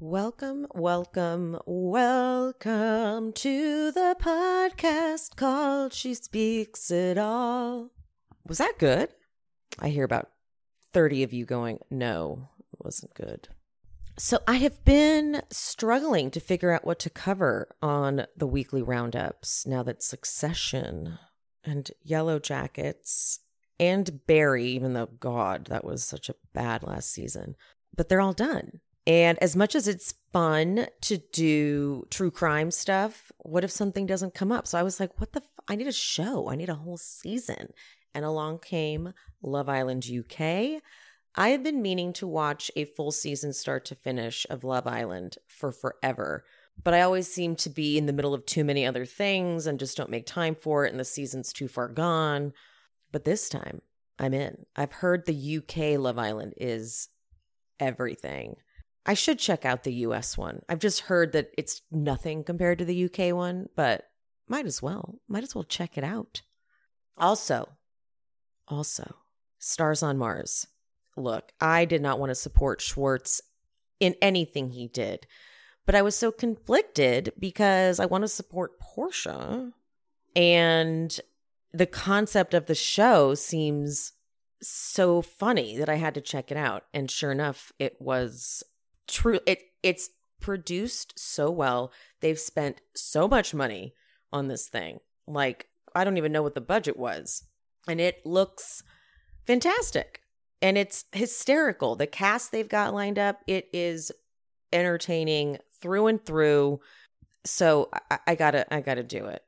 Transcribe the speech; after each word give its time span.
Welcome, 0.00 0.66
welcome, 0.74 1.56
welcome 1.66 3.32
to 3.32 3.92
the 3.92 4.16
podcast 4.20 5.36
called 5.36 5.92
She 5.92 6.14
Speaks 6.14 6.90
It 6.90 7.16
All. 7.16 7.92
Was 8.44 8.58
that 8.58 8.74
good? 8.80 9.10
I 9.78 9.90
hear 9.90 10.02
about 10.02 10.30
30 10.94 11.22
of 11.22 11.32
you 11.32 11.44
going, 11.44 11.78
no, 11.92 12.48
it 12.72 12.84
wasn't 12.84 13.14
good. 13.14 13.48
So 14.18 14.40
I 14.48 14.56
have 14.56 14.84
been 14.84 15.42
struggling 15.50 16.32
to 16.32 16.40
figure 16.40 16.72
out 16.72 16.84
what 16.84 16.98
to 16.98 17.08
cover 17.08 17.76
on 17.80 18.26
the 18.36 18.48
weekly 18.48 18.82
roundups 18.82 19.64
now 19.64 19.84
that 19.84 20.02
Succession 20.02 21.20
and 21.62 21.88
Yellow 22.02 22.40
Jackets 22.40 23.38
and 23.78 24.26
Barry, 24.26 24.66
even 24.66 24.94
though, 24.94 25.06
God, 25.06 25.66
that 25.66 25.84
was 25.84 26.02
such 26.02 26.28
a 26.28 26.34
bad 26.52 26.82
last 26.82 27.12
season, 27.12 27.54
but 27.96 28.08
they're 28.08 28.20
all 28.20 28.32
done. 28.32 28.80
And 29.06 29.38
as 29.42 29.54
much 29.54 29.74
as 29.74 29.86
it's 29.86 30.14
fun 30.32 30.86
to 31.02 31.18
do 31.18 32.06
true 32.10 32.30
crime 32.30 32.70
stuff, 32.70 33.30
what 33.38 33.64
if 33.64 33.70
something 33.70 34.06
doesn't 34.06 34.34
come 34.34 34.50
up? 34.50 34.66
So 34.66 34.78
I 34.78 34.82
was 34.82 34.98
like, 34.98 35.20
what 35.20 35.32
the? 35.32 35.40
F- 35.40 35.48
I 35.68 35.76
need 35.76 35.86
a 35.86 35.92
show. 35.92 36.48
I 36.48 36.56
need 36.56 36.68
a 36.68 36.74
whole 36.74 36.96
season. 36.96 37.72
And 38.14 38.24
along 38.24 38.60
came 38.60 39.12
Love 39.42 39.68
Island 39.68 40.06
UK. 40.06 40.80
I 41.36 41.48
have 41.48 41.64
been 41.64 41.82
meaning 41.82 42.12
to 42.14 42.26
watch 42.26 42.70
a 42.76 42.84
full 42.84 43.10
season 43.10 43.52
start 43.52 43.84
to 43.86 43.96
finish 43.96 44.46
of 44.48 44.62
Love 44.62 44.86
Island 44.86 45.36
for 45.48 45.72
forever, 45.72 46.44
but 46.82 46.94
I 46.94 47.00
always 47.00 47.32
seem 47.32 47.56
to 47.56 47.70
be 47.70 47.98
in 47.98 48.06
the 48.06 48.12
middle 48.12 48.34
of 48.34 48.46
too 48.46 48.62
many 48.62 48.86
other 48.86 49.04
things 49.04 49.66
and 49.66 49.80
just 49.80 49.96
don't 49.96 50.10
make 50.10 50.26
time 50.26 50.54
for 50.54 50.86
it, 50.86 50.92
and 50.92 51.00
the 51.00 51.04
season's 51.04 51.52
too 51.52 51.66
far 51.66 51.88
gone. 51.88 52.52
But 53.10 53.24
this 53.24 53.48
time, 53.48 53.82
I'm 54.18 54.32
in. 54.32 54.66
I've 54.76 54.92
heard 54.92 55.26
the 55.26 55.56
UK 55.58 55.98
Love 55.98 56.18
Island 56.18 56.54
is 56.56 57.08
everything. 57.80 58.56
I 59.06 59.14
should 59.14 59.38
check 59.38 59.64
out 59.64 59.84
the 59.84 59.92
US 59.94 60.38
one. 60.38 60.62
I've 60.68 60.78
just 60.78 61.00
heard 61.00 61.32
that 61.32 61.50
it's 61.58 61.82
nothing 61.90 62.44
compared 62.44 62.78
to 62.78 62.84
the 62.84 63.04
UK 63.04 63.34
one, 63.34 63.68
but 63.76 64.08
might 64.48 64.66
as 64.66 64.82
well. 64.82 65.20
Might 65.28 65.42
as 65.42 65.54
well 65.54 65.64
check 65.64 65.98
it 65.98 66.04
out. 66.04 66.42
Also, 67.16 67.68
also, 68.66 69.16
Stars 69.58 70.02
on 70.02 70.18
Mars. 70.18 70.66
Look, 71.16 71.52
I 71.60 71.84
did 71.84 72.02
not 72.02 72.18
want 72.18 72.30
to 72.30 72.34
support 72.34 72.80
Schwartz 72.80 73.40
in 74.00 74.16
anything 74.20 74.70
he 74.70 74.88
did, 74.88 75.26
but 75.86 75.94
I 75.94 76.02
was 76.02 76.16
so 76.16 76.32
conflicted 76.32 77.32
because 77.38 78.00
I 78.00 78.06
want 78.06 78.22
to 78.22 78.28
support 78.28 78.80
Porsha. 78.80 79.72
And 80.34 81.20
the 81.72 81.86
concept 81.86 82.54
of 82.54 82.66
the 82.66 82.74
show 82.74 83.34
seems 83.34 84.12
so 84.60 85.22
funny 85.22 85.76
that 85.76 85.88
I 85.88 85.96
had 85.96 86.14
to 86.14 86.20
check 86.20 86.50
it 86.50 86.56
out. 86.56 86.84
And 86.92 87.10
sure 87.10 87.30
enough, 87.30 87.72
it 87.78 87.96
was 88.00 88.64
true. 89.06 89.40
It 89.46 89.60
it's 89.82 90.10
produced 90.40 91.18
so 91.18 91.50
well. 91.50 91.92
They've 92.20 92.38
spent 92.38 92.80
so 92.94 93.28
much 93.28 93.54
money 93.54 93.94
on 94.32 94.48
this 94.48 94.68
thing. 94.68 95.00
Like 95.26 95.68
I 95.94 96.04
don't 96.04 96.16
even 96.16 96.32
know 96.32 96.42
what 96.42 96.54
the 96.54 96.60
budget 96.60 96.98
was. 96.98 97.44
And 97.86 98.00
it 98.00 98.24
looks 98.24 98.82
fantastic 99.46 100.20
and 100.60 100.78
it's 100.78 101.04
hysterical. 101.12 101.96
The 101.96 102.06
cast 102.06 102.50
they've 102.50 102.68
got 102.68 102.94
lined 102.94 103.18
up, 103.18 103.40
it 103.46 103.68
is 103.72 104.10
entertaining 104.72 105.58
through 105.80 106.06
and 106.06 106.24
through. 106.24 106.80
So 107.44 107.90
I, 108.10 108.18
I 108.28 108.34
gotta, 108.34 108.72
I 108.74 108.80
gotta 108.80 109.02
do 109.02 109.26
it. 109.26 109.43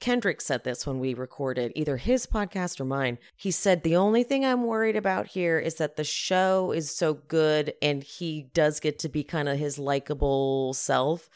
Kendrick 0.00 0.40
said 0.40 0.62
this 0.62 0.86
when 0.86 1.00
we 1.00 1.12
recorded 1.14 1.72
either 1.74 1.96
his 1.96 2.26
podcast 2.26 2.80
or 2.80 2.84
mine. 2.84 3.18
He 3.36 3.50
said 3.50 3.82
the 3.82 3.96
only 3.96 4.22
thing 4.22 4.44
I'm 4.44 4.64
worried 4.64 4.96
about 4.96 5.26
here 5.26 5.58
is 5.58 5.74
that 5.76 5.96
the 5.96 6.04
show 6.04 6.72
is 6.72 6.90
so 6.90 7.14
good 7.14 7.74
and 7.82 8.02
he 8.02 8.48
does 8.54 8.78
get 8.78 9.00
to 9.00 9.08
be 9.08 9.24
kind 9.24 9.48
of 9.48 9.58
his 9.58 9.78
likable 9.78 10.72
self 10.74 11.28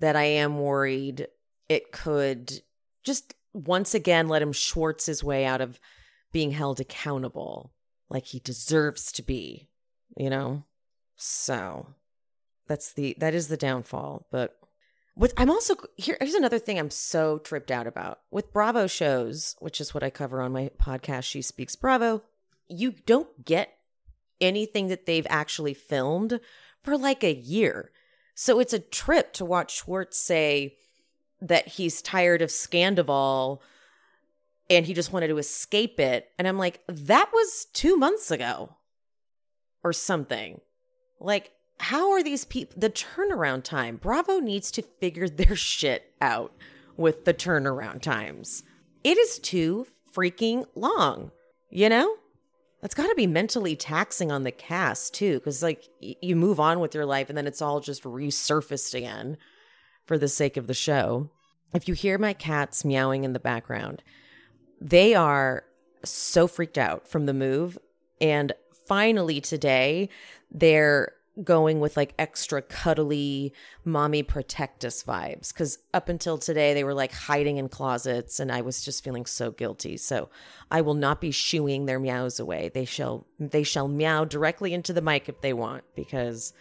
that 0.00 0.16
I 0.16 0.24
am 0.24 0.58
worried 0.58 1.28
it 1.68 1.92
could 1.92 2.62
just 3.04 3.34
once 3.52 3.94
again 3.94 4.28
let 4.28 4.42
him 4.42 4.52
Schwartz 4.52 5.06
his 5.06 5.22
way 5.22 5.44
out 5.44 5.60
of 5.60 5.78
being 6.32 6.50
held 6.50 6.80
accountable 6.80 7.72
like 8.08 8.26
he 8.26 8.40
deserves 8.40 9.12
to 9.12 9.22
be, 9.22 9.68
you 10.16 10.28
know? 10.28 10.64
So 11.16 11.86
that's 12.66 12.92
the 12.92 13.14
that 13.18 13.34
is 13.34 13.48
the 13.48 13.56
downfall. 13.56 14.26
But 14.30 14.56
what 15.20 15.34
I'm 15.36 15.50
also 15.50 15.74
here 15.98 16.16
here's 16.18 16.32
another 16.32 16.58
thing 16.58 16.78
I'm 16.78 16.88
so 16.88 17.36
tripped 17.36 17.70
out 17.70 17.86
about. 17.86 18.20
With 18.30 18.54
Bravo 18.54 18.86
shows, 18.86 19.54
which 19.58 19.78
is 19.78 19.92
what 19.92 20.02
I 20.02 20.08
cover 20.08 20.40
on 20.40 20.50
my 20.50 20.70
podcast, 20.80 21.24
She 21.24 21.42
Speaks 21.42 21.76
Bravo, 21.76 22.22
you 22.68 22.92
don't 23.04 23.44
get 23.44 23.76
anything 24.40 24.88
that 24.88 25.04
they've 25.04 25.26
actually 25.28 25.74
filmed 25.74 26.40
for 26.82 26.96
like 26.96 27.22
a 27.22 27.34
year. 27.34 27.90
So 28.34 28.60
it's 28.60 28.72
a 28.72 28.78
trip 28.78 29.34
to 29.34 29.44
watch 29.44 29.82
Schwartz 29.82 30.18
say 30.18 30.76
that 31.42 31.68
he's 31.68 32.00
tired 32.00 32.40
of 32.40 32.48
Scandoval 32.48 33.60
and 34.70 34.86
he 34.86 34.94
just 34.94 35.12
wanted 35.12 35.28
to 35.28 35.36
escape 35.36 36.00
it. 36.00 36.30
And 36.38 36.48
I'm 36.48 36.56
like, 36.56 36.80
that 36.86 37.28
was 37.30 37.66
two 37.74 37.98
months 37.98 38.30
ago 38.30 38.74
or 39.84 39.92
something. 39.92 40.62
Like, 41.18 41.52
how 41.80 42.12
are 42.12 42.22
these 42.22 42.44
people? 42.44 42.78
The 42.78 42.90
turnaround 42.90 43.64
time. 43.64 43.96
Bravo 43.96 44.38
needs 44.38 44.70
to 44.72 44.82
figure 44.82 45.28
their 45.28 45.56
shit 45.56 46.12
out 46.20 46.52
with 46.96 47.24
the 47.24 47.34
turnaround 47.34 48.02
times. 48.02 48.62
It 49.02 49.16
is 49.16 49.38
too 49.38 49.86
freaking 50.14 50.66
long, 50.74 51.30
you 51.70 51.88
know? 51.88 52.16
That's 52.82 52.94
got 52.94 53.08
to 53.08 53.14
be 53.14 53.26
mentally 53.26 53.76
taxing 53.76 54.30
on 54.30 54.42
the 54.42 54.52
cast 54.52 55.14
too, 55.14 55.38
because 55.38 55.62
like 55.62 55.88
y- 56.02 56.16
you 56.20 56.36
move 56.36 56.60
on 56.60 56.80
with 56.80 56.94
your 56.94 57.06
life 57.06 57.28
and 57.28 57.36
then 57.36 57.46
it's 57.46 57.62
all 57.62 57.80
just 57.80 58.04
resurfaced 58.04 58.94
again 58.94 59.36
for 60.06 60.18
the 60.18 60.28
sake 60.28 60.56
of 60.56 60.66
the 60.66 60.74
show. 60.74 61.30
If 61.74 61.88
you 61.88 61.94
hear 61.94 62.18
my 62.18 62.32
cats 62.32 62.84
meowing 62.84 63.24
in 63.24 63.32
the 63.32 63.38
background, 63.38 64.02
they 64.80 65.14
are 65.14 65.64
so 66.04 66.46
freaked 66.46 66.78
out 66.78 67.06
from 67.06 67.26
the 67.26 67.34
move. 67.34 67.78
And 68.20 68.52
finally 68.86 69.40
today, 69.40 70.08
they're 70.50 71.12
going 71.44 71.80
with 71.80 71.96
like 71.96 72.14
extra 72.18 72.62
cuddly 72.62 73.52
mommy 73.84 74.22
protect 74.22 74.84
us 74.84 75.02
vibes 75.02 75.52
because 75.52 75.78
up 75.94 76.08
until 76.08 76.38
today 76.38 76.74
they 76.74 76.84
were 76.84 76.94
like 76.94 77.12
hiding 77.12 77.56
in 77.56 77.68
closets 77.68 78.40
and 78.40 78.52
i 78.52 78.60
was 78.60 78.84
just 78.84 79.04
feeling 79.04 79.26
so 79.26 79.50
guilty. 79.50 79.96
So 79.96 80.28
i 80.70 80.80
will 80.80 80.94
not 80.94 81.20
be 81.20 81.30
shooing 81.30 81.86
their 81.86 82.00
meows 82.00 82.40
away. 82.40 82.70
They 82.72 82.84
shall 82.84 83.26
they 83.38 83.62
shall 83.62 83.88
meow 83.88 84.24
directly 84.24 84.74
into 84.74 84.92
the 84.92 85.02
mic 85.02 85.28
if 85.28 85.40
they 85.40 85.52
want 85.52 85.84
because 85.94 86.52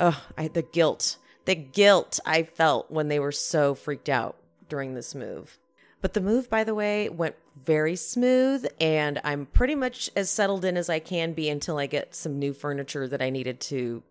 oh 0.00 0.24
i 0.36 0.48
the 0.48 0.62
guilt 0.62 1.16
the 1.44 1.54
guilt 1.54 2.20
i 2.26 2.42
felt 2.42 2.90
when 2.90 3.08
they 3.08 3.18
were 3.18 3.32
so 3.32 3.74
freaked 3.74 4.08
out 4.08 4.36
during 4.68 4.94
this 4.94 5.14
move. 5.14 5.58
But 6.00 6.14
the 6.14 6.20
move, 6.20 6.48
by 6.48 6.64
the 6.64 6.74
way, 6.74 7.08
went 7.08 7.34
very 7.64 7.96
smooth, 7.96 8.66
and 8.80 9.20
I'm 9.24 9.46
pretty 9.46 9.74
much 9.74 10.10
as 10.16 10.30
settled 10.30 10.64
in 10.64 10.76
as 10.76 10.88
I 10.88 10.98
can 10.98 11.32
be 11.32 11.48
until 11.48 11.78
I 11.78 11.86
get 11.86 12.14
some 12.14 12.38
new 12.38 12.52
furniture 12.52 13.06
that 13.08 13.22
I 13.22 13.30
needed 13.30 13.60
to 13.62 14.02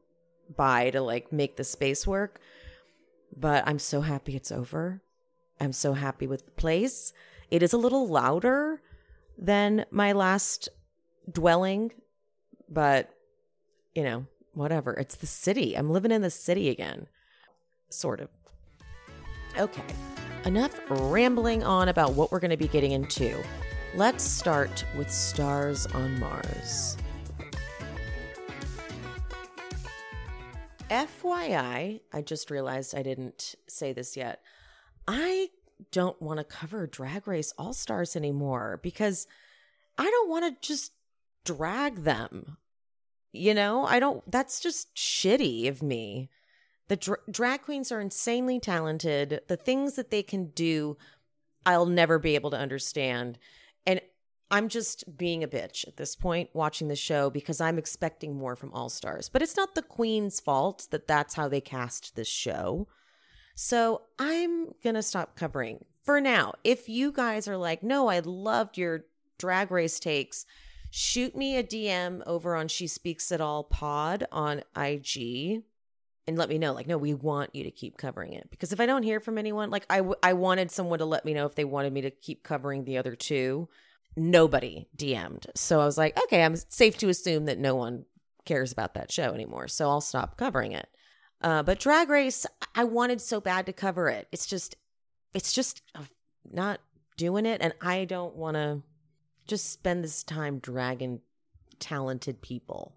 buy 0.56 0.90
to 0.92 1.02
like 1.02 1.32
make 1.32 1.58
the 1.58 1.64
space 1.64 2.08
work. 2.08 2.40
But 3.36 3.68
I'm 3.68 3.80
so 3.80 4.02
happy 4.02 4.36
it's 4.36 4.52
over. 4.52 5.02
I'm 5.60 5.74
so 5.74 5.94
happy 5.94 6.28
with 6.28 6.46
the 6.46 6.52
place. 6.52 7.14
It 7.50 7.64
is 7.64 7.74
a 7.74 7.78
little 7.78 8.08
louder 8.08 8.82
than 9.38 9.86
my 9.92 10.12
last 10.14 10.70
dwelling, 11.32 11.92
but 12.70 13.10
you 13.94 14.04
know, 14.04 14.26
whatever. 14.54 14.94
It's 14.94 15.16
the 15.16 15.28
city. 15.28 15.76
I'm 15.76 15.90
living 15.90 16.12
in 16.12 16.22
the 16.22 16.30
city 16.30 16.70
again. 16.70 17.08
Sort 17.90 18.20
of. 18.20 18.30
Okay 19.58 19.84
enough 20.48 20.80
rambling 20.88 21.62
on 21.62 21.90
about 21.90 22.14
what 22.14 22.32
we're 22.32 22.40
going 22.40 22.52
to 22.52 22.58
be 22.58 22.70
getting 22.70 22.94
into. 22.94 23.38
Let's 23.96 24.24
start 24.24 24.86
with 24.98 25.12
Stars 25.12 25.86
on 25.88 26.18
Mars. 26.22 26.96
FYI, 30.90 32.00
I 32.14 32.22
just 32.22 32.50
realized 32.50 32.96
I 32.96 33.04
didn't 33.04 33.56
say 33.68 33.92
this 33.92 34.16
yet. 34.16 34.42
I 35.06 35.50
don't 35.92 36.20
want 36.22 36.38
to 36.38 36.46
cover 36.46 36.88
Drag 36.88 37.28
Race 37.28 37.52
All 37.58 37.74
Stars 37.74 38.16
anymore 38.16 38.80
because 38.82 39.28
I 39.98 40.06
don't 40.06 40.30
want 40.30 40.46
to 40.46 40.66
just 40.66 40.94
drag 41.44 42.04
them. 42.04 42.56
You 43.34 43.54
know, 43.54 43.86
I 43.86 44.00
don't, 44.00 44.24
that's 44.32 44.62
just 44.62 44.96
shitty 44.96 45.68
of 45.68 45.84
me. 45.84 46.30
The 46.88 46.96
dra- 46.96 47.18
drag 47.30 47.64
queens 47.64 47.92
are 47.92 48.00
insanely 48.00 48.60
talented. 48.60 49.42
The 49.48 49.58
things 49.58 49.96
that 49.96 50.12
they 50.12 50.24
can 50.24 50.48
do, 50.52 50.98
I'll 51.66 51.86
never 51.86 52.18
be 52.20 52.36
able 52.36 52.52
to 52.52 52.58
understand. 52.58 53.38
And 53.86 54.02
I'm 54.50 54.70
just 54.70 55.18
being 55.18 55.44
a 55.44 55.48
bitch 55.48 55.88
at 55.88 55.98
this 55.98 56.16
point 56.16 56.50
watching 56.54 56.88
the 56.88 56.96
show 56.96 57.30
because 57.30 57.60
I'm 57.60 57.78
expecting 57.78 58.38
more 58.38 58.56
from 58.56 58.74
All 58.74 58.90
Stars. 58.90 59.28
But 59.28 59.42
it's 59.42 59.58
not 59.58 59.76
the 59.76 59.82
queen's 59.82 60.40
fault 60.40 60.88
that 60.92 61.08
that's 61.08 61.34
how 61.34 61.50
they 61.50 61.60
cast 61.60 62.16
this 62.16 62.30
show. 62.30 62.88
So 63.56 64.04
I'm 64.20 64.68
going 64.84 64.96
to 64.96 65.04
stop 65.04 65.36
covering 65.36 65.84
for 66.04 66.22
now. 66.22 66.54
If 66.64 66.88
you 66.88 67.12
guys 67.12 67.48
are 67.48 67.58
like, 67.58 67.84
no, 67.84 68.08
I 68.08 68.20
loved 68.20 68.78
your 68.78 69.06
drag 69.38 69.72
race 69.72 70.00
takes, 70.00 70.46
shoot 70.92 71.36
me 71.36 71.58
a 71.58 71.64
DM 71.64 72.22
over 72.26 72.56
on 72.56 72.70
She 72.70 72.88
Speaks 72.88 73.32
It 73.32 73.42
All 73.42 73.64
pod 73.64 74.26
on 74.32 74.62
IG 74.78 75.64
and 76.28 76.38
let 76.38 76.50
me 76.50 76.58
know 76.58 76.74
like 76.74 76.88
no 76.88 76.98
we 76.98 77.14
want 77.14 77.56
you 77.56 77.64
to 77.64 77.72
keep 77.72 77.98
covering 77.98 78.34
it. 78.34 78.50
Because 78.50 78.72
if 78.72 78.80
i 78.80 78.86
don't 78.86 79.04
hear 79.04 79.20
from 79.20 79.38
anyone 79.38 79.70
like 79.70 79.86
I, 79.90 79.98
w- 79.98 80.16
I 80.22 80.34
wanted 80.34 80.72
someone 80.72 81.00
to 81.00 81.06
let 81.06 81.26
me 81.26 81.34
know 81.34 81.46
if 81.46 81.56
they 81.56 81.66
wanted 81.66 81.94
me 81.94 82.02
to 82.02 82.12
keep 82.12 82.44
covering 82.44 82.84
the 82.84 82.98
other 82.98 83.16
two. 83.16 83.70
Nobody 84.16 84.88
dm'd 84.96 85.48
so 85.56 85.80
i 85.80 85.86
was 85.86 85.98
like 85.98 86.18
okay 86.24 86.44
i'm 86.44 86.56
safe 86.56 86.98
to 86.98 87.10
assume 87.10 87.46
that 87.46 87.60
no 87.60 87.76
one 87.76 88.06
cares 88.46 88.72
about 88.72 88.96
that 88.96 89.12
show 89.12 89.34
anymore 89.34 89.68
so 89.68 89.90
i'll 89.90 90.02
stop 90.02 90.38
covering 90.38 90.72
it. 90.72 90.88
Uh, 91.42 91.62
but 91.64 91.80
drag 91.80 92.10
race 92.10 92.46
i 92.76 92.84
wanted 92.84 93.22
so 93.22 93.40
bad 93.40 93.66
to 93.68 93.74
cover 93.74 94.10
it. 94.10 94.28
It's 94.32 94.48
just 94.48 94.76
it's 95.34 95.54
just 95.54 95.82
uh, 95.96 96.04
not 96.52 96.80
doing 97.16 97.46
it 97.46 97.62
and 97.62 97.74
i 97.82 98.06
don't 98.06 98.36
want 98.36 98.56
to 98.56 98.82
just 99.48 99.72
spend 99.72 100.04
this 100.04 100.24
time 100.24 100.60
dragging 100.60 101.22
talented 101.80 102.42
people 102.42 102.97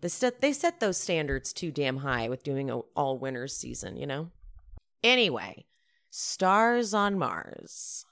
they 0.00 0.08
set 0.08 0.40
they 0.40 0.52
set 0.52 0.80
those 0.80 0.96
standards 0.96 1.52
too 1.52 1.70
damn 1.70 1.98
high 1.98 2.28
with 2.28 2.42
doing 2.42 2.70
a 2.70 2.78
all 2.96 3.18
winners 3.18 3.56
season, 3.56 3.96
you 3.96 4.06
know. 4.06 4.30
Anyway, 5.02 5.66
stars 6.10 6.94
on 6.94 7.18
Mars. 7.18 8.04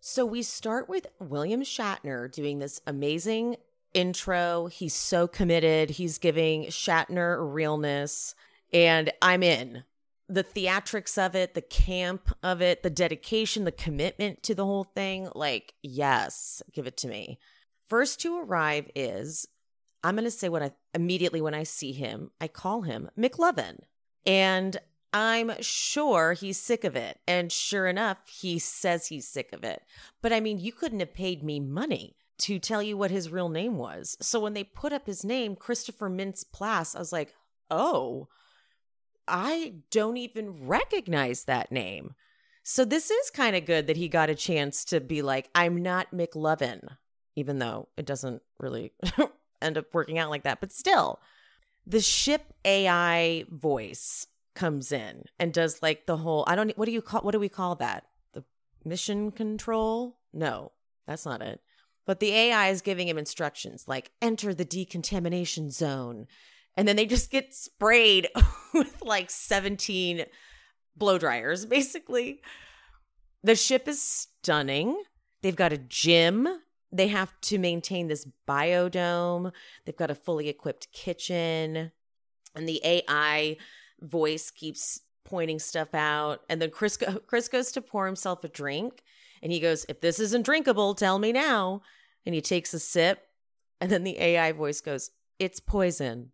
So 0.00 0.24
we 0.24 0.42
start 0.42 0.88
with 0.88 1.06
William 1.18 1.62
Shatner 1.62 2.30
doing 2.30 2.58
this 2.58 2.80
amazing 2.86 3.56
intro. 3.92 4.66
He's 4.66 4.94
so 4.94 5.26
committed. 5.26 5.90
He's 5.90 6.18
giving 6.18 6.66
Shatner 6.66 7.38
realness, 7.52 8.34
and 8.72 9.10
I'm 9.20 9.42
in. 9.42 9.84
The 10.28 10.44
theatrics 10.44 11.24
of 11.24 11.34
it, 11.34 11.54
the 11.54 11.62
camp 11.62 12.36
of 12.42 12.60
it, 12.60 12.82
the 12.82 12.90
dedication, 12.90 13.64
the 13.64 13.72
commitment 13.72 14.42
to 14.44 14.54
the 14.54 14.64
whole 14.64 14.84
thing. 14.84 15.28
Like, 15.34 15.74
yes, 15.82 16.62
give 16.72 16.86
it 16.86 16.96
to 16.98 17.08
me. 17.08 17.38
First 17.88 18.20
to 18.20 18.38
arrive 18.38 18.90
is 18.94 19.46
I'm 20.06 20.14
going 20.14 20.24
to 20.24 20.30
say 20.30 20.48
what 20.48 20.62
I 20.62 20.70
immediately 20.94 21.40
when 21.40 21.52
I 21.52 21.64
see 21.64 21.90
him, 21.90 22.30
I 22.40 22.46
call 22.46 22.82
him 22.82 23.10
McLovin. 23.18 23.80
And 24.24 24.76
I'm 25.12 25.60
sure 25.60 26.34
he's 26.34 26.60
sick 26.60 26.84
of 26.84 26.94
it. 26.94 27.18
And 27.26 27.50
sure 27.50 27.88
enough, 27.88 28.18
he 28.28 28.60
says 28.60 29.08
he's 29.08 29.26
sick 29.26 29.52
of 29.52 29.64
it. 29.64 29.82
But 30.22 30.32
I 30.32 30.38
mean, 30.38 30.60
you 30.60 30.70
couldn't 30.70 31.00
have 31.00 31.12
paid 31.12 31.42
me 31.42 31.58
money 31.58 32.14
to 32.38 32.60
tell 32.60 32.84
you 32.84 32.96
what 32.96 33.10
his 33.10 33.30
real 33.30 33.48
name 33.48 33.78
was. 33.78 34.16
So 34.20 34.38
when 34.38 34.54
they 34.54 34.62
put 34.62 34.92
up 34.92 35.06
his 35.08 35.24
name, 35.24 35.56
Christopher 35.56 36.08
Mintz 36.08 36.44
Plasse, 36.44 36.94
I 36.94 37.00
was 37.00 37.12
like, 37.12 37.34
oh, 37.68 38.28
I 39.26 39.74
don't 39.90 40.18
even 40.18 40.68
recognize 40.68 41.44
that 41.44 41.72
name. 41.72 42.14
So 42.62 42.84
this 42.84 43.10
is 43.10 43.30
kind 43.30 43.56
of 43.56 43.66
good 43.66 43.88
that 43.88 43.96
he 43.96 44.06
got 44.06 44.30
a 44.30 44.36
chance 44.36 44.84
to 44.84 45.00
be 45.00 45.22
like, 45.22 45.50
I'm 45.52 45.82
not 45.82 46.12
McLovin, 46.12 46.96
even 47.34 47.58
though 47.58 47.88
it 47.96 48.06
doesn't 48.06 48.42
really 48.60 48.92
end 49.62 49.78
up 49.78 49.86
working 49.92 50.18
out 50.18 50.30
like 50.30 50.44
that. 50.44 50.60
But 50.60 50.72
still, 50.72 51.20
the 51.86 52.00
ship 52.00 52.52
AI 52.64 53.44
voice 53.50 54.26
comes 54.54 54.90
in 54.90 55.24
and 55.38 55.52
does 55.52 55.82
like 55.82 56.06
the 56.06 56.16
whole 56.16 56.44
I 56.46 56.56
don't 56.56 56.76
what 56.78 56.86
do 56.86 56.92
you 56.92 57.02
call 57.02 57.20
what 57.20 57.32
do 57.32 57.40
we 57.40 57.48
call 57.48 57.76
that? 57.76 58.04
The 58.32 58.44
mission 58.84 59.30
control? 59.30 60.18
No, 60.32 60.72
that's 61.06 61.26
not 61.26 61.42
it. 61.42 61.60
But 62.06 62.20
the 62.20 62.32
AI 62.32 62.68
is 62.68 62.82
giving 62.82 63.08
him 63.08 63.18
instructions 63.18 63.86
like 63.86 64.10
enter 64.22 64.54
the 64.54 64.64
decontamination 64.64 65.70
zone. 65.70 66.26
And 66.76 66.86
then 66.86 66.96
they 66.96 67.06
just 67.06 67.30
get 67.30 67.54
sprayed 67.54 68.28
with 68.74 69.02
like 69.02 69.30
17 69.30 70.24
blow 70.96 71.18
dryers, 71.18 71.66
basically. 71.66 72.42
The 73.42 73.54
ship 73.54 73.88
is 73.88 74.02
stunning. 74.02 75.02
They've 75.42 75.56
got 75.56 75.72
a 75.72 75.78
gym 75.78 76.48
they 76.98 77.08
have 77.08 77.32
to 77.42 77.58
maintain 77.58 78.08
this 78.08 78.26
biodome. 78.48 79.52
They've 79.84 79.96
got 79.96 80.10
a 80.10 80.14
fully 80.14 80.48
equipped 80.48 80.92
kitchen. 80.92 81.92
And 82.54 82.68
the 82.68 82.80
AI 82.84 83.56
voice 84.00 84.50
keeps 84.50 85.00
pointing 85.24 85.58
stuff 85.58 85.94
out. 85.94 86.40
And 86.48 86.60
then 86.60 86.70
Chris, 86.70 86.96
go- 86.96 87.18
Chris 87.26 87.48
goes 87.48 87.72
to 87.72 87.80
pour 87.80 88.06
himself 88.06 88.44
a 88.44 88.48
drink. 88.48 89.02
And 89.42 89.52
he 89.52 89.60
goes, 89.60 89.84
If 89.88 90.00
this 90.00 90.18
isn't 90.18 90.46
drinkable, 90.46 90.94
tell 90.94 91.18
me 91.18 91.32
now. 91.32 91.82
And 92.24 92.34
he 92.34 92.40
takes 92.40 92.72
a 92.74 92.78
sip. 92.78 93.20
And 93.80 93.90
then 93.90 94.04
the 94.04 94.18
AI 94.18 94.52
voice 94.52 94.80
goes, 94.80 95.10
It's 95.38 95.60
poison. 95.60 96.32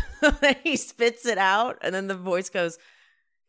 he 0.62 0.76
spits 0.76 1.26
it 1.26 1.38
out. 1.38 1.78
And 1.82 1.94
then 1.94 2.06
the 2.08 2.14
voice 2.14 2.50
goes, 2.50 2.78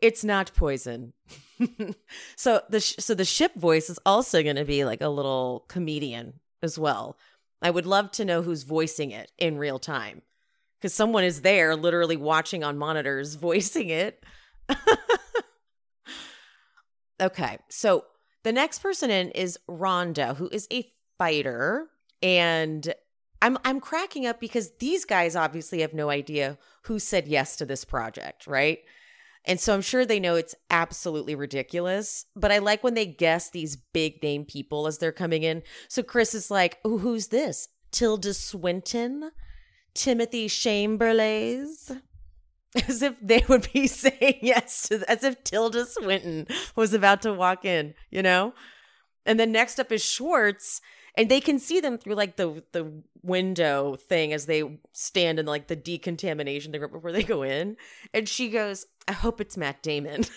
It's 0.01 0.23
not 0.23 0.53
poison. 0.55 1.13
so 2.35 2.61
the 2.69 2.79
sh- 2.79 2.95
so 2.99 3.13
the 3.13 3.25
ship 3.25 3.53
voice 3.55 3.89
is 3.89 3.99
also 4.05 4.43
going 4.43 4.55
to 4.55 4.65
be 4.65 4.85
like 4.85 5.01
a 5.01 5.09
little 5.09 5.65
comedian 5.67 6.39
as 6.63 6.79
well. 6.79 7.17
I 7.61 7.69
would 7.69 7.85
love 7.85 8.11
to 8.11 8.25
know 8.25 8.41
who's 8.41 8.63
voicing 8.63 9.11
it 9.11 9.31
in 9.37 9.57
real 9.57 9.79
time 9.79 10.21
because 10.79 10.93
someone 10.93 11.23
is 11.23 11.41
there 11.41 11.75
literally 11.75 12.17
watching 12.17 12.63
on 12.63 12.77
monitors 12.77 13.35
voicing 13.35 13.89
it. 13.89 14.23
okay, 17.21 17.57
so 17.69 18.05
the 18.43 18.51
next 18.51 18.79
person 18.79 19.09
in 19.09 19.29
is 19.31 19.59
Rhonda, 19.69 20.35
who 20.35 20.49
is 20.51 20.67
a 20.71 20.91
fighter, 21.17 21.87
and 22.21 22.93
I'm 23.41 23.57
I'm 23.65 23.79
cracking 23.79 24.25
up 24.25 24.39
because 24.39 24.71
these 24.79 25.05
guys 25.05 25.35
obviously 25.35 25.81
have 25.81 25.93
no 25.93 26.09
idea 26.09 26.57
who 26.83 26.99
said 26.99 27.27
yes 27.27 27.57
to 27.57 27.65
this 27.65 27.85
project, 27.85 28.47
right? 28.47 28.79
And 29.45 29.59
so 29.59 29.73
I'm 29.73 29.81
sure 29.81 30.05
they 30.05 30.19
know 30.19 30.35
it's 30.35 30.55
absolutely 30.69 31.35
ridiculous. 31.35 32.25
But 32.35 32.51
I 32.51 32.59
like 32.59 32.83
when 32.83 32.93
they 32.93 33.05
guess 33.05 33.49
these 33.49 33.75
big 33.75 34.23
name 34.23 34.45
people 34.45 34.87
as 34.87 34.97
they're 34.97 35.11
coming 35.11 35.43
in. 35.43 35.63
So 35.89 36.01
Chris 36.01 36.33
is 36.33 36.49
like, 36.49 36.79
who's 36.83 37.27
this? 37.27 37.67
Tilda 37.91 38.33
Swinton? 38.33 39.31
Timothy 39.93 40.47
Chamberlain? 40.47 41.67
As 42.87 43.03
if 43.03 43.13
they 43.21 43.45
would 43.47 43.67
be 43.71 43.85
saying 43.87 44.39
yes 44.41 44.87
to, 44.87 45.03
as 45.07 45.23
if 45.23 45.43
Tilda 45.43 45.85
Swinton 45.85 46.47
was 46.75 46.91
about 46.91 47.21
to 47.21 47.31
walk 47.31 47.65
in, 47.65 47.93
you 48.09 48.23
know? 48.23 48.55
And 49.27 49.39
then 49.39 49.51
next 49.51 49.79
up 49.79 49.91
is 49.91 50.03
Schwartz 50.03 50.81
and 51.15 51.29
they 51.29 51.39
can 51.39 51.59
see 51.59 51.79
them 51.79 51.97
through 51.97 52.15
like 52.15 52.35
the 52.35 52.63
the 52.71 53.03
window 53.21 53.95
thing 53.95 54.33
as 54.33 54.45
they 54.45 54.79
stand 54.91 55.39
in 55.39 55.45
like 55.45 55.67
the 55.67 55.75
decontamination 55.75 56.71
thing 56.71 56.81
before 56.81 57.11
they 57.11 57.23
go 57.23 57.43
in. 57.43 57.77
And 58.13 58.27
she 58.27 58.49
goes 58.49 58.85
i 59.07 59.11
hope 59.11 59.41
it's 59.41 59.57
matt 59.57 59.81
damon. 59.83 60.25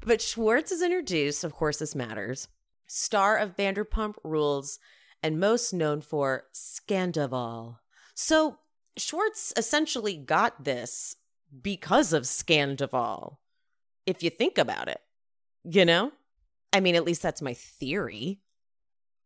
But 0.00 0.22
schwartz 0.22 0.72
is 0.72 0.80
introduced 0.80 1.44
of 1.44 1.52
course 1.52 1.78
this 1.78 1.94
matters 1.94 2.48
star 2.86 3.36
of 3.36 3.54
vanderpump 3.56 4.14
rules 4.24 4.78
and 5.22 5.38
most 5.38 5.74
known 5.74 6.00
for 6.00 6.44
scandoval 6.54 7.76
so 8.14 8.56
schwartz 8.96 9.52
essentially 9.54 10.16
got 10.16 10.64
this 10.64 11.16
because 11.62 12.14
of 12.14 12.22
scandoval 12.22 13.36
if 14.06 14.22
you 14.22 14.30
think 14.30 14.56
about 14.56 14.88
it 14.88 15.02
you 15.64 15.84
know 15.84 16.10
I 16.72 16.80
mean, 16.80 16.94
at 16.94 17.04
least 17.04 17.22
that's 17.22 17.42
my 17.42 17.54
theory. 17.54 18.40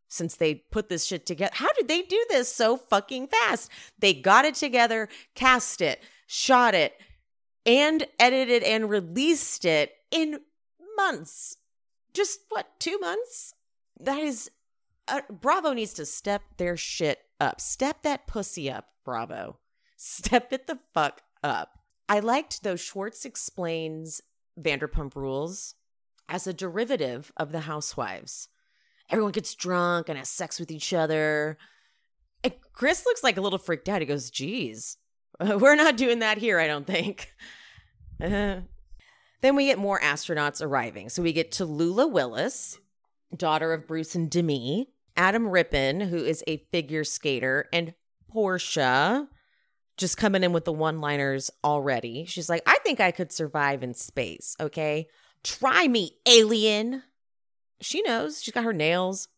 Since 0.08 0.36
they 0.36 0.54
put 0.54 0.88
this 0.88 1.06
shit 1.06 1.24
together, 1.24 1.52
how 1.54 1.72
did 1.72 1.88
they 1.88 2.02
do 2.02 2.22
this 2.28 2.54
so 2.54 2.76
fucking 2.76 3.28
fast? 3.28 3.70
They 3.98 4.12
got 4.12 4.44
it 4.44 4.54
together, 4.54 5.08
cast 5.34 5.80
it, 5.80 6.02
shot 6.26 6.74
it, 6.74 6.94
and 7.64 8.06
edited 8.18 8.62
and 8.62 8.90
released 8.90 9.64
it 9.64 9.92
in 10.10 10.40
months. 10.96 11.56
Just 12.12 12.40
what, 12.50 12.66
two 12.78 12.98
months? 12.98 13.54
That 13.98 14.18
is, 14.18 14.50
uh, 15.08 15.22
Bravo 15.30 15.72
needs 15.72 15.94
to 15.94 16.04
step 16.04 16.42
their 16.58 16.76
shit 16.76 17.20
up. 17.40 17.60
Step 17.60 18.02
that 18.02 18.26
pussy 18.26 18.70
up, 18.70 18.88
Bravo. 19.04 19.58
Step 19.96 20.52
it 20.52 20.66
the 20.66 20.78
fuck 20.92 21.22
up. 21.42 21.78
I 22.08 22.18
liked 22.18 22.62
though 22.62 22.76
Schwartz 22.76 23.24
explains 23.24 24.20
Vanderpump 24.60 25.14
Rules 25.14 25.74
as 26.28 26.46
a 26.46 26.52
derivative 26.52 27.32
of 27.36 27.52
the 27.52 27.60
housewives. 27.60 28.48
Everyone 29.10 29.32
gets 29.32 29.54
drunk 29.54 30.08
and 30.08 30.18
has 30.18 30.28
sex 30.28 30.58
with 30.58 30.70
each 30.70 30.92
other. 30.92 31.58
And 32.42 32.54
Chris 32.72 33.04
looks 33.04 33.22
like 33.22 33.36
a 33.36 33.40
little 33.40 33.58
freaked 33.58 33.88
out. 33.88 34.00
He 34.00 34.06
goes, 34.06 34.30
geez, 34.30 34.96
we're 35.40 35.76
not 35.76 35.96
doing 35.96 36.20
that 36.20 36.38
here, 36.38 36.58
I 36.58 36.66
don't 36.66 36.86
think. 36.86 37.32
then 38.18 38.66
we 39.42 39.66
get 39.66 39.78
more 39.78 40.00
astronauts 40.00 40.64
arriving. 40.64 41.08
So 41.08 41.22
we 41.22 41.32
get 41.32 41.50
Tallulah 41.50 42.10
Willis, 42.10 42.78
daughter 43.36 43.72
of 43.72 43.86
Bruce 43.86 44.14
and 44.14 44.30
Demi, 44.30 44.88
Adam 45.16 45.48
Rippon, 45.48 46.00
who 46.00 46.24
is 46.24 46.42
a 46.46 46.64
figure 46.70 47.04
skater, 47.04 47.68
and 47.72 47.94
Porsha, 48.34 49.28
just 49.96 50.16
coming 50.16 50.42
in 50.42 50.52
with 50.52 50.64
the 50.64 50.72
one 50.72 51.00
liners 51.00 51.50
already. 51.62 52.24
She's 52.24 52.48
like, 52.48 52.62
I 52.66 52.78
think 52.82 53.00
I 53.00 53.10
could 53.10 53.30
survive 53.30 53.82
in 53.82 53.94
space, 53.94 54.56
okay? 54.58 55.08
Try 55.44 55.88
me, 55.88 56.18
alien. 56.26 57.02
She 57.80 58.02
knows. 58.02 58.42
She's 58.42 58.54
got 58.54 58.64
her 58.64 58.72
nails. 58.72 59.28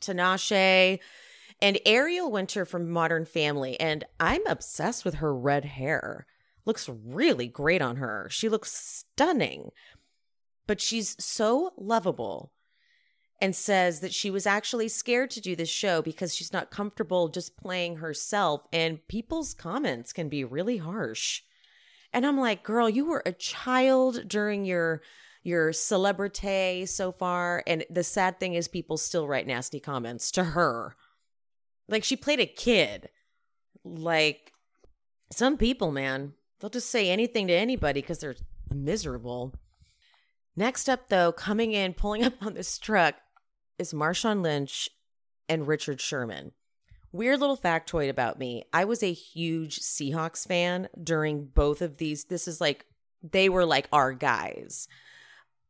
Tinashe 0.00 0.98
and 1.62 1.78
Ariel 1.86 2.30
Winter 2.30 2.64
from 2.64 2.90
Modern 2.90 3.24
Family. 3.24 3.78
And 3.80 4.04
I'm 4.18 4.46
obsessed 4.46 5.04
with 5.04 5.16
her 5.16 5.34
red 5.34 5.64
hair. 5.64 6.26
Looks 6.66 6.88
really 6.88 7.46
great 7.46 7.82
on 7.82 7.96
her. 7.96 8.28
She 8.30 8.48
looks 8.48 8.72
stunning, 8.72 9.70
but 10.66 10.80
she's 10.80 11.16
so 11.22 11.72
lovable. 11.76 12.52
and 13.40 13.54
says 13.54 14.00
that 14.00 14.14
she 14.14 14.30
was 14.30 14.46
actually 14.46 14.88
scared 14.88 15.30
to 15.30 15.40
do 15.40 15.56
this 15.56 15.68
show 15.68 16.00
because 16.00 16.34
she's 16.34 16.52
not 16.52 16.70
comfortable 16.70 17.28
just 17.28 17.56
playing 17.56 17.96
herself. 17.96 18.62
And 18.72 19.06
people's 19.08 19.54
comments 19.54 20.12
can 20.12 20.28
be 20.28 20.44
really 20.44 20.78
harsh. 20.78 21.42
And 22.14 22.24
I'm 22.24 22.38
like, 22.38 22.62
girl, 22.62 22.88
you 22.88 23.04
were 23.04 23.24
a 23.26 23.32
child 23.32 24.28
during 24.28 24.64
your 24.64 25.02
your 25.42 25.74
celebrity 25.74 26.86
so 26.86 27.12
far. 27.12 27.62
And 27.66 27.84
the 27.90 28.04
sad 28.04 28.40
thing 28.40 28.54
is 28.54 28.68
people 28.68 28.96
still 28.96 29.28
write 29.28 29.46
nasty 29.46 29.80
comments 29.80 30.30
to 30.30 30.44
her. 30.44 30.96
Like 31.86 32.04
she 32.04 32.16
played 32.16 32.40
a 32.40 32.46
kid. 32.46 33.10
Like 33.84 34.52
some 35.30 35.58
people, 35.58 35.90
man, 35.90 36.32
they'll 36.60 36.70
just 36.70 36.88
say 36.88 37.10
anything 37.10 37.48
to 37.48 37.52
anybody 37.52 38.00
because 38.00 38.20
they're 38.20 38.36
miserable. 38.72 39.52
Next 40.56 40.88
up, 40.88 41.08
though, 41.08 41.32
coming 41.32 41.72
in, 41.72 41.94
pulling 41.94 42.24
up 42.24 42.34
on 42.40 42.54
this 42.54 42.78
truck 42.78 43.16
is 43.76 43.92
Marshawn 43.92 44.40
Lynch 44.40 44.88
and 45.48 45.66
Richard 45.66 46.00
Sherman. 46.00 46.52
Weird 47.14 47.38
little 47.38 47.56
factoid 47.56 48.10
about 48.10 48.40
me. 48.40 48.64
I 48.72 48.86
was 48.86 49.00
a 49.00 49.12
huge 49.12 49.78
Seahawks 49.78 50.44
fan 50.48 50.88
during 51.00 51.44
both 51.44 51.80
of 51.80 51.96
these. 51.98 52.24
This 52.24 52.48
is 52.48 52.60
like, 52.60 52.86
they 53.22 53.48
were 53.48 53.64
like 53.64 53.86
our 53.92 54.12
guys. 54.12 54.88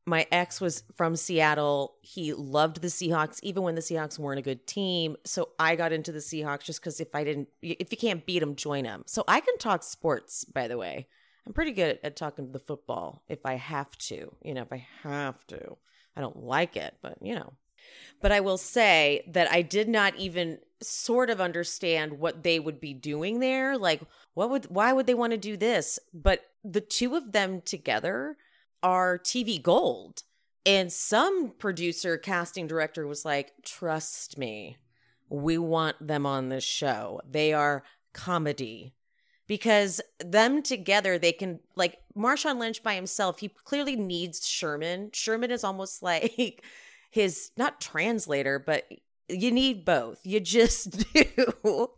My 0.06 0.26
ex 0.32 0.58
was 0.58 0.84
from 0.96 1.16
Seattle. 1.16 1.96
He 2.00 2.32
loved 2.32 2.80
the 2.80 2.88
Seahawks, 2.88 3.40
even 3.42 3.62
when 3.62 3.74
the 3.74 3.82
Seahawks 3.82 4.18
weren't 4.18 4.38
a 4.38 4.42
good 4.42 4.66
team. 4.66 5.16
So 5.26 5.50
I 5.58 5.76
got 5.76 5.92
into 5.92 6.12
the 6.12 6.20
Seahawks 6.20 6.64
just 6.64 6.80
because 6.80 6.98
if 6.98 7.14
I 7.14 7.24
didn't, 7.24 7.48
if 7.60 7.92
you 7.92 7.98
can't 7.98 8.24
beat 8.24 8.38
them, 8.38 8.56
join 8.56 8.84
them. 8.84 9.02
So 9.04 9.22
I 9.28 9.40
can 9.40 9.58
talk 9.58 9.82
sports, 9.82 10.46
by 10.46 10.66
the 10.66 10.78
way. 10.78 11.08
I'm 11.46 11.52
pretty 11.52 11.72
good 11.72 11.98
at 12.02 12.16
talking 12.16 12.46
to 12.46 12.52
the 12.52 12.58
football 12.58 13.22
if 13.28 13.44
I 13.44 13.56
have 13.56 13.94
to, 13.98 14.34
you 14.42 14.54
know, 14.54 14.62
if 14.62 14.72
I 14.72 14.86
have 15.02 15.46
to. 15.48 15.76
I 16.16 16.22
don't 16.22 16.42
like 16.42 16.78
it, 16.78 16.94
but 17.02 17.18
you 17.20 17.34
know. 17.34 17.52
But 18.22 18.32
I 18.32 18.40
will 18.40 18.56
say 18.56 19.28
that 19.32 19.52
I 19.52 19.60
did 19.60 19.90
not 19.90 20.16
even 20.16 20.58
sort 20.84 21.30
of 21.30 21.40
understand 21.40 22.18
what 22.18 22.42
they 22.42 22.60
would 22.60 22.80
be 22.80 22.94
doing 22.94 23.40
there. 23.40 23.76
Like, 23.78 24.02
what 24.34 24.50
would, 24.50 24.66
why 24.66 24.92
would 24.92 25.06
they 25.06 25.14
want 25.14 25.32
to 25.32 25.38
do 25.38 25.56
this? 25.56 25.98
But 26.12 26.40
the 26.62 26.80
two 26.80 27.14
of 27.14 27.32
them 27.32 27.60
together 27.62 28.36
are 28.82 29.18
TV 29.18 29.62
gold. 29.62 30.22
And 30.66 30.92
some 30.92 31.52
producer, 31.58 32.16
casting 32.16 32.66
director 32.66 33.06
was 33.06 33.24
like, 33.24 33.52
trust 33.64 34.38
me, 34.38 34.78
we 35.28 35.58
want 35.58 36.06
them 36.06 36.26
on 36.26 36.48
this 36.48 36.64
show. 36.64 37.20
They 37.28 37.52
are 37.52 37.84
comedy 38.12 38.94
because 39.46 40.00
them 40.20 40.62
together 40.62 41.18
they 41.18 41.32
can 41.32 41.60
like 41.76 41.98
Marshawn 42.16 42.58
Lynch 42.58 42.82
by 42.82 42.94
himself 42.94 43.40
he 43.40 43.48
clearly 43.48 43.96
needs 43.96 44.46
Sherman. 44.46 45.10
Sherman 45.12 45.50
is 45.50 45.64
almost 45.64 46.02
like 46.02 46.64
his 47.10 47.50
not 47.56 47.80
translator 47.80 48.58
but 48.58 48.84
you 49.28 49.52
need 49.52 49.84
both. 49.84 50.20
You 50.24 50.40
just 50.40 51.04
do. 51.14 51.90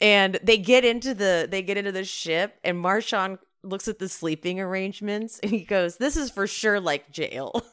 and 0.00 0.38
they 0.42 0.58
get 0.58 0.84
into 0.84 1.14
the 1.14 1.48
they 1.50 1.62
get 1.62 1.76
into 1.76 1.92
the 1.92 2.04
ship 2.04 2.58
and 2.64 2.82
Marshawn 2.82 3.38
looks 3.62 3.88
at 3.88 3.98
the 3.98 4.08
sleeping 4.08 4.60
arrangements 4.60 5.38
and 5.40 5.50
he 5.50 5.64
goes, 5.64 5.96
"This 5.96 6.16
is 6.16 6.30
for 6.30 6.46
sure 6.46 6.80
like 6.80 7.10
jail." 7.10 7.62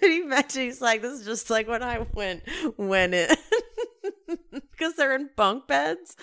he 0.00 0.22
mentioned 0.22 0.64
he's 0.64 0.80
like, 0.80 1.02
this 1.02 1.20
is 1.20 1.26
just 1.26 1.50
like 1.50 1.68
when 1.68 1.82
I 1.82 2.06
went 2.14 2.42
went 2.76 3.14
in 3.14 3.28
because 4.70 4.94
they're 4.94 5.14
in 5.14 5.30
bunk 5.36 5.66
beds. 5.66 6.16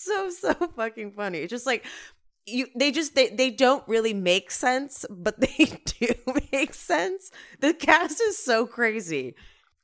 So 0.00 0.30
so 0.30 0.54
fucking 0.76 1.12
funny. 1.12 1.38
It's 1.38 1.50
just 1.50 1.66
like 1.66 1.84
you 2.46 2.66
they 2.74 2.90
just 2.90 3.14
they 3.14 3.28
they 3.28 3.50
don't 3.50 3.86
really 3.86 4.14
make 4.14 4.50
sense, 4.50 5.04
but 5.10 5.40
they 5.40 5.80
do 5.84 6.14
make 6.52 6.74
sense. 6.74 7.30
The 7.60 7.74
cast 7.74 8.20
is 8.20 8.38
so 8.38 8.66
crazy. 8.66 9.34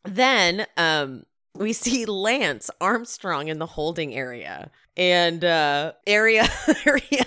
Then 0.05 0.67
um 0.77 1.25
we 1.55 1.73
see 1.73 2.05
Lance 2.05 2.71
Armstrong 2.81 3.49
in 3.49 3.59
the 3.59 3.67
holding 3.67 4.15
area. 4.15 4.71
And 4.97 5.45
uh 5.45 5.93
area 6.07 6.49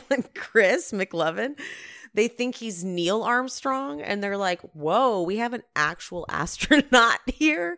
and 0.09 0.33
Chris 0.33 0.91
McLovin 0.91 1.55
they 2.13 2.27
think 2.27 2.55
he's 2.55 2.83
Neil 2.83 3.21
Armstrong 3.23 4.01
and 4.01 4.23
they're 4.23 4.37
like, 4.37 4.61
whoa, 4.73 5.21
we 5.21 5.37
have 5.37 5.53
an 5.53 5.63
actual 5.75 6.25
astronaut 6.29 7.19
here. 7.27 7.77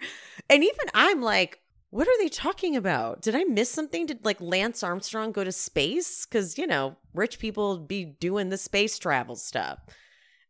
And 0.50 0.64
even 0.64 0.86
I'm 0.94 1.22
like, 1.22 1.61
what 1.92 2.08
are 2.08 2.18
they 2.20 2.30
talking 2.30 2.76
about? 2.76 3.22
Did 3.22 3.36
I 3.36 3.44
miss 3.44 3.70
something? 3.70 4.06
Did 4.06 4.26
like 4.26 4.40
Lance 4.40 4.82
Armstrong 4.82 5.34
go 5.34 5.44
to 5.44 5.52
space? 5.52 6.26
Because, 6.26 6.58
you 6.58 6.66
know, 6.66 6.96
rich 7.14 7.38
people 7.38 7.78
be 7.78 8.06
doing 8.06 8.50
the 8.50 8.58
space 8.58 8.98
travel 8.98 9.36
stuff. 9.36 9.80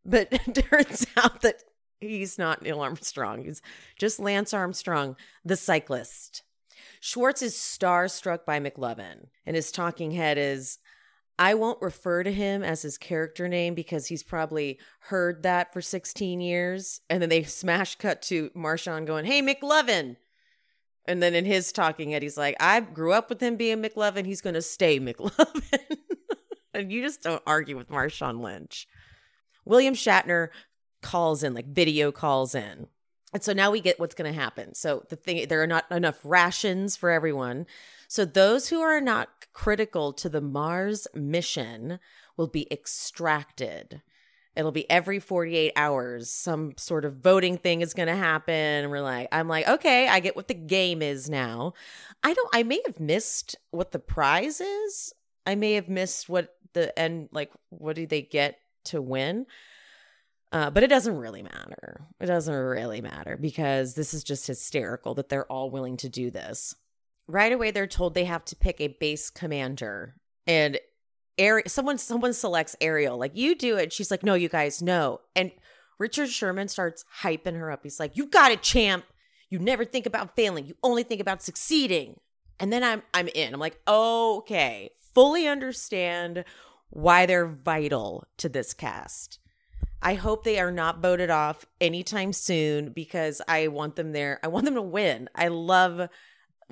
But 0.05 0.27
it 0.31 0.65
turns 0.69 1.07
out 1.17 1.41
that 1.41 1.63
he's 1.99 2.37
not 2.37 2.61
Neil 2.61 2.79
Armstrong. 2.79 3.43
He's 3.43 3.61
just 3.97 4.19
Lance 4.19 4.53
Armstrong, 4.53 5.15
the 5.43 5.57
cyclist. 5.57 6.43
Schwartz 6.99 7.41
is 7.41 7.55
starstruck 7.55 8.45
by 8.45 8.59
McLovin, 8.59 9.27
and 9.43 9.55
his 9.55 9.71
talking 9.71 10.11
head 10.11 10.37
is, 10.37 10.77
I 11.39 11.55
won't 11.55 11.81
refer 11.81 12.21
to 12.23 12.31
him 12.31 12.61
as 12.61 12.83
his 12.83 12.99
character 12.99 13.47
name 13.47 13.73
because 13.73 14.05
he's 14.05 14.21
probably 14.21 14.79
heard 14.99 15.41
that 15.41 15.73
for 15.73 15.81
16 15.81 16.39
years. 16.39 17.01
And 17.09 17.19
then 17.19 17.29
they 17.29 17.41
smash 17.43 17.95
cut 17.95 18.21
to 18.23 18.51
Marshawn 18.51 19.07
going, 19.07 19.25
Hey, 19.25 19.41
McLovin. 19.41 20.17
And 21.05 21.21
then 21.21 21.33
in 21.33 21.45
his 21.45 21.71
talking 21.71 22.11
head, 22.11 22.21
he's 22.21 22.37
like, 22.37 22.55
I 22.59 22.79
grew 22.79 23.13
up 23.13 23.29
with 23.29 23.41
him 23.41 23.55
being 23.55 23.81
McLovin. 23.81 24.25
He's 24.25 24.41
going 24.41 24.53
to 24.53 24.61
stay 24.61 24.99
McLovin. 24.99 25.97
and 26.73 26.91
you 26.91 27.01
just 27.01 27.23
don't 27.23 27.41
argue 27.47 27.75
with 27.75 27.89
Marshawn 27.89 28.41
Lynch. 28.41 28.87
William 29.65 29.93
Shatner 29.93 30.49
calls 31.01 31.43
in, 31.43 31.53
like 31.53 31.67
video 31.67 32.11
calls 32.11 32.53
in. 32.53 32.87
And 33.33 33.41
so 33.41 33.53
now 33.53 33.71
we 33.71 33.79
get 33.79 33.99
what's 33.99 34.15
going 34.15 34.31
to 34.31 34.39
happen. 34.39 34.75
So 34.75 35.05
the 35.09 35.15
thing, 35.15 35.47
there 35.47 35.61
are 35.61 35.67
not 35.67 35.89
enough 35.89 36.19
rations 36.23 36.97
for 36.97 37.09
everyone. 37.09 37.65
So 38.07 38.25
those 38.25 38.69
who 38.69 38.81
are 38.81 38.99
not 38.99 39.29
critical 39.53 40.11
to 40.13 40.29
the 40.29 40.41
Mars 40.41 41.07
mission 41.13 41.99
will 42.35 42.47
be 42.47 42.67
extracted. 42.71 44.01
It'll 44.55 44.71
be 44.71 44.89
every 44.89 45.19
48 45.19 45.73
hours. 45.75 46.29
Some 46.29 46.73
sort 46.77 47.05
of 47.05 47.17
voting 47.17 47.57
thing 47.57 47.81
is 47.81 47.93
going 47.93 48.07
to 48.07 48.15
happen. 48.15 48.53
And 48.53 48.91
We're 48.91 49.01
like, 49.01 49.29
I'm 49.31 49.47
like, 49.47 49.67
okay, 49.67 50.07
I 50.07 50.19
get 50.19 50.35
what 50.35 50.47
the 50.47 50.53
game 50.53 51.01
is 51.01 51.29
now. 51.29 51.73
I 52.23 52.33
don't, 52.33 52.49
I 52.53 52.63
may 52.63 52.81
have 52.85 52.99
missed 52.99 53.55
what 53.71 53.91
the 53.91 53.99
prize 53.99 54.59
is. 54.59 55.13
I 55.45 55.55
may 55.55 55.73
have 55.73 55.87
missed 55.87 56.27
what 56.27 56.53
the 56.73 56.97
end, 56.99 57.29
like, 57.31 57.51
what 57.69 57.95
do 57.95 58.05
they 58.05 58.21
get 58.21 58.57
to 58.85 59.01
win? 59.01 59.45
Uh, 60.51 60.69
but 60.69 60.83
it 60.83 60.89
doesn't 60.89 61.17
really 61.17 61.43
matter. 61.43 62.01
It 62.19 62.25
doesn't 62.25 62.53
really 62.53 62.99
matter 62.99 63.37
because 63.37 63.93
this 63.93 64.13
is 64.13 64.23
just 64.23 64.47
hysterical 64.47 65.15
that 65.15 65.29
they're 65.29 65.49
all 65.49 65.71
willing 65.71 65.97
to 65.97 66.09
do 66.09 66.29
this. 66.29 66.75
Right 67.27 67.53
away, 67.53 67.71
they're 67.71 67.87
told 67.87 68.13
they 68.13 68.25
have 68.25 68.43
to 68.45 68.55
pick 68.57 68.81
a 68.81 68.89
base 68.99 69.29
commander, 69.29 70.15
and 70.45 70.77
Ari- 71.39 71.63
someone 71.67 71.97
someone 71.97 72.33
selects 72.33 72.75
Ariel. 72.81 73.17
Like 73.17 73.35
you 73.35 73.55
do 73.55 73.77
it. 73.77 73.93
She's 73.93 74.11
like, 74.11 74.23
no, 74.23 74.33
you 74.33 74.49
guys, 74.49 74.81
no. 74.81 75.21
And 75.35 75.51
Richard 75.99 76.29
Sherman 76.29 76.67
starts 76.67 77.05
hyping 77.21 77.55
her 77.57 77.71
up. 77.71 77.81
He's 77.83 77.99
like, 77.99 78.17
you 78.17 78.25
got 78.27 78.51
it, 78.51 78.61
champ. 78.63 79.05
You 79.49 79.59
never 79.59 79.85
think 79.85 80.05
about 80.05 80.35
failing. 80.35 80.65
You 80.65 80.75
only 80.81 81.03
think 81.03 81.21
about 81.21 81.43
succeeding. 81.43 82.19
And 82.59 82.71
then 82.71 82.83
I'm 82.83 83.03
I'm 83.13 83.27
in. 83.27 83.53
I'm 83.53 83.59
like, 83.59 83.79
okay, 83.87 84.91
fully 85.13 85.47
understand 85.47 86.45
why 86.89 87.25
they're 87.25 87.47
vital 87.47 88.25
to 88.37 88.49
this 88.49 88.73
cast. 88.73 89.39
I 90.01 90.15
hope 90.15 90.43
they 90.43 90.59
are 90.59 90.71
not 90.71 91.01
voted 91.01 91.29
off 91.29 91.65
anytime 91.79 92.33
soon 92.33 92.91
because 92.91 93.41
I 93.47 93.67
want 93.67 93.95
them 93.95 94.13
there. 94.13 94.39
I 94.43 94.47
want 94.47 94.65
them 94.65 94.73
to 94.75 94.81
win. 94.81 95.29
I 95.35 95.49
love 95.49 96.09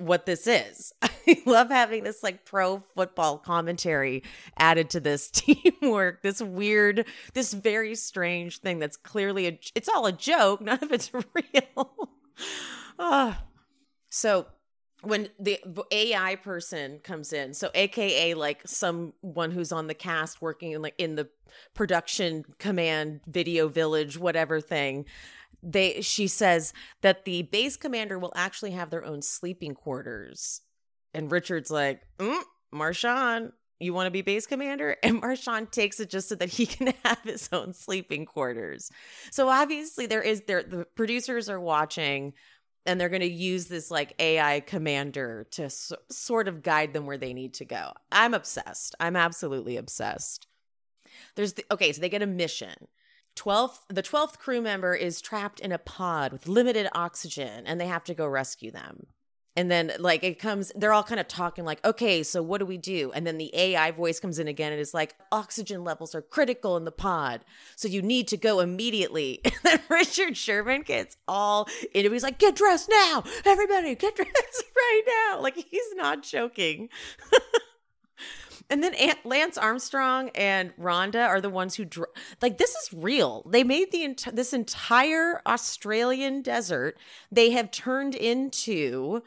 what 0.00 0.26
this 0.26 0.46
is. 0.46 0.92
I 1.02 1.42
love 1.46 1.70
having 1.70 2.04
this 2.04 2.22
like 2.22 2.44
pro 2.44 2.82
football 2.94 3.38
commentary 3.38 4.22
added 4.56 4.90
to 4.90 5.00
this 5.00 5.30
teamwork. 5.30 6.22
This 6.22 6.40
weird, 6.40 7.06
this 7.34 7.52
very 7.52 7.94
strange 7.94 8.58
thing 8.58 8.78
that's 8.78 8.96
clearly 8.96 9.46
a 9.46 9.60
it's 9.74 9.88
all 9.88 10.06
a 10.06 10.12
joke. 10.12 10.60
None 10.70 10.78
of 10.82 10.92
it's 10.92 11.12
real. 11.12 12.10
oh. 12.98 13.36
So 14.08 14.46
when 15.02 15.28
the 15.38 15.58
AI 15.90 16.36
person 16.36 17.00
comes 17.02 17.32
in, 17.32 17.54
so 17.54 17.70
AKA 17.74 18.34
like 18.34 18.62
someone 18.66 19.50
who's 19.50 19.72
on 19.72 19.86
the 19.86 19.94
cast 19.94 20.42
working 20.42 20.72
in 20.72 20.82
like 20.82 20.94
in 20.98 21.14
the 21.14 21.28
production 21.74 22.44
command 22.58 23.20
video 23.26 23.68
village 23.68 24.18
whatever 24.18 24.60
thing, 24.60 25.06
they 25.62 26.00
she 26.00 26.26
says 26.26 26.72
that 27.02 27.24
the 27.24 27.42
base 27.42 27.76
commander 27.76 28.18
will 28.18 28.32
actually 28.34 28.72
have 28.72 28.90
their 28.90 29.04
own 29.04 29.22
sleeping 29.22 29.74
quarters. 29.74 30.62
And 31.12 31.30
Richard's 31.30 31.70
like, 31.70 32.02
mm, 32.18 32.42
Marshawn, 32.72 33.52
you 33.80 33.92
want 33.92 34.06
to 34.06 34.10
be 34.10 34.22
base 34.22 34.46
commander? 34.46 34.96
And 35.02 35.22
Marshawn 35.22 35.70
takes 35.70 36.00
it 36.00 36.10
just 36.10 36.28
so 36.28 36.34
that 36.36 36.50
he 36.50 36.66
can 36.66 36.92
have 37.04 37.20
his 37.24 37.48
own 37.52 37.72
sleeping 37.72 38.26
quarters. 38.26 38.90
So 39.30 39.48
obviously 39.48 40.06
there 40.06 40.22
is 40.22 40.42
there 40.46 40.62
the 40.62 40.86
producers 40.94 41.48
are 41.48 41.60
watching 41.60 42.34
and 42.86 43.00
they're 43.00 43.08
going 43.08 43.20
to 43.20 43.30
use 43.30 43.66
this 43.66 43.90
like 43.90 44.14
AI 44.18 44.60
commander 44.60 45.46
to 45.52 45.68
sort 46.10 46.48
of 46.48 46.62
guide 46.62 46.92
them 46.92 47.06
where 47.06 47.18
they 47.18 47.34
need 47.34 47.54
to 47.54 47.64
go. 47.64 47.92
I'm 48.10 48.34
obsessed. 48.34 48.94
I'm 48.98 49.16
absolutely 49.16 49.76
obsessed. 49.76 50.46
There's 51.36 51.54
the, 51.54 51.64
okay, 51.70 51.92
so 51.92 52.00
they 52.00 52.08
get 52.08 52.22
a 52.22 52.26
mission. 52.26 52.74
12th 53.36 53.80
the 53.88 54.02
12th 54.02 54.38
crew 54.38 54.60
member 54.60 54.94
is 54.94 55.20
trapped 55.20 55.60
in 55.60 55.72
a 55.72 55.78
pod 55.78 56.32
with 56.32 56.48
limited 56.48 56.88
oxygen 56.94 57.64
and 57.66 57.80
they 57.80 57.86
have 57.86 58.04
to 58.04 58.14
go 58.14 58.26
rescue 58.26 58.70
them. 58.70 59.06
And 59.56 59.70
then 59.70 59.92
like 59.98 60.22
it 60.22 60.38
comes 60.38 60.70
they're 60.76 60.92
all 60.92 61.02
kind 61.02 61.20
of 61.20 61.26
talking 61.26 61.64
like, 61.64 61.84
"Okay, 61.84 62.22
so 62.22 62.40
what 62.42 62.58
do 62.58 62.66
we 62.66 62.78
do?" 62.78 63.10
And 63.12 63.26
then 63.26 63.36
the 63.36 63.54
AI 63.54 63.90
voice 63.90 64.20
comes 64.20 64.38
in 64.38 64.46
again 64.46 64.70
and 64.72 64.80
is 64.80 64.94
like, 64.94 65.16
"Oxygen 65.32 65.82
levels 65.82 66.14
are 66.14 66.22
critical 66.22 66.76
in 66.76 66.84
the 66.84 66.92
pod, 66.92 67.44
so 67.74 67.88
you 67.88 68.00
need 68.00 68.28
to 68.28 68.36
go 68.36 68.60
immediately." 68.60 69.40
And 69.44 69.54
then 69.64 69.80
Richard 69.90 70.36
Sherman 70.36 70.82
gets 70.82 71.16
all 71.26 71.68
into 71.92 72.10
he's 72.10 72.22
like, 72.22 72.38
"Get 72.38 72.54
dressed 72.54 72.88
now. 72.90 73.24
Everybody, 73.44 73.96
get 73.96 74.14
dressed 74.14 74.64
right 74.76 75.02
now." 75.06 75.42
Like 75.42 75.56
he's 75.56 75.94
not 75.94 76.22
joking. 76.22 76.88
And 78.70 78.84
then 78.84 78.94
Aunt 78.94 79.18
Lance 79.26 79.58
Armstrong 79.58 80.30
and 80.36 80.74
Rhonda 80.76 81.26
are 81.26 81.40
the 81.40 81.50
ones 81.50 81.74
who 81.74 81.84
dr- 81.84 82.08
like 82.40 82.56
this 82.56 82.70
is 82.70 82.92
real. 82.92 83.44
They 83.50 83.64
made 83.64 83.90
the 83.90 84.04
ent- 84.04 84.34
this 84.34 84.52
entire 84.52 85.42
Australian 85.44 86.40
desert 86.42 86.96
they 87.32 87.50
have 87.50 87.72
turned 87.72 88.14
into 88.14 89.22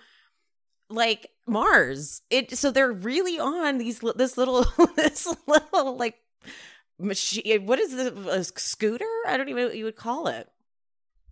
like 0.89 1.29
Mars. 1.45 2.21
It 2.29 2.57
so 2.57 2.71
they're 2.71 2.93
really 2.93 3.37
on 3.37 3.79
these 3.79 3.99
this 4.15 4.37
little 4.37 4.65
this 4.95 5.27
little 5.45 5.97
like 5.97 6.15
machine. 6.97 7.65
What 7.65 7.79
is 7.79 7.93
this 7.93 8.55
a 8.55 8.59
scooter? 8.59 9.05
I 9.27 9.35
don't 9.35 9.49
even 9.49 9.63
know 9.63 9.67
what 9.67 9.77
you 9.77 9.85
would 9.85 9.97
call 9.97 10.27
it. 10.27 10.47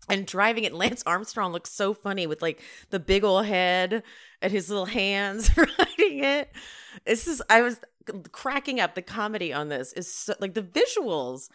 And 0.09 0.25
driving 0.25 0.65
it, 0.65 0.73
Lance 0.73 1.03
Armstrong 1.05 1.53
looks 1.53 1.71
so 1.71 1.93
funny 1.93 2.27
with 2.27 2.41
like 2.41 2.61
the 2.89 2.99
big 2.99 3.23
old 3.23 3.45
head 3.45 4.03
and 4.41 4.51
his 4.51 4.69
little 4.69 4.85
hands 4.85 5.49
riding 5.57 6.23
it. 6.23 6.51
This 7.05 7.27
is 7.27 7.41
I 7.49 7.61
was 7.61 7.79
cracking 8.31 8.79
up. 8.79 8.95
The 8.95 9.01
comedy 9.01 9.53
on 9.53 9.69
this 9.69 9.93
is 9.93 10.13
so, 10.13 10.33
like 10.39 10.53
the 10.53 10.63
visuals. 10.63 11.49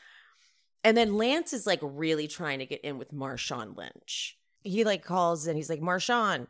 And 0.85 0.97
then 0.97 1.17
Lance 1.17 1.53
is 1.53 1.67
like 1.67 1.81
really 1.83 2.29
trying 2.29 2.61
to 2.61 2.67
get 2.67 2.83
in 2.83 2.99
with 2.99 3.13
Marshawn 3.13 3.77
Lynch. 3.77 4.37
He 4.63 4.85
like 4.85 5.05
calls 5.05 5.47
and 5.47 5.57
he's 5.57 5.71
like, 5.71 5.81
Marshawn. 5.81 6.47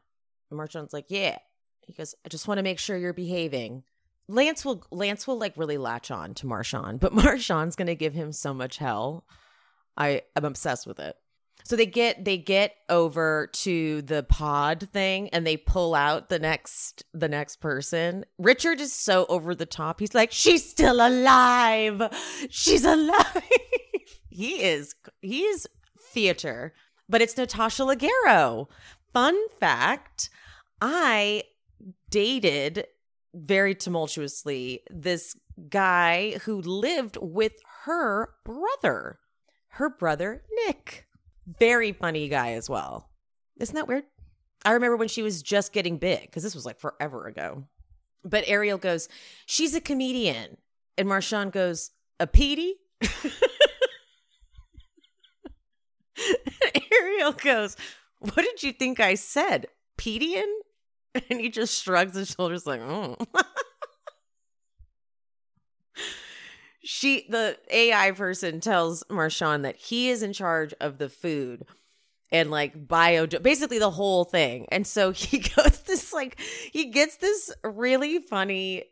And 0.50 0.60
Marshawn's 0.60 0.92
like, 0.92 1.06
yeah. 1.08 1.38
He 1.80 1.92
goes, 1.92 2.14
I 2.24 2.28
just 2.28 2.48
want 2.48 2.58
to 2.58 2.64
make 2.64 2.78
sure 2.78 2.96
you're 2.96 3.12
behaving. 3.12 3.84
Lance 4.28 4.64
will 4.64 4.84
Lance 4.90 5.26
will 5.26 5.38
like 5.38 5.56
really 5.56 5.78
latch 5.78 6.10
on 6.10 6.34
to 6.34 6.46
Marshawn, 6.46 6.98
but 6.98 7.12
Marshawn's 7.14 7.76
gonna 7.76 7.94
give 7.94 8.12
him 8.12 8.32
so 8.32 8.52
much 8.52 8.78
hell. 8.78 9.24
I 9.96 10.22
am 10.34 10.44
obsessed 10.44 10.86
with 10.86 10.98
it. 10.98 11.16
So 11.66 11.74
they 11.74 11.86
get 11.86 12.24
they 12.24 12.38
get 12.38 12.76
over 12.88 13.48
to 13.52 14.00
the 14.02 14.22
pod 14.22 14.88
thing 14.92 15.28
and 15.30 15.44
they 15.44 15.56
pull 15.56 15.96
out 15.96 16.28
the 16.28 16.38
next 16.38 17.02
the 17.12 17.28
next 17.28 17.56
person. 17.56 18.24
Richard 18.38 18.80
is 18.80 18.92
so 18.92 19.26
over 19.28 19.52
the 19.52 19.66
top. 19.66 19.98
He's 19.98 20.14
like, 20.14 20.30
"She's 20.30 20.70
still 20.70 21.04
alive. 21.04 22.00
She's 22.50 22.84
alive." 22.84 23.42
he 24.28 24.62
is 24.62 24.94
he 25.20 25.42
is 25.42 25.66
theater, 25.98 26.72
but 27.08 27.20
it's 27.20 27.36
Natasha 27.36 27.82
Leggero. 27.82 28.68
Fun 29.12 29.36
fact, 29.58 30.30
I 30.80 31.42
dated 32.10 32.86
very 33.34 33.74
tumultuously 33.74 34.82
this 34.88 35.34
guy 35.68 36.38
who 36.44 36.60
lived 36.60 37.18
with 37.20 37.54
her 37.86 38.34
brother. 38.44 39.18
Her 39.70 39.90
brother, 39.90 40.44
Nick 40.64 41.06
very 41.46 41.92
funny 41.92 42.28
guy 42.28 42.52
as 42.52 42.68
well. 42.68 43.08
Isn't 43.58 43.74
that 43.74 43.88
weird? 43.88 44.04
I 44.64 44.72
remember 44.72 44.96
when 44.96 45.08
she 45.08 45.22
was 45.22 45.42
just 45.42 45.72
getting 45.72 45.98
big 45.98 46.22
because 46.22 46.42
this 46.42 46.54
was 46.54 46.66
like 46.66 46.78
forever 46.80 47.26
ago. 47.26 47.64
But 48.24 48.44
Ariel 48.46 48.78
goes, 48.78 49.08
She's 49.46 49.74
a 49.74 49.80
comedian. 49.80 50.56
And 50.98 51.08
Marshawn 51.08 51.52
goes, 51.52 51.90
A 52.18 52.26
Petey? 52.26 52.74
Ariel 56.92 57.32
goes, 57.32 57.76
What 58.18 58.36
did 58.36 58.62
you 58.62 58.72
think 58.72 58.98
I 59.00 59.14
said? 59.14 59.66
Pedian? 59.98 60.50
And 61.30 61.40
he 61.40 61.48
just 61.48 61.82
shrugs 61.82 62.14
his 62.16 62.28
shoulders 62.30 62.66
like, 62.66 62.80
Oh. 62.80 63.16
she 66.86 67.26
the 67.28 67.58
AI 67.70 68.12
person 68.12 68.60
tells 68.60 69.02
Marshawn 69.10 69.62
that 69.62 69.76
he 69.76 70.08
is 70.08 70.22
in 70.22 70.32
charge 70.32 70.72
of 70.80 70.98
the 70.98 71.08
food 71.08 71.66
and 72.30 72.48
like 72.48 72.86
bio 72.86 73.26
basically 73.26 73.80
the 73.80 73.90
whole 73.90 74.24
thing. 74.24 74.66
And 74.70 74.86
so 74.86 75.10
he 75.12 75.38
goes 75.38 75.80
this 75.80 76.12
like 76.12 76.40
he 76.72 76.86
gets 76.86 77.16
this 77.16 77.52
really 77.64 78.20
funny 78.20 78.84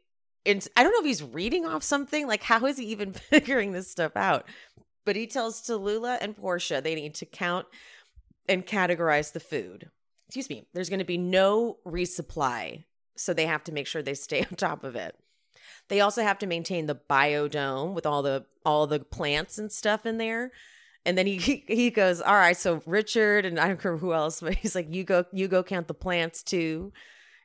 and 0.45 0.67
I 0.77 0.83
don't 0.83 0.93
know 0.93 0.99
if 0.99 1.07
he's 1.07 1.23
reading 1.23 1.65
off 1.65 1.85
something 1.85 2.27
like 2.27 2.43
how 2.43 2.67
is 2.67 2.79
he 2.79 2.87
even 2.87 3.13
figuring 3.31 3.71
this 3.71 3.89
stuff 3.89 4.17
out? 4.17 4.49
But 5.07 5.15
he 5.15 5.29
tells 5.29 5.63
Tallulah 5.63 6.19
and 6.21 6.37
Porsha 6.37 6.83
they 6.83 6.97
need 6.97 7.15
to 7.17 7.27
count 7.27 7.67
and 8.49 8.67
categorize 8.67 9.33
the 9.33 9.41
food. 9.41 9.89
Excuse 10.27 10.51
me. 10.51 10.67
There's 10.75 10.89
going 10.89 10.99
to 10.99 11.05
be 11.05 11.19
no 11.19 11.77
resupply, 11.87 12.85
so 13.17 13.33
they 13.33 13.47
have 13.47 13.63
to 13.65 13.73
make 13.73 13.87
sure 13.87 14.03
they 14.03 14.15
stay 14.15 14.41
on 14.51 14.57
top 14.57 14.83
of 14.83 14.97
it. 14.97 15.15
They 15.89 16.01
also 16.01 16.23
have 16.23 16.39
to 16.41 16.47
maintain 16.47 16.87
the 16.87 16.99
biodome 17.09 17.95
with 17.95 18.07
all 18.07 18.23
the 18.23 18.47
all 18.65 18.87
the 18.87 19.01
plants 19.01 19.59
and 19.59 19.71
stuff 19.71 20.07
in 20.07 20.19
there. 20.19 20.53
And 21.07 21.19
then 21.19 21.27
he 21.27 21.65
he 21.67 21.91
goes, 21.91 22.21
"All 22.21 22.35
right, 22.35 22.57
so 22.57 22.83
Richard 22.87 23.45
and 23.45 23.61
I 23.61 23.69
don't 23.69 23.81
care 23.81 23.97
who 23.97 24.13
else, 24.15 24.41
but 24.43 24.55
he's 24.55 24.75
like, 24.75 24.93
you 24.93 25.05
go 25.05 25.25
you 25.33 25.49
go 25.49 25.63
count 25.63 25.89
the 25.89 25.95
plants 25.95 26.43
too." 26.43 26.93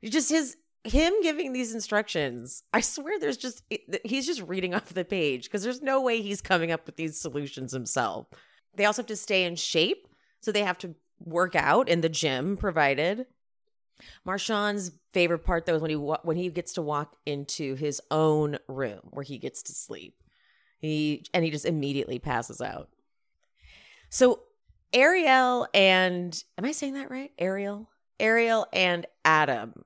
Just 0.03 0.29
his 0.29 0.55
him 0.83 1.13
giving 1.21 1.51
these 1.51 1.73
instructions. 1.73 2.63
I 2.73 2.81
swear, 2.81 3.19
there's 3.19 3.37
just 3.37 3.63
he's 4.03 4.25
just 4.25 4.41
reading 4.43 4.73
off 4.75 4.93
the 4.93 5.05
page 5.05 5.43
because 5.45 5.63
there's 5.63 5.81
no 5.81 6.01
way 6.01 6.21
he's 6.21 6.41
coming 6.41 6.71
up 6.71 6.85
with 6.85 6.95
these 6.95 7.19
solutions 7.19 7.73
himself. 7.73 8.27
They 8.75 8.85
also 8.85 9.01
have 9.01 9.07
to 9.07 9.15
stay 9.15 9.43
in 9.43 9.55
shape, 9.55 10.07
so 10.41 10.51
they 10.51 10.63
have 10.63 10.77
to 10.79 10.95
work 11.19 11.55
out 11.55 11.89
in 11.89 12.01
the 12.01 12.09
gym 12.09 12.55
provided. 12.55 13.25
Marshawn's 14.25 14.91
favorite 15.13 15.39
part 15.39 15.65
though 15.65 15.75
is 15.75 15.81
when 15.81 15.91
he 15.91 15.95
when 15.95 16.37
he 16.37 16.49
gets 16.49 16.73
to 16.73 16.81
walk 16.81 17.15
into 17.25 17.75
his 17.75 18.01
own 18.11 18.57
room 18.67 18.99
where 19.11 19.23
he 19.23 19.37
gets 19.37 19.63
to 19.63 19.73
sleep. 19.73 20.15
He 20.79 21.25
and 21.33 21.43
he 21.43 21.51
just 21.51 21.65
immediately 21.65 22.19
passes 22.19 22.61
out. 22.61 22.89
So 24.09 24.41
Ariel 24.93 25.67
and 25.73 26.41
am 26.57 26.65
I 26.65 26.71
saying 26.71 26.93
that 26.95 27.11
right? 27.11 27.31
Ariel, 27.37 27.89
Ariel 28.19 28.67
and 28.73 29.05
Adam. 29.23 29.85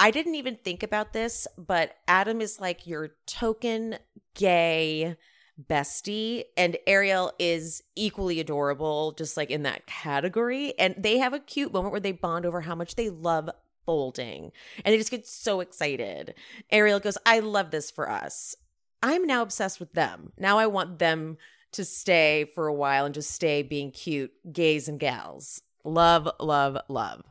I 0.00 0.10
didn't 0.10 0.36
even 0.36 0.56
think 0.56 0.82
about 0.82 1.12
this, 1.12 1.48
but 1.56 1.94
Adam 2.06 2.40
is 2.40 2.60
like 2.60 2.86
your 2.86 3.10
token 3.26 3.98
gay 4.34 5.16
bestie 5.60 6.44
and 6.56 6.76
Ariel 6.86 7.32
is 7.38 7.82
equally 7.96 8.38
adorable 8.38 9.12
just 9.12 9.36
like 9.36 9.50
in 9.50 9.64
that 9.64 9.86
category 9.86 10.72
and 10.78 10.94
they 10.96 11.18
have 11.18 11.32
a 11.32 11.40
cute 11.40 11.72
moment 11.72 11.90
where 11.90 12.00
they 12.00 12.12
bond 12.12 12.46
over 12.46 12.60
how 12.60 12.76
much 12.76 12.94
they 12.94 13.10
love 13.10 13.50
folding 13.84 14.52
and 14.84 14.92
they 14.92 14.98
just 14.98 15.10
get 15.10 15.26
so 15.26 15.60
excited. 15.60 16.34
Ariel 16.70 17.00
goes, 17.00 17.18
"I 17.26 17.40
love 17.40 17.70
this 17.70 17.90
for 17.90 18.08
us." 18.08 18.54
I'm 19.02 19.26
now 19.26 19.42
obsessed 19.42 19.80
with 19.80 19.92
them. 19.92 20.32
Now 20.36 20.58
I 20.58 20.66
want 20.66 20.98
them 20.98 21.38
to 21.72 21.84
stay 21.84 22.50
for 22.54 22.66
a 22.66 22.74
while 22.74 23.04
and 23.04 23.14
just 23.14 23.30
stay 23.30 23.62
being 23.62 23.90
cute 23.90 24.32
gays 24.52 24.88
and 24.88 24.98
gals. 24.98 25.62
Love, 25.84 26.28
love, 26.40 26.78
love. 26.88 27.22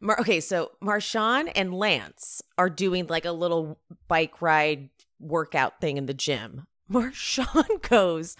Mar- 0.00 0.20
okay, 0.20 0.40
so 0.40 0.72
Marshawn 0.82 1.50
and 1.54 1.74
Lance 1.74 2.42
are 2.58 2.70
doing 2.70 3.06
like 3.06 3.24
a 3.24 3.32
little 3.32 3.78
bike 4.08 4.42
ride 4.42 4.90
workout 5.18 5.80
thing 5.80 5.96
in 5.96 6.06
the 6.06 6.14
gym. 6.14 6.66
Marshawn 6.90 7.88
goes, 7.88 8.36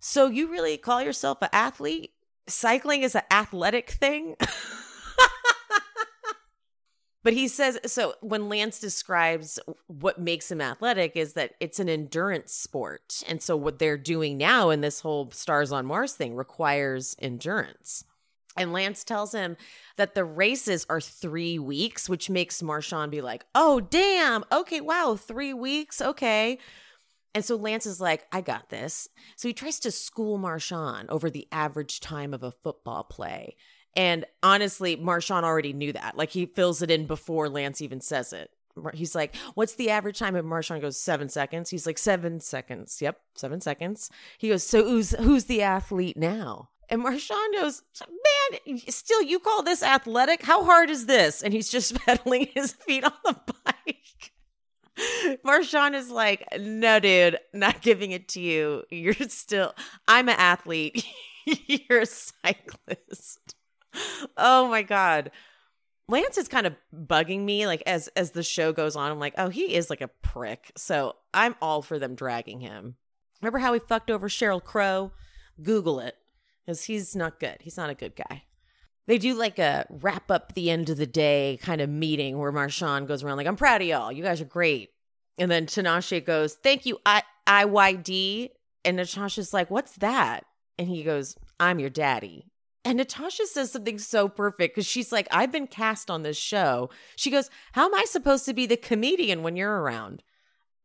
So 0.00 0.26
you 0.28 0.50
really 0.50 0.76
call 0.76 1.02
yourself 1.02 1.38
an 1.42 1.50
athlete? 1.52 2.12
Cycling 2.46 3.02
is 3.02 3.14
an 3.14 3.22
athletic 3.30 3.90
thing? 3.90 4.36
but 7.22 7.32
he 7.32 7.48
says 7.48 7.78
so 7.86 8.14
when 8.20 8.48
Lance 8.48 8.78
describes 8.78 9.58
what 9.86 10.20
makes 10.20 10.50
him 10.50 10.60
athletic 10.60 11.16
is 11.16 11.32
that 11.34 11.54
it's 11.60 11.78
an 11.78 11.88
endurance 11.88 12.52
sport. 12.52 13.22
And 13.28 13.42
so 13.42 13.56
what 13.56 13.78
they're 13.78 13.96
doing 13.96 14.36
now 14.36 14.70
in 14.70 14.80
this 14.82 15.00
whole 15.00 15.30
Stars 15.30 15.72
on 15.72 15.86
Mars 15.86 16.14
thing 16.14 16.34
requires 16.34 17.16
endurance. 17.18 18.04
And 18.56 18.72
Lance 18.72 19.02
tells 19.04 19.32
him 19.32 19.56
that 19.96 20.14
the 20.14 20.24
races 20.24 20.86
are 20.88 21.00
three 21.00 21.58
weeks, 21.58 22.08
which 22.08 22.30
makes 22.30 22.62
Marshawn 22.62 23.10
be 23.10 23.20
like, 23.20 23.44
oh, 23.54 23.80
damn. 23.80 24.44
Okay, 24.52 24.80
wow, 24.80 25.16
three 25.20 25.52
weeks. 25.52 26.00
Okay. 26.00 26.58
And 27.34 27.44
so 27.44 27.56
Lance 27.56 27.84
is 27.84 28.00
like, 28.00 28.26
I 28.30 28.40
got 28.40 28.70
this. 28.70 29.08
So 29.36 29.48
he 29.48 29.54
tries 29.54 29.80
to 29.80 29.90
school 29.90 30.38
Marshawn 30.38 31.06
over 31.08 31.28
the 31.28 31.48
average 31.50 32.00
time 32.00 32.32
of 32.32 32.42
a 32.42 32.52
football 32.52 33.04
play. 33.04 33.56
And 33.96 34.24
honestly, 34.42 34.96
Marshawn 34.96 35.42
already 35.42 35.72
knew 35.72 35.92
that. 35.92 36.16
Like 36.16 36.30
he 36.30 36.46
fills 36.46 36.82
it 36.82 36.90
in 36.90 37.06
before 37.06 37.48
Lance 37.48 37.80
even 37.80 38.00
says 38.00 38.32
it. 38.32 38.50
He's 38.92 39.14
like, 39.14 39.36
What's 39.54 39.74
the 39.74 39.90
average 39.90 40.18
time? 40.18 40.34
And 40.34 40.48
Marshawn 40.48 40.80
goes, 40.80 40.98
Seven 40.98 41.28
seconds. 41.28 41.70
He's 41.70 41.86
like, 41.86 41.98
Seven 41.98 42.40
seconds. 42.40 43.00
Yep, 43.00 43.20
seven 43.36 43.60
seconds. 43.60 44.10
He 44.38 44.48
goes, 44.48 44.64
So 44.64 44.84
who's 44.84 45.10
who's 45.12 45.44
the 45.44 45.62
athlete 45.62 46.16
now? 46.16 46.70
And 46.90 47.04
Marshawn 47.04 47.52
goes, 47.52 47.82
Man, 48.00 48.78
still, 48.88 49.22
you 49.22 49.38
call 49.38 49.62
this 49.62 49.82
athletic? 49.82 50.42
How 50.42 50.64
hard 50.64 50.90
is 50.90 51.06
this? 51.06 51.42
And 51.42 51.54
he's 51.54 51.68
just 51.68 51.94
pedaling 52.06 52.48
his 52.52 52.72
feet 52.72 53.04
on 53.04 53.12
the 53.24 53.54
bike. 53.64 54.32
Marshawn 55.44 55.94
is 55.94 56.10
like, 56.10 56.46
No, 56.58 57.00
dude, 57.00 57.38
not 57.52 57.82
giving 57.82 58.12
it 58.12 58.28
to 58.28 58.40
you. 58.40 58.84
You're 58.90 59.14
still, 59.28 59.74
I'm 60.06 60.28
an 60.28 60.36
athlete. 60.38 61.04
You're 61.46 62.00
a 62.00 62.06
cyclist. 62.06 63.54
Oh 64.36 64.68
my 64.68 64.82
God. 64.82 65.30
Lance 66.08 66.36
is 66.36 66.48
kind 66.48 66.66
of 66.66 66.74
bugging 66.94 67.44
me 67.44 67.66
like 67.66 67.82
as 67.86 68.08
as 68.08 68.32
the 68.32 68.42
show 68.42 68.72
goes 68.72 68.94
on. 68.94 69.10
I'm 69.10 69.18
like, 69.18 69.34
"Oh, 69.38 69.48
he 69.48 69.74
is 69.74 69.88
like 69.88 70.02
a 70.02 70.08
prick." 70.08 70.70
So, 70.76 71.16
I'm 71.32 71.54
all 71.62 71.80
for 71.80 71.98
them 71.98 72.14
dragging 72.14 72.60
him. 72.60 72.96
Remember 73.40 73.58
how 73.58 73.72
he 73.72 73.80
fucked 73.80 74.10
over 74.10 74.28
Sheryl 74.28 74.62
Crow? 74.62 75.12
Google 75.62 76.00
it 76.00 76.16
cuz 76.66 76.84
he's 76.84 77.16
not 77.16 77.40
good. 77.40 77.58
He's 77.60 77.76
not 77.76 77.90
a 77.90 77.94
good 77.94 78.16
guy. 78.16 78.44
They 79.06 79.18
do 79.18 79.34
like 79.34 79.58
a 79.58 79.86
wrap 79.90 80.30
up 80.30 80.54
the 80.54 80.70
end 80.70 80.88
of 80.88 80.96
the 80.96 81.06
day 81.06 81.58
kind 81.62 81.80
of 81.80 81.90
meeting 81.90 82.38
where 82.38 82.52
Marshawn 82.52 83.06
goes 83.06 83.22
around 83.22 83.36
like, 83.36 83.46
"I'm 83.46 83.56
proud 83.56 83.82
of 83.82 83.88
y'all. 83.88 84.12
You 84.12 84.22
guys 84.22 84.40
are 84.40 84.46
great." 84.46 84.90
And 85.38 85.50
then 85.50 85.66
Tinashe 85.66 86.24
goes, 86.24 86.54
"Thank 86.54 86.86
you, 86.86 86.98
I 87.04 87.22
IYD." 87.46 88.50
And 88.84 88.96
Natasha's 88.96 89.52
like, 89.52 89.70
"What's 89.70 89.96
that?" 89.96 90.44
And 90.78 90.88
he 90.88 91.02
goes, 91.02 91.36
"I'm 91.60 91.78
your 91.78 91.90
daddy." 91.90 92.46
And 92.84 92.98
Natasha 92.98 93.46
says 93.46 93.70
something 93.70 93.98
so 93.98 94.28
perfect 94.28 94.74
because 94.74 94.86
she's 94.86 95.10
like, 95.10 95.26
I've 95.30 95.50
been 95.50 95.66
cast 95.66 96.10
on 96.10 96.22
this 96.22 96.36
show. 96.36 96.90
She 97.16 97.30
goes, 97.30 97.48
How 97.72 97.86
am 97.86 97.94
I 97.94 98.04
supposed 98.04 98.44
to 98.44 98.52
be 98.52 98.66
the 98.66 98.76
comedian 98.76 99.42
when 99.42 99.56
you're 99.56 99.80
around? 99.80 100.22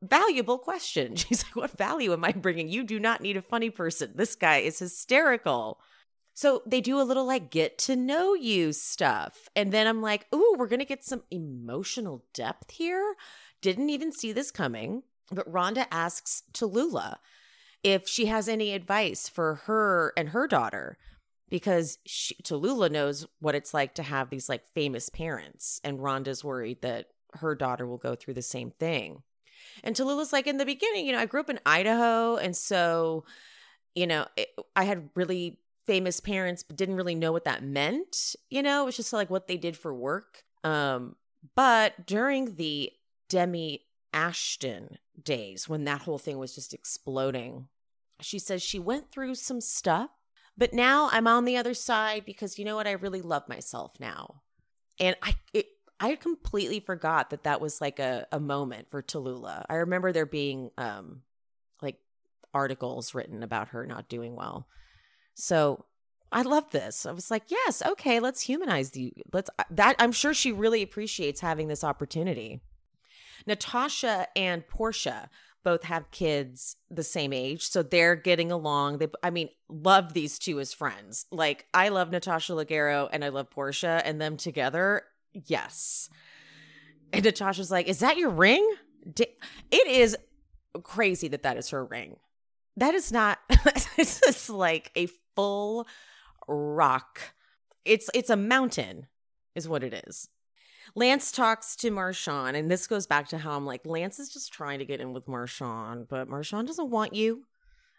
Valuable 0.01 0.57
question. 0.57 1.15
She's 1.17 1.43
like, 1.43 1.57
What 1.57 1.77
value 1.77 2.13
am 2.13 2.23
I 2.23 2.31
bringing? 2.31 2.69
You 2.69 2.83
do 2.83 2.99
not 2.99 3.21
need 3.21 3.35
a 3.35 3.41
funny 3.41 3.69
person. 3.69 4.13
This 4.15 4.35
guy 4.35 4.57
is 4.57 4.79
hysterical. 4.79 5.81
So 6.39 6.61
they 6.65 6.79
do 6.79 7.01
a 7.01 7.03
little 7.03 7.25
like 7.25 7.51
get 7.51 7.77
to 7.79 7.97
know 7.97 8.33
you 8.33 8.71
stuff. 8.71 9.49
And 9.57 9.73
then 9.73 9.87
I'm 9.87 10.01
like, 10.01 10.25
Ooh, 10.33 10.55
we're 10.57 10.69
going 10.69 10.79
to 10.79 10.85
get 10.85 11.03
some 11.03 11.23
emotional 11.29 12.23
depth 12.33 12.71
here. 12.71 13.15
Didn't 13.61 13.89
even 13.89 14.13
see 14.13 14.31
this 14.31 14.49
coming. 14.49 15.03
But 15.29 15.51
Rhonda 15.51 15.85
asks 15.91 16.43
Tallulah 16.53 17.17
if 17.83 18.07
she 18.07 18.27
has 18.27 18.47
any 18.47 18.71
advice 18.71 19.27
for 19.27 19.55
her 19.65 20.13
and 20.15 20.29
her 20.29 20.47
daughter 20.47 20.97
because 21.49 21.97
she, 22.05 22.35
Tallulah 22.35 22.89
knows 22.89 23.27
what 23.41 23.53
it's 23.53 23.73
like 23.73 23.93
to 23.95 24.03
have 24.03 24.29
these 24.29 24.47
like 24.47 24.65
famous 24.73 25.09
parents, 25.09 25.81
and 25.83 25.99
Rhonda's 25.99 26.41
worried 26.41 26.81
that 26.83 27.07
her 27.33 27.53
daughter 27.53 27.85
will 27.85 27.97
go 27.97 28.15
through 28.15 28.35
the 28.35 28.41
same 28.41 28.71
thing. 28.71 29.23
And 29.83 29.93
Tallulah's 29.93 30.31
like, 30.31 30.47
in 30.47 30.55
the 30.55 30.65
beginning, 30.65 31.05
you 31.05 31.11
know, 31.11 31.19
I 31.19 31.25
grew 31.25 31.41
up 31.41 31.49
in 31.49 31.59
Idaho, 31.65 32.37
and 32.37 32.55
so, 32.55 33.25
you 33.93 34.07
know, 34.07 34.25
it, 34.37 34.47
I 34.73 34.85
had 34.85 35.09
really 35.15 35.59
famous 35.89 36.19
parents, 36.19 36.63
but 36.63 36.75
didn't 36.75 36.95
really 36.95 37.15
know 37.15 37.31
what 37.31 37.45
that 37.45 37.63
meant. 37.63 38.35
You 38.49 38.61
know, 38.61 38.83
it 38.83 38.85
was 38.85 38.97
just 38.97 39.13
like 39.13 39.29
what 39.29 39.47
they 39.47 39.57
did 39.57 39.77
for 39.77 39.93
work. 39.93 40.43
Um, 40.63 41.15
but 41.55 42.05
during 42.05 42.55
the 42.55 42.91
Demi 43.27 43.85
Ashton 44.13 44.97
days, 45.21 45.67
when 45.67 45.85
that 45.85 46.01
whole 46.01 46.17
thing 46.17 46.37
was 46.37 46.53
just 46.53 46.73
exploding, 46.73 47.67
she 48.21 48.39
says 48.39 48.61
she 48.61 48.79
went 48.79 49.11
through 49.11 49.35
some 49.35 49.61
stuff 49.61 50.09
but 50.59 50.73
now 50.73 51.07
I'm 51.13 51.25
on 51.25 51.45
the 51.45 51.55
other 51.55 51.73
side 51.73 52.25
because 52.25 52.59
you 52.59 52.65
know 52.65 52.75
what? 52.75 52.85
I 52.85 52.91
really 52.91 53.21
love 53.21 53.47
myself 53.47 53.93
now. 53.97 54.41
And 54.99 55.15
I 55.23 55.35
it, 55.53 55.67
I 56.01 56.15
completely 56.15 56.81
forgot 56.81 57.29
that 57.29 57.43
that 57.43 57.61
was 57.61 57.79
like 57.79 57.97
a, 57.97 58.27
a 58.33 58.41
moment 58.41 58.91
for 58.91 59.01
Tallulah. 59.01 59.63
I 59.69 59.75
remember 59.75 60.11
there 60.11 60.25
being 60.25 60.69
um 60.77 61.21
like 61.81 61.95
articles 62.53 63.15
written 63.15 63.41
about 63.41 63.69
her 63.69 63.85
not 63.85 64.09
doing 64.09 64.35
well. 64.35 64.67
So 65.39 65.85
I 66.31 66.43
love 66.43 66.69
this. 66.71 67.05
I 67.05 67.11
was 67.11 67.31
like, 67.31 67.43
yes, 67.47 67.81
okay, 67.85 68.19
let's 68.19 68.41
humanize 68.41 68.91
the 68.91 69.13
let's 69.33 69.49
that 69.71 69.95
I'm 69.97 70.11
sure 70.11 70.33
she 70.33 70.51
really 70.51 70.83
appreciates 70.83 71.41
having 71.41 71.67
this 71.67 71.83
opportunity. 71.83 72.61
Natasha 73.47 74.27
and 74.35 74.67
Porsha 74.67 75.29
both 75.63 75.83
have 75.83 76.11
kids 76.11 76.75
the 76.89 77.03
same 77.03 77.33
age 77.33 77.67
so 77.67 77.81
they're 77.81 78.15
getting 78.15 78.51
along. 78.51 78.99
They 78.99 79.07
i 79.23 79.29
mean 79.29 79.49
love 79.69 80.13
these 80.13 80.37
two 80.37 80.59
as 80.59 80.73
friends. 80.73 81.25
Like 81.31 81.65
i 81.73 81.89
love 81.89 82.11
natasha 82.11 82.53
leggero 82.53 83.09
and 83.11 83.25
i 83.25 83.29
love 83.29 83.49
Porsha 83.49 84.01
and 84.05 84.21
them 84.21 84.37
together. 84.37 85.03
Yes. 85.33 86.09
And 87.11 87.23
natasha's 87.23 87.71
like 87.71 87.87
is 87.87 87.99
that 87.99 88.17
your 88.17 88.29
ring? 88.29 88.69
It 89.15 89.87
is 89.87 90.15
crazy 90.83 91.29
that 91.29 91.43
that 91.43 91.57
is 91.57 91.69
her 91.69 91.83
ring. 91.83 92.17
That 92.77 92.93
is 92.93 93.11
not 93.11 93.39
it's 93.97 94.21
just 94.21 94.49
like 94.49 94.91
a 94.95 95.07
full 95.35 95.87
rock 96.47 97.33
it's 97.85 98.09
it's 98.13 98.29
a 98.29 98.35
mountain 98.35 99.07
is 99.55 99.67
what 99.67 99.83
it 99.83 99.93
is 100.07 100.29
Lance 100.95 101.31
talks 101.31 101.75
to 101.77 101.91
Marshawn, 101.91 102.55
and 102.55 102.69
this 102.69 102.87
goes 102.87 103.05
back 103.05 103.27
to 103.29 103.37
how 103.37 103.55
I'm 103.55 103.65
like, 103.65 103.85
Lance 103.85 104.19
is 104.19 104.29
just 104.29 104.51
trying 104.51 104.79
to 104.79 104.85
get 104.85 104.99
in 104.99 105.13
with 105.13 105.27
Marshawn, 105.27 106.07
but 106.07 106.27
Marshawn 106.27 106.65
doesn't 106.65 106.89
want 106.89 107.13
you. 107.13 107.45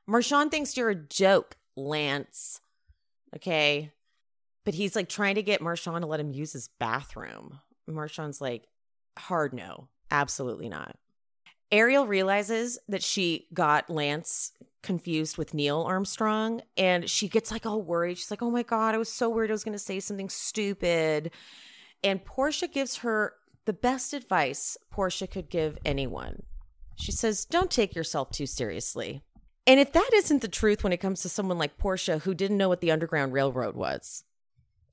Marshawn 0.08 0.50
thinks 0.50 0.76
you're 0.76 0.90
a 0.90 0.94
joke, 0.94 1.56
Lance. 1.76 2.60
Okay. 3.34 3.92
But 4.64 4.74
he's 4.74 4.96
like 4.96 5.08
trying 5.08 5.36
to 5.36 5.42
get 5.42 5.60
Marshawn 5.60 6.00
to 6.00 6.06
let 6.06 6.20
him 6.20 6.32
use 6.32 6.52
his 6.52 6.68
bathroom. 6.78 7.60
Marshawn's 7.88 8.40
like, 8.40 8.66
hard 9.18 9.52
no, 9.52 9.88
absolutely 10.10 10.68
not. 10.68 10.96
Ariel 11.72 12.06
realizes 12.06 12.78
that 12.88 13.02
she 13.02 13.46
got 13.54 13.88
Lance 13.88 14.52
confused 14.82 15.36
with 15.36 15.54
Neil 15.54 15.82
Armstrong 15.82 16.62
and 16.76 17.08
she 17.08 17.28
gets 17.28 17.50
like 17.50 17.66
all 17.66 17.82
worried. 17.82 18.18
She's 18.18 18.30
like, 18.30 18.42
oh 18.42 18.50
my 18.50 18.62
God, 18.62 18.94
I 18.94 18.98
was 18.98 19.12
so 19.12 19.28
worried 19.28 19.50
I 19.50 19.54
was 19.54 19.64
going 19.64 19.74
to 19.74 19.78
say 19.78 20.00
something 20.00 20.28
stupid. 20.28 21.30
And 22.02 22.24
Porsha 22.24 22.70
gives 22.70 22.98
her 22.98 23.34
the 23.66 23.72
best 23.72 24.12
advice 24.12 24.76
Porsha 24.92 25.30
could 25.30 25.48
give 25.50 25.78
anyone. 25.84 26.42
She 26.96 27.12
says, 27.12 27.44
Don't 27.44 27.70
take 27.70 27.94
yourself 27.94 28.30
too 28.30 28.46
seriously. 28.46 29.22
And 29.66 29.78
if 29.78 29.92
that 29.92 30.10
isn't 30.14 30.42
the 30.42 30.48
truth 30.48 30.82
when 30.82 30.92
it 30.92 31.00
comes 31.00 31.22
to 31.22 31.28
someone 31.28 31.58
like 31.58 31.78
Porsha 31.78 32.20
who 32.22 32.34
didn't 32.34 32.56
know 32.56 32.68
what 32.68 32.80
the 32.80 32.90
Underground 32.90 33.32
Railroad 33.32 33.76
was, 33.76 34.24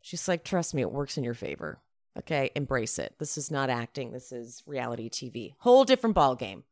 she's 0.02 0.28
like, 0.28 0.44
Trust 0.44 0.74
me, 0.74 0.82
it 0.82 0.92
works 0.92 1.18
in 1.18 1.24
your 1.24 1.34
favor. 1.34 1.80
Okay, 2.20 2.52
embrace 2.56 2.98
it. 2.98 3.14
This 3.20 3.38
is 3.38 3.52
not 3.52 3.70
acting, 3.70 4.12
this 4.12 4.32
is 4.32 4.64
reality 4.66 5.10
TV. 5.10 5.54
Whole 5.60 5.84
different 5.84 6.16
ball 6.16 6.36
game 6.36 6.64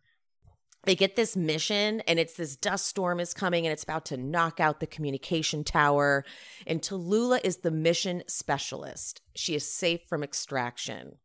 they 0.86 0.96
get 0.96 1.16
this 1.16 1.36
mission 1.36 2.02
and 2.02 2.20
it's 2.20 2.36
this 2.36 2.56
dust 2.56 2.88
storm 2.88 3.20
is 3.20 3.34
coming 3.34 3.66
and 3.66 3.74
it's 3.74 3.84
about 3.84 4.06
to 4.06 4.18
knock 4.18 4.60
out 4.60 4.80
the 4.80 4.88
communication 4.88 5.64
tower 5.64 6.24
and 6.66 6.82
Tallulah 6.82 7.42
is 7.44 7.58
the 7.58 7.72
mission 7.72 8.24
specialist. 8.28 9.22
She 9.36 9.56
is 9.56 9.68
safe 9.68 10.02
from 10.08 10.24
extraction. 10.24 11.18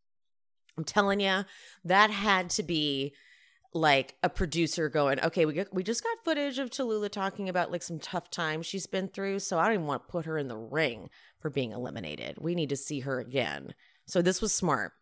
I'm 0.76 0.84
telling 0.84 1.20
you, 1.20 1.44
that 1.84 2.10
had 2.10 2.50
to 2.50 2.62
be 2.62 3.14
like 3.72 4.16
a 4.22 4.28
producer 4.28 4.88
going, 4.88 5.20
okay, 5.20 5.46
we 5.46 5.64
we 5.72 5.82
just 5.82 6.02
got 6.02 6.24
footage 6.24 6.58
of 6.58 6.70
Tallulah 6.70 7.10
talking 7.10 7.48
about 7.48 7.70
like 7.70 7.82
some 7.82 7.98
tough 8.00 8.30
times 8.30 8.66
she's 8.66 8.86
been 8.86 9.08
through, 9.08 9.38
so 9.40 9.58
I 9.58 9.66
don't 9.66 9.74
even 9.74 9.86
want 9.86 10.06
to 10.06 10.12
put 10.12 10.26
her 10.26 10.38
in 10.38 10.48
the 10.48 10.56
ring 10.56 11.08
for 11.38 11.50
being 11.50 11.72
eliminated. 11.72 12.36
We 12.40 12.54
need 12.54 12.70
to 12.70 12.76
see 12.76 13.00
her 13.00 13.20
again. 13.20 13.74
So 14.06 14.22
this 14.22 14.42
was 14.42 14.52
smart. 14.52 14.92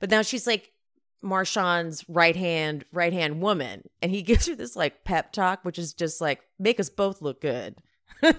But 0.00 0.10
now 0.10 0.22
she's 0.22 0.46
like 0.46 0.70
Marshawn's 1.22 2.04
right 2.08 2.36
hand 2.36 2.84
right 2.92 3.12
hand 3.12 3.40
woman, 3.40 3.88
and 4.02 4.10
he 4.10 4.22
gives 4.22 4.46
her 4.46 4.54
this 4.54 4.76
like 4.76 5.04
pep 5.04 5.32
talk, 5.32 5.64
which 5.64 5.78
is 5.78 5.92
just 5.92 6.20
like 6.20 6.40
make 6.58 6.80
us 6.80 6.90
both 6.90 7.22
look 7.22 7.40
good. 7.40 7.76
and 8.22 8.34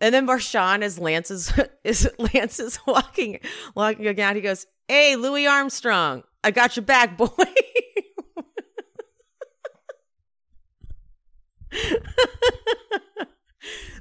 then 0.00 0.26
Marshawn, 0.26 0.82
as 0.82 0.98
Lance 0.98 1.30
is, 1.30 1.52
is 1.84 2.10
Lance 2.18 2.58
is 2.58 2.78
walking 2.86 3.40
walking 3.74 4.20
out, 4.20 4.36
he 4.36 4.42
goes, 4.42 4.66
"Hey, 4.88 5.16
Louis 5.16 5.46
Armstrong, 5.46 6.24
I 6.42 6.50
got 6.50 6.76
your 6.76 6.84
back, 6.84 7.16
boy." 7.16 7.28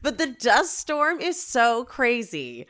but 0.02 0.17
the 0.17 0.36
dust 0.39 0.80
storm 0.80 1.19
is 1.19 1.41
so 1.41 1.86
crazy. 1.86 2.65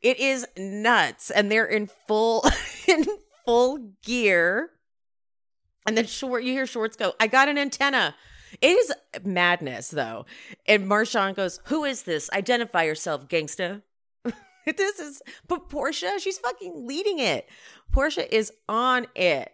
It 0.00 0.20
is 0.20 0.46
nuts, 0.56 1.30
and 1.30 1.50
they're 1.50 1.66
in 1.66 1.86
full 1.86 2.44
in 2.86 3.06
full 3.44 3.92
gear. 4.02 4.70
And 5.86 5.96
then 5.96 6.06
short, 6.06 6.44
you 6.44 6.52
hear 6.52 6.66
Schwartz 6.66 6.96
go, 6.96 7.14
I 7.20 7.26
got 7.26 7.48
an 7.48 7.58
antenna. 7.58 8.14
It 8.60 8.68
is 8.68 8.92
madness, 9.24 9.88
though. 9.88 10.26
And 10.66 10.86
Marshawn 10.86 11.34
goes, 11.34 11.60
Who 11.64 11.84
is 11.84 12.04
this? 12.04 12.30
Identify 12.32 12.84
yourself, 12.84 13.28
gangsta. 13.28 13.82
this 14.76 14.98
is, 14.98 15.22
but 15.48 15.68
Porsha, 15.68 16.18
she's 16.18 16.38
fucking 16.38 16.86
leading 16.86 17.18
it. 17.18 17.48
Porsha 17.92 18.26
is 18.30 18.52
on 18.68 19.06
it. 19.14 19.52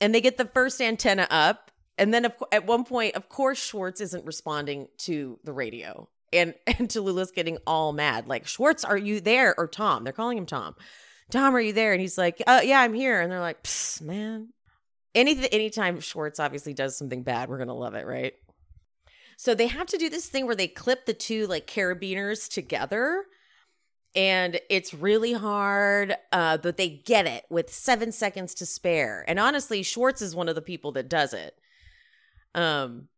And 0.00 0.14
they 0.14 0.20
get 0.20 0.36
the 0.36 0.44
first 0.44 0.80
antenna 0.80 1.26
up. 1.30 1.70
And 1.98 2.12
then 2.12 2.30
at 2.52 2.66
one 2.66 2.84
point, 2.84 3.16
of 3.16 3.28
course, 3.28 3.58
Schwartz 3.58 4.00
isn't 4.02 4.26
responding 4.26 4.88
to 4.98 5.38
the 5.44 5.52
radio. 5.52 6.08
And, 6.32 6.54
and 6.66 6.88
Tallulah's 6.88 7.30
getting 7.30 7.58
all 7.66 7.92
mad. 7.92 8.28
Like, 8.28 8.46
Schwartz, 8.46 8.84
are 8.84 8.98
you 8.98 9.20
there? 9.20 9.54
Or 9.58 9.66
Tom. 9.66 10.04
They're 10.04 10.12
calling 10.12 10.38
him 10.38 10.46
Tom. 10.46 10.76
Tom, 11.30 11.56
are 11.56 11.60
you 11.60 11.72
there? 11.72 11.92
And 11.92 12.00
he's 12.00 12.18
like, 12.18 12.42
uh, 12.46 12.60
yeah, 12.62 12.80
I'm 12.80 12.94
here. 12.94 13.20
And 13.20 13.30
they're 13.30 13.40
like, 13.40 13.66
man. 14.00 14.52
Anything 15.14 15.46
anytime 15.46 16.00
Schwartz 16.00 16.38
obviously 16.38 16.74
does 16.74 16.96
something 16.96 17.22
bad, 17.22 17.48
we're 17.48 17.58
gonna 17.58 17.74
love 17.74 17.94
it, 17.94 18.06
right? 18.06 18.34
So 19.38 19.54
they 19.54 19.66
have 19.66 19.86
to 19.88 19.98
do 19.98 20.10
this 20.10 20.26
thing 20.28 20.46
where 20.46 20.54
they 20.54 20.68
clip 20.68 21.06
the 21.06 21.14
two 21.14 21.46
like 21.46 21.66
carabiners 21.66 22.48
together. 22.50 23.24
And 24.14 24.60
it's 24.70 24.94
really 24.94 25.34
hard, 25.34 26.14
uh, 26.32 26.56
but 26.58 26.78
they 26.78 26.88
get 26.88 27.26
it 27.26 27.44
with 27.50 27.72
seven 27.72 28.12
seconds 28.12 28.54
to 28.54 28.66
spare. 28.66 29.24
And 29.28 29.38
honestly, 29.38 29.82
Schwartz 29.82 30.22
is 30.22 30.34
one 30.34 30.48
of 30.48 30.54
the 30.54 30.62
people 30.62 30.92
that 30.92 31.10
does 31.10 31.34
it. 31.34 31.54
Um, 32.54 33.08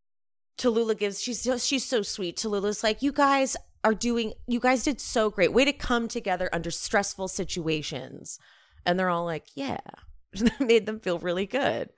Tallulah 0.59 0.99
gives 0.99 1.21
she's 1.21 1.49
she's 1.65 1.85
so 1.85 2.03
sweet. 2.03 2.37
Tallulah's 2.37 2.83
like, 2.83 3.01
you 3.01 3.13
guys 3.13 3.57
are 3.89 3.95
doing, 3.95 4.35
you 4.47 4.61
guys 4.61 4.83
did 4.83 5.01
so 5.01 5.31
great. 5.31 5.53
Way 5.53 5.65
to 5.65 5.73
come 5.73 6.09
together 6.09 6.51
under 6.53 6.71
stressful 6.71 7.29
situations. 7.29 8.39
And 8.85 8.99
they're 8.99 9.09
all 9.09 9.25
like, 9.25 9.47
yeah, 9.55 9.81
that 10.35 10.61
made 10.61 10.85
them 10.85 11.01
feel 11.01 11.19
really 11.19 11.47
good. 11.47 11.89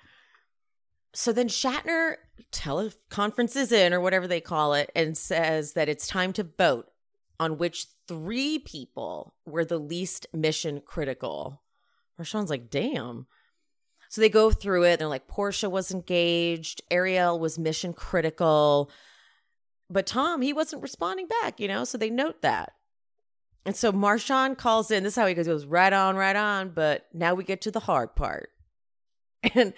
So 1.12 1.33
then 1.33 1.48
Shatner 1.48 2.14
teleconferences 2.53 3.72
in 3.72 3.92
or 3.92 4.00
whatever 4.00 4.29
they 4.29 4.40
call 4.40 4.74
it 4.74 4.92
and 4.94 5.18
says 5.18 5.72
that 5.72 5.88
it's 5.88 6.07
time 6.07 6.33
to 6.35 6.44
vote 6.44 6.87
on 7.40 7.59
which 7.59 7.87
three 8.07 8.61
people 8.61 9.35
were 9.44 9.64
the 9.64 9.79
least 9.79 10.29
mission 10.33 10.81
critical. 10.85 11.62
Marshawn's 12.20 12.50
like, 12.50 12.70
damn. 12.70 13.26
So 14.09 14.20
they 14.20 14.29
go 14.29 14.53
through 14.53 14.85
it. 14.85 14.98
They're 14.98 15.09
like, 15.09 15.26
Porsha 15.26 15.68
was 15.68 15.90
engaged, 15.90 16.83
Ariel 16.90 17.40
was 17.40 17.59
mission 17.59 17.92
critical, 17.92 18.90
but 19.90 20.07
Tom, 20.07 20.40
he 20.40 20.53
wasn't 20.53 20.83
responding 20.83 21.26
back, 21.26 21.59
you 21.59 21.68
know? 21.68 21.85
So 21.85 21.98
they 21.98 22.11
note 22.11 22.42
that. 22.42 22.72
And 23.66 23.76
so 23.76 23.92
Marshawn 23.92 24.57
calls 24.57 24.90
in. 24.90 25.03
This 25.03 25.14
is 25.14 25.16
how 25.16 25.26
he 25.26 25.35
goes, 25.35 25.46
goes 25.46 25.66
right 25.66 25.92
on, 25.92 26.16
right 26.16 26.37
on. 26.37 26.70
But 26.70 27.07
now 27.12 27.35
we 27.35 27.44
get 27.44 27.61
to 27.62 27.70
the 27.70 27.81
hard 27.81 28.14
part. 28.14 28.50
And 29.55 29.72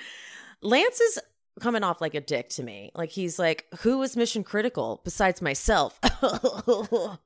Lance 0.60 1.00
is 1.00 1.20
coming 1.60 1.84
off 1.84 2.00
like 2.00 2.14
a 2.14 2.20
dick 2.20 2.48
to 2.50 2.64
me. 2.64 2.90
Like 2.96 3.10
he's 3.10 3.38
like, 3.38 3.66
who 3.80 4.02
is 4.02 4.16
mission 4.16 4.42
critical 4.42 5.00
besides 5.04 5.40
myself? 5.40 6.00
Such 6.02 7.18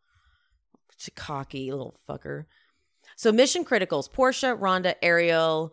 a 1.08 1.10
cocky 1.14 1.70
little 1.70 1.98
fucker. 2.06 2.44
So 3.16 3.32
mission 3.32 3.64
criticals, 3.64 4.10
Porsha, 4.10 4.58
Rhonda, 4.58 4.96
Ariel. 5.00 5.72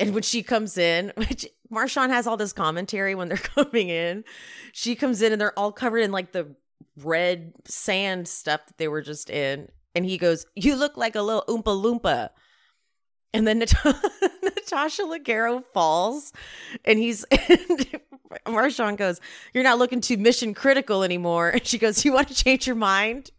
And 0.00 0.14
when 0.14 0.22
she 0.22 0.42
comes 0.42 0.76
in, 0.78 1.12
which 1.16 1.46
Marshawn 1.70 2.08
has 2.08 2.26
all 2.26 2.36
this 2.36 2.52
commentary 2.52 3.14
when 3.14 3.28
they're 3.28 3.36
coming 3.36 3.88
in, 3.88 4.24
she 4.72 4.96
comes 4.96 5.22
in 5.22 5.32
and 5.32 5.40
they're 5.40 5.58
all 5.58 5.72
covered 5.72 5.98
in 5.98 6.10
like 6.10 6.32
the 6.32 6.54
red 6.96 7.52
sand 7.66 8.26
stuff 8.26 8.66
that 8.66 8.78
they 8.78 8.88
were 8.88 9.02
just 9.02 9.30
in. 9.30 9.68
And 9.94 10.04
he 10.04 10.18
goes, 10.18 10.46
You 10.56 10.76
look 10.76 10.96
like 10.96 11.14
a 11.14 11.22
little 11.22 11.44
Oompa 11.48 11.64
Loompa. 11.64 12.30
And 13.32 13.46
then 13.46 13.60
Nat- 13.60 13.74
Natasha 14.42 15.02
Leggero 15.02 15.62
falls, 15.72 16.32
and 16.84 16.98
he's 16.98 17.22
and 17.30 18.00
Marshawn 18.44 18.96
goes, 18.96 19.20
"You're 19.54 19.62
not 19.62 19.78
looking 19.78 20.00
too 20.00 20.16
mission 20.16 20.52
critical 20.52 21.04
anymore." 21.04 21.50
And 21.50 21.64
she 21.64 21.78
goes, 21.78 22.04
"You 22.04 22.12
want 22.12 22.26
to 22.26 22.34
change 22.34 22.66
your 22.66 22.74
mind?" 22.74 23.30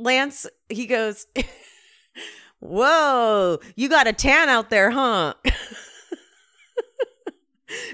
Lance, 0.00 0.46
he 0.70 0.86
goes, 0.86 1.26
"Whoa, 2.60 3.58
you 3.74 3.88
got 3.88 4.06
a 4.06 4.12
tan 4.12 4.48
out 4.48 4.70
there, 4.70 4.90
huh?" 4.90 5.34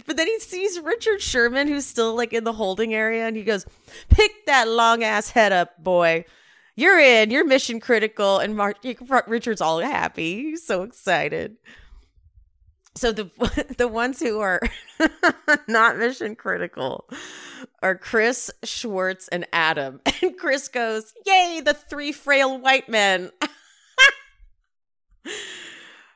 but 0.07 0.17
then 0.17 0.27
he 0.27 0.39
sees 0.41 0.79
Richard 0.81 1.21
Sherman, 1.21 1.69
who's 1.69 1.87
still 1.87 2.15
like 2.15 2.33
in 2.33 2.45
the 2.45 2.53
holding 2.53 2.95
area, 2.95 3.27
and 3.27 3.37
he 3.37 3.43
goes, 3.43 3.67
"Pick 4.09 4.47
that 4.47 4.69
long 4.69 5.03
ass 5.03 5.31
head 5.31 5.53
up, 5.53 5.83
boy." 5.83 6.25
you're 6.77 6.99
in, 6.99 7.31
you're 7.31 7.45
mission 7.45 7.81
critical. 7.81 8.39
And 8.39 8.55
Mark 8.55 8.77
Richard's 9.27 9.61
all 9.61 9.81
happy. 9.81 10.51
He's 10.51 10.65
so 10.65 10.83
excited. 10.83 11.57
So 12.95 13.13
the 13.13 13.75
the 13.79 13.89
ones 13.89 14.21
who 14.21 14.41
are 14.41 14.61
not 15.69 15.99
mission 15.99 16.37
critical 16.37 17.09
are 17.83 17.97
Chris, 17.97 18.51
Schwartz, 18.63 19.29
and 19.29 19.47
Adam. 19.53 20.01
And 20.23 20.39
Chris 20.39 20.69
goes, 20.69 21.13
Yay, 21.27 21.61
the 21.65 21.75
three 21.75 22.13
frail 22.13 22.59
white 22.59 22.89
men. 22.89 23.31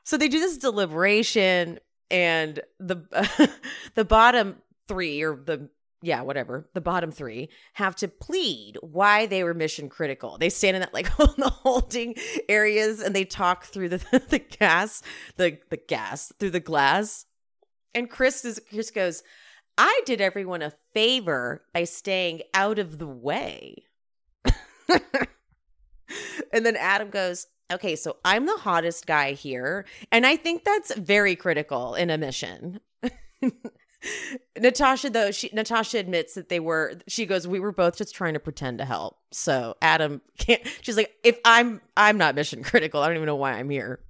So 0.04 0.16
they 0.16 0.28
do 0.28 0.40
this 0.40 0.58
deliberation 0.58 1.78
and 2.10 2.60
the 2.78 3.04
uh, 3.12 3.46
the 3.94 4.04
bottom 4.04 4.56
three 4.88 5.22
or 5.22 5.36
the 5.36 5.68
yeah, 6.02 6.22
whatever, 6.22 6.66
the 6.72 6.80
bottom 6.80 7.10
three 7.10 7.50
have 7.74 7.94
to 7.96 8.08
plead 8.08 8.78
why 8.80 9.26
they 9.26 9.44
were 9.44 9.52
mission 9.52 9.90
critical. 9.90 10.38
They 10.38 10.48
stand 10.48 10.76
in 10.76 10.80
that 10.80 10.94
like 10.94 11.14
the 11.16 11.50
holding 11.50 12.14
areas 12.48 13.00
and 13.00 13.14
they 13.14 13.24
talk 13.24 13.64
through 13.64 13.90
the 13.90 13.98
the 14.30 14.38
gas, 14.38 15.02
the 15.36 15.58
the 15.68 15.76
gas 15.76 16.32
through 16.38 16.50
the 16.50 16.60
glass. 16.60 17.26
And 17.94 18.08
Chris 18.08 18.44
is 18.44 18.60
Chris 18.70 18.90
goes, 18.90 19.22
I 19.76 20.00
did 20.06 20.20
everyone 20.20 20.62
a 20.62 20.72
favor 20.94 21.64
by 21.72 21.84
staying 21.84 22.42
out 22.54 22.78
of 22.78 22.98
the 22.98 23.06
way. 23.06 23.84
and 24.88 26.66
then 26.66 26.76
Adam 26.76 27.10
goes, 27.10 27.46
Okay, 27.70 27.94
so 27.94 28.16
I'm 28.24 28.46
the 28.46 28.56
hottest 28.56 29.06
guy 29.06 29.32
here. 29.32 29.86
And 30.10 30.26
I 30.26 30.36
think 30.36 30.64
that's 30.64 30.94
very 30.96 31.36
critical 31.36 31.94
in 31.94 32.10
a 32.10 32.18
mission. 32.18 32.80
Natasha 34.58 35.10
though 35.10 35.30
she 35.30 35.50
Natasha 35.52 35.98
admits 35.98 36.34
that 36.34 36.48
they 36.48 36.58
were 36.58 36.94
she 37.06 37.26
goes 37.26 37.46
we 37.46 37.60
were 37.60 37.72
both 37.72 37.98
just 37.98 38.14
trying 38.14 38.32
to 38.34 38.40
pretend 38.40 38.78
to 38.78 38.84
help. 38.84 39.18
So 39.30 39.76
Adam 39.82 40.22
can't 40.38 40.62
she's 40.80 40.96
like 40.96 41.12
if 41.22 41.38
I'm 41.44 41.80
I'm 41.96 42.16
not 42.16 42.34
mission 42.34 42.62
critical. 42.62 43.02
I 43.02 43.06
don't 43.06 43.16
even 43.16 43.26
know 43.26 43.36
why 43.36 43.52
I'm 43.52 43.70
here. 43.70 44.00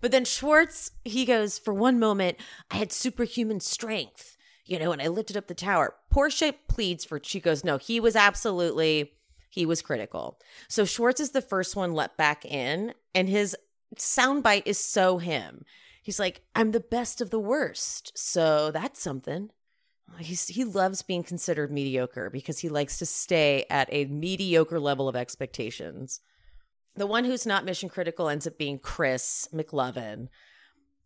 But 0.00 0.10
then 0.10 0.24
Schwartz 0.24 0.92
he 1.04 1.26
goes 1.26 1.58
for 1.58 1.74
one 1.74 1.98
moment 1.98 2.38
I 2.70 2.76
had 2.76 2.92
superhuman 2.92 3.60
strength, 3.60 4.38
you 4.64 4.78
know, 4.78 4.90
and 4.90 5.02
I 5.02 5.08
lifted 5.08 5.36
up 5.36 5.48
the 5.48 5.54
tower. 5.54 5.94
Porsha 6.10 6.54
pleads 6.68 7.04
for 7.04 7.20
she 7.22 7.40
goes 7.40 7.62
no, 7.62 7.76
he 7.76 8.00
was 8.00 8.16
absolutely 8.16 9.12
he 9.50 9.66
was 9.66 9.82
critical. 9.82 10.38
So 10.68 10.86
Schwartz 10.86 11.20
is 11.20 11.32
the 11.32 11.42
first 11.42 11.76
one 11.76 11.92
let 11.92 12.16
back 12.16 12.46
in 12.46 12.94
and 13.14 13.28
his 13.28 13.54
soundbite 13.98 14.62
is 14.64 14.78
so 14.78 15.18
him 15.18 15.64
he's 16.02 16.18
like, 16.18 16.42
I'm 16.54 16.72
the 16.72 16.80
best 16.80 17.20
of 17.20 17.30
the 17.30 17.38
worst. 17.38 18.12
So 18.18 18.70
that's 18.70 19.00
something. 19.00 19.50
He's, 20.18 20.48
he 20.48 20.64
loves 20.64 21.02
being 21.02 21.22
considered 21.22 21.70
mediocre 21.70 22.30
because 22.30 22.58
he 22.58 22.68
likes 22.68 22.98
to 22.98 23.06
stay 23.06 23.64
at 23.70 23.88
a 23.92 24.06
mediocre 24.06 24.80
level 24.80 25.08
of 25.08 25.14
expectations. 25.14 26.20
The 26.96 27.06
one 27.06 27.24
who's 27.24 27.46
not 27.46 27.64
mission 27.64 27.88
critical 27.88 28.28
ends 28.28 28.46
up 28.46 28.58
being 28.58 28.80
Chris 28.80 29.46
McLovin. 29.54 30.28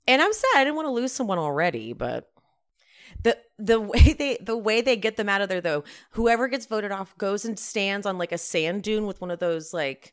And 0.06 0.22
I'm 0.22 0.32
sad 0.32 0.56
I 0.56 0.64
didn't 0.64 0.76
want 0.76 0.86
to 0.86 0.92
lose 0.92 1.12
someone 1.12 1.38
already, 1.38 1.92
but 1.92 2.30
the 3.22 3.38
the 3.58 3.80
way 3.92 4.14
they 4.18 4.38
the 4.40 4.56
way 4.56 4.80
they 4.80 4.96
get 4.96 5.16
them 5.16 5.28
out 5.28 5.40
of 5.40 5.48
there 5.48 5.60
though, 5.60 5.84
whoever 6.10 6.48
gets 6.48 6.66
voted 6.66 6.92
off 6.92 7.16
goes 7.18 7.44
and 7.44 7.58
stands 7.58 8.06
on 8.06 8.18
like 8.18 8.32
a 8.32 8.38
sand 8.38 8.82
dune 8.82 9.06
with 9.06 9.20
one 9.20 9.30
of 9.30 9.38
those 9.38 9.72
like 9.72 10.12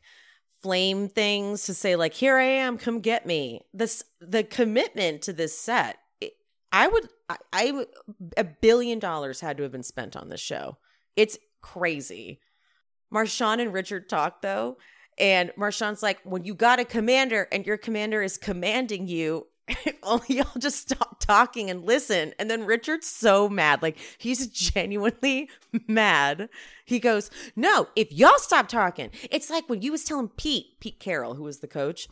flame 0.62 1.08
things 1.08 1.64
to 1.66 1.74
say 1.74 1.96
like 1.96 2.14
here 2.14 2.36
i 2.36 2.44
am 2.44 2.78
come 2.78 3.00
get 3.00 3.26
me. 3.26 3.60
This 3.72 4.04
the 4.20 4.44
commitment 4.44 5.22
to 5.22 5.32
this 5.32 5.58
set 5.58 5.96
i 6.70 6.86
would 6.86 7.08
I, 7.28 7.36
I 7.52 7.86
a 8.36 8.44
billion 8.44 8.98
dollars 8.98 9.40
had 9.40 9.56
to 9.56 9.62
have 9.64 9.72
been 9.72 9.82
spent 9.82 10.16
on 10.16 10.28
this 10.28 10.40
show. 10.40 10.78
It's 11.16 11.38
crazy. 11.60 12.40
Marshawn 13.12 13.60
and 13.60 13.72
richard 13.72 14.08
talk 14.08 14.42
though 14.42 14.76
and 15.18 15.52
marshawn's 15.58 16.02
like 16.02 16.20
when 16.24 16.44
you 16.44 16.54
got 16.54 16.80
a 16.80 16.84
commander 16.84 17.48
and 17.52 17.66
your 17.66 17.76
commander 17.76 18.22
is 18.22 18.38
commanding 18.38 19.06
you 19.06 19.46
only 20.02 20.24
y'all 20.28 20.46
just 20.58 20.90
stop 20.90 21.20
talking 21.20 21.70
and 21.70 21.84
listen. 21.84 22.34
And 22.38 22.50
then 22.50 22.64
Richard's 22.64 23.08
so 23.08 23.48
mad. 23.48 23.82
Like 23.82 23.98
he's 24.18 24.46
genuinely 24.48 25.48
mad. 25.88 26.48
He 26.84 26.98
goes, 26.98 27.30
No, 27.56 27.88
if 27.96 28.12
y'all 28.12 28.38
stop 28.38 28.68
talking, 28.68 29.10
it's 29.30 29.50
like 29.50 29.68
when 29.68 29.82
you 29.82 29.92
was 29.92 30.04
telling 30.04 30.28
Pete, 30.28 30.80
Pete 30.80 31.00
Carroll, 31.00 31.34
who 31.34 31.44
was 31.44 31.60
the 31.60 31.68
coach, 31.68 32.08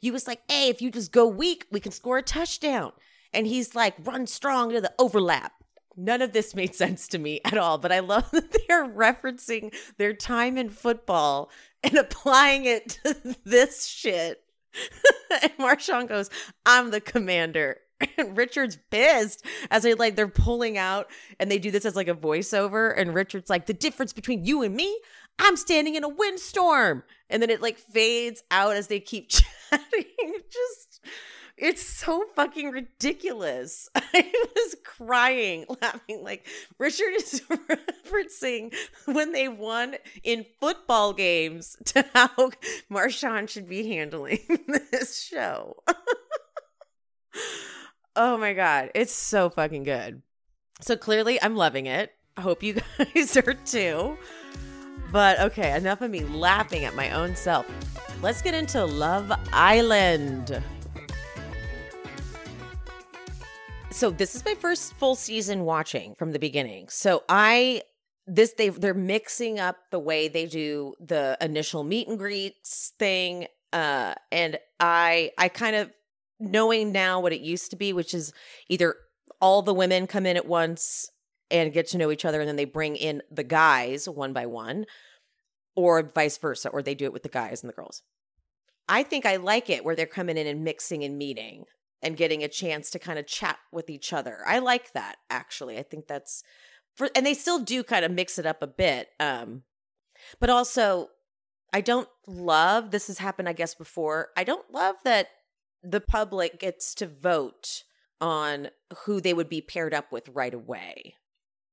you 0.00 0.12
was 0.12 0.26
like, 0.26 0.40
Hey, 0.48 0.68
if 0.68 0.82
you 0.82 0.90
just 0.90 1.12
go 1.12 1.26
weak, 1.26 1.66
we 1.70 1.80
can 1.80 1.92
score 1.92 2.18
a 2.18 2.22
touchdown. 2.22 2.92
And 3.32 3.46
he's 3.46 3.74
like, 3.74 3.94
run 4.04 4.26
strong 4.26 4.70
to 4.70 4.80
the 4.80 4.92
overlap. 4.98 5.52
None 5.96 6.22
of 6.22 6.32
this 6.32 6.54
made 6.56 6.74
sense 6.74 7.08
to 7.08 7.18
me 7.18 7.40
at 7.44 7.58
all, 7.58 7.78
but 7.78 7.92
I 7.92 8.00
love 8.00 8.30
that 8.32 8.52
they're 8.52 8.88
referencing 8.88 9.74
their 9.98 10.14
time 10.14 10.58
in 10.58 10.70
football 10.70 11.50
and 11.82 11.94
applying 11.94 12.64
it 12.64 13.00
to 13.04 13.36
this 13.44 13.86
shit. 13.86 14.42
and 15.42 15.52
Marshawn 15.58 16.08
goes, 16.08 16.30
I'm 16.66 16.90
the 16.90 17.00
commander. 17.00 17.78
And 18.16 18.34
Richard's 18.34 18.78
pissed 18.90 19.44
as 19.70 19.82
they 19.82 19.92
like 19.92 20.16
they're 20.16 20.26
pulling 20.26 20.78
out 20.78 21.10
and 21.38 21.50
they 21.50 21.58
do 21.58 21.70
this 21.70 21.84
as 21.84 21.96
like 21.96 22.08
a 22.08 22.14
voiceover. 22.14 22.94
And 22.96 23.14
Richard's 23.14 23.50
like, 23.50 23.66
the 23.66 23.74
difference 23.74 24.14
between 24.14 24.42
you 24.42 24.62
and 24.62 24.74
me, 24.74 24.98
I'm 25.38 25.54
standing 25.54 25.96
in 25.96 26.04
a 26.04 26.08
windstorm. 26.08 27.02
And 27.28 27.42
then 27.42 27.50
it 27.50 27.60
like 27.60 27.78
fades 27.78 28.42
out 28.50 28.74
as 28.74 28.86
they 28.86 29.00
keep 29.00 29.28
chatting. 29.28 30.32
Just 30.50 31.04
it's 31.60 31.82
so 31.82 32.24
fucking 32.34 32.70
ridiculous. 32.70 33.88
I 33.94 34.32
was 34.56 34.76
crying, 34.84 35.66
laughing. 35.82 36.24
Like 36.24 36.46
Richard 36.78 37.12
is 37.16 37.42
referencing 37.50 38.74
when 39.04 39.32
they 39.32 39.48
won 39.48 39.96
in 40.22 40.46
football 40.58 41.12
games 41.12 41.76
to 41.86 42.04
how 42.14 42.50
Marshawn 42.90 43.48
should 43.48 43.68
be 43.68 43.88
handling 43.88 44.40
this 44.90 45.22
show. 45.22 45.76
oh 48.16 48.38
my 48.38 48.54
God. 48.54 48.90
It's 48.94 49.12
so 49.12 49.50
fucking 49.50 49.84
good. 49.84 50.22
So 50.80 50.96
clearly, 50.96 51.40
I'm 51.42 51.56
loving 51.56 51.86
it. 51.86 52.12
I 52.36 52.40
hope 52.40 52.62
you 52.62 52.80
guys 53.14 53.36
are 53.36 53.54
too. 53.54 54.16
But 55.12 55.40
okay, 55.40 55.76
enough 55.76 56.00
of 56.00 56.10
me 56.10 56.24
laughing 56.24 56.84
at 56.84 56.94
my 56.94 57.10
own 57.10 57.36
self. 57.36 57.66
Let's 58.22 58.40
get 58.40 58.54
into 58.54 58.84
Love 58.84 59.32
Island. 59.52 60.62
So 63.92 64.10
this 64.10 64.34
is 64.34 64.44
my 64.44 64.54
first 64.54 64.94
full 64.94 65.14
season 65.14 65.64
watching 65.64 66.14
from 66.14 66.32
the 66.32 66.38
beginning. 66.38 66.88
So 66.88 67.24
I 67.28 67.82
this 68.26 68.54
they 68.56 68.68
they're 68.68 68.94
mixing 68.94 69.58
up 69.58 69.76
the 69.90 69.98
way 69.98 70.28
they 70.28 70.46
do 70.46 70.94
the 71.00 71.36
initial 71.40 71.82
meet 71.82 72.06
and 72.06 72.18
greets 72.18 72.92
thing 72.98 73.46
uh 73.72 74.14
and 74.30 74.58
I 74.78 75.32
I 75.36 75.48
kind 75.48 75.74
of 75.74 75.90
knowing 76.38 76.92
now 76.92 77.20
what 77.20 77.32
it 77.32 77.40
used 77.40 77.70
to 77.70 77.76
be 77.76 77.92
which 77.92 78.14
is 78.14 78.32
either 78.68 78.94
all 79.40 79.62
the 79.62 79.74
women 79.74 80.06
come 80.06 80.26
in 80.26 80.36
at 80.36 80.46
once 80.46 81.10
and 81.50 81.72
get 81.72 81.88
to 81.88 81.98
know 81.98 82.10
each 82.10 82.24
other 82.24 82.40
and 82.40 82.48
then 82.48 82.56
they 82.56 82.64
bring 82.64 82.94
in 82.94 83.22
the 83.30 83.44
guys 83.44 84.08
one 84.08 84.32
by 84.32 84.46
one 84.46 84.86
or 85.74 86.02
vice 86.14 86.38
versa 86.38 86.68
or 86.68 86.82
they 86.82 86.94
do 86.94 87.06
it 87.06 87.12
with 87.12 87.24
the 87.24 87.28
guys 87.28 87.62
and 87.62 87.68
the 87.68 87.74
girls 87.74 88.02
i 88.88 89.02
think 89.02 89.26
i 89.26 89.36
like 89.36 89.68
it 89.68 89.84
where 89.84 89.96
they're 89.96 90.06
coming 90.06 90.36
in 90.36 90.46
and 90.46 90.62
mixing 90.62 91.02
and 91.02 91.18
meeting 91.18 91.64
and 92.02 92.16
getting 92.16 92.42
a 92.42 92.48
chance 92.48 92.90
to 92.90 92.98
kind 92.98 93.18
of 93.18 93.26
chat 93.26 93.58
with 93.72 93.90
each 93.90 94.12
other 94.12 94.38
i 94.46 94.58
like 94.58 94.92
that 94.92 95.16
actually 95.28 95.78
i 95.78 95.82
think 95.82 96.06
that's 96.06 96.42
for 96.96 97.08
and 97.14 97.24
they 97.24 97.34
still 97.34 97.58
do 97.58 97.82
kind 97.82 98.04
of 98.04 98.10
mix 98.10 98.38
it 98.38 98.46
up 98.46 98.62
a 98.62 98.66
bit 98.66 99.08
um 99.18 99.62
but 100.38 100.50
also 100.50 101.08
i 101.72 101.80
don't 101.80 102.08
love 102.26 102.90
this 102.90 103.06
has 103.06 103.18
happened 103.18 103.48
i 103.48 103.52
guess 103.52 103.74
before 103.74 104.28
i 104.36 104.44
don't 104.44 104.72
love 104.72 104.96
that 105.04 105.28
the 105.82 106.00
public 106.00 106.58
gets 106.58 106.94
to 106.94 107.06
vote 107.06 107.84
on 108.20 108.68
who 109.04 109.20
they 109.20 109.32
would 109.32 109.48
be 109.48 109.62
paired 109.62 109.94
up 109.94 110.12
with 110.12 110.28
right 110.28 110.52
away 110.52 111.14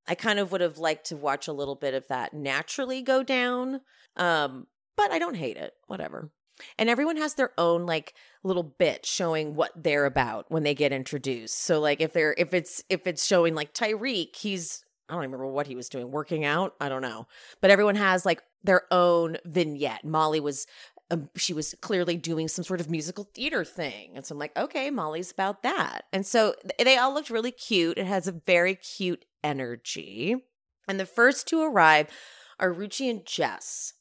I 0.07 0.15
kind 0.15 0.39
of 0.39 0.51
would 0.51 0.61
have 0.61 0.77
liked 0.77 1.07
to 1.07 1.17
watch 1.17 1.47
a 1.47 1.53
little 1.53 1.75
bit 1.75 1.93
of 1.93 2.07
that 2.07 2.33
naturally 2.33 3.01
go 3.01 3.23
down. 3.23 3.81
Um, 4.15 4.67
but 4.95 5.11
I 5.11 5.19
don't 5.19 5.35
hate 5.35 5.57
it. 5.57 5.73
Whatever. 5.87 6.31
And 6.77 6.89
everyone 6.89 7.17
has 7.17 7.35
their 7.35 7.51
own 7.57 7.85
like 7.85 8.13
little 8.43 8.63
bit 8.63 9.05
showing 9.05 9.55
what 9.55 9.71
they're 9.75 10.05
about 10.05 10.49
when 10.49 10.63
they 10.63 10.73
get 10.73 10.91
introduced. 10.91 11.57
So 11.59 11.79
like 11.79 12.01
if 12.01 12.13
they're 12.13 12.35
if 12.37 12.53
it's 12.53 12.83
if 12.89 13.07
it's 13.07 13.25
showing 13.25 13.55
like 13.55 13.73
Tyrique, 13.73 14.35
he's 14.35 14.83
I 15.09 15.13
don't 15.13 15.21
remember 15.21 15.47
what 15.47 15.67
he 15.67 15.75
was 15.75 15.89
doing, 15.89 16.11
working 16.11 16.43
out. 16.43 16.75
I 16.81 16.89
don't 16.89 17.01
know. 17.01 17.27
But 17.61 17.71
everyone 17.71 17.95
has 17.95 18.25
like 18.25 18.41
their 18.63 18.83
own 18.91 19.37
vignette. 19.45 20.03
Molly 20.03 20.39
was 20.39 20.67
um, 21.09 21.29
she 21.37 21.53
was 21.53 21.73
clearly 21.81 22.17
doing 22.17 22.47
some 22.47 22.65
sort 22.65 22.81
of 22.81 22.89
musical 22.89 23.29
theater 23.33 23.63
thing. 23.63 24.11
And 24.15 24.25
so 24.25 24.35
I'm 24.35 24.39
like, 24.39 24.57
okay, 24.57 24.89
Molly's 24.89 25.31
about 25.31 25.63
that. 25.63 26.03
And 26.11 26.25
so 26.25 26.55
they 26.83 26.97
all 26.97 27.13
looked 27.13 27.29
really 27.29 27.51
cute. 27.51 27.97
It 27.97 28.05
has 28.05 28.27
a 28.27 28.33
very 28.33 28.75
cute 28.75 29.23
energy. 29.43 30.35
And 30.87 30.99
the 30.99 31.05
first 31.05 31.47
to 31.47 31.61
arrive 31.61 32.07
are 32.59 32.73
Ruchee 32.73 33.09
and 33.09 33.25
Jess. 33.25 33.93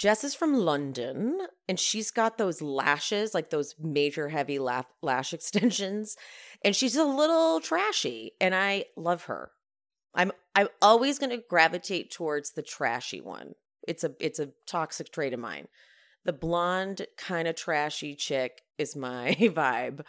Jess 0.00 0.24
is 0.24 0.34
from 0.34 0.54
London 0.54 1.38
and 1.68 1.78
she's 1.78 2.10
got 2.10 2.38
those 2.38 2.62
lashes, 2.62 3.34
like 3.34 3.50
those 3.50 3.74
major 3.78 4.30
heavy 4.30 4.58
lash 4.58 5.32
extensions. 5.34 6.16
And 6.64 6.74
she's 6.74 6.96
a 6.96 7.04
little 7.04 7.60
trashy 7.60 8.32
and 8.40 8.54
I 8.54 8.86
love 8.96 9.24
her. 9.24 9.50
I'm 10.14 10.32
I'm 10.54 10.68
always 10.80 11.18
going 11.18 11.30
to 11.30 11.44
gravitate 11.48 12.10
towards 12.10 12.52
the 12.52 12.62
trashy 12.62 13.20
one. 13.20 13.54
It's 13.86 14.02
a 14.02 14.12
it's 14.18 14.38
a 14.38 14.48
toxic 14.66 15.12
trait 15.12 15.34
of 15.34 15.40
mine. 15.40 15.68
The 16.24 16.32
blonde 16.32 17.06
kind 17.18 17.46
of 17.46 17.54
trashy 17.54 18.14
chick 18.14 18.62
is 18.78 18.96
my 18.96 19.36
vibe. 19.38 20.06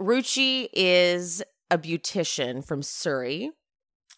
Ruchee 0.00 0.68
is 0.72 1.42
a 1.70 1.76
beautician 1.76 2.66
from 2.66 2.82
Surrey. 2.82 3.50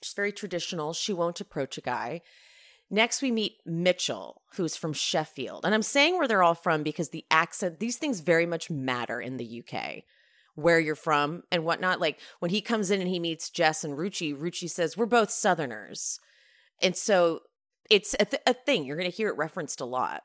She's 0.02 0.14
very 0.14 0.32
traditional. 0.32 0.92
She 0.92 1.12
won't 1.12 1.40
approach 1.40 1.76
a 1.78 1.82
guy. 1.82 2.22
Next, 2.90 3.22
we 3.22 3.30
meet 3.30 3.58
Mitchell, 3.64 4.42
who's 4.56 4.76
from 4.76 4.92
Sheffield. 4.92 5.64
And 5.64 5.74
I'm 5.74 5.82
saying 5.82 6.18
where 6.18 6.26
they're 6.26 6.42
all 6.42 6.54
from 6.54 6.82
because 6.82 7.10
the 7.10 7.24
accent, 7.30 7.78
these 7.78 7.98
things 7.98 8.20
very 8.20 8.46
much 8.46 8.68
matter 8.68 9.20
in 9.20 9.36
the 9.36 9.62
UK, 9.62 10.02
where 10.56 10.80
you're 10.80 10.96
from 10.96 11.44
and 11.52 11.64
whatnot. 11.64 12.00
Like 12.00 12.18
when 12.40 12.50
he 12.50 12.60
comes 12.60 12.90
in 12.90 13.00
and 13.00 13.08
he 13.08 13.20
meets 13.20 13.48
Jess 13.48 13.84
and 13.84 13.96
Ruchee, 13.96 14.36
Ruchee 14.36 14.68
says, 14.68 14.96
We're 14.96 15.06
both 15.06 15.30
Southerners. 15.30 16.18
And 16.82 16.96
so 16.96 17.42
it's 17.88 18.16
a, 18.18 18.24
th- 18.24 18.42
a 18.44 18.54
thing. 18.54 18.84
You're 18.84 18.96
going 18.96 19.10
to 19.10 19.16
hear 19.16 19.28
it 19.28 19.36
referenced 19.36 19.80
a 19.80 19.84
lot. 19.84 20.22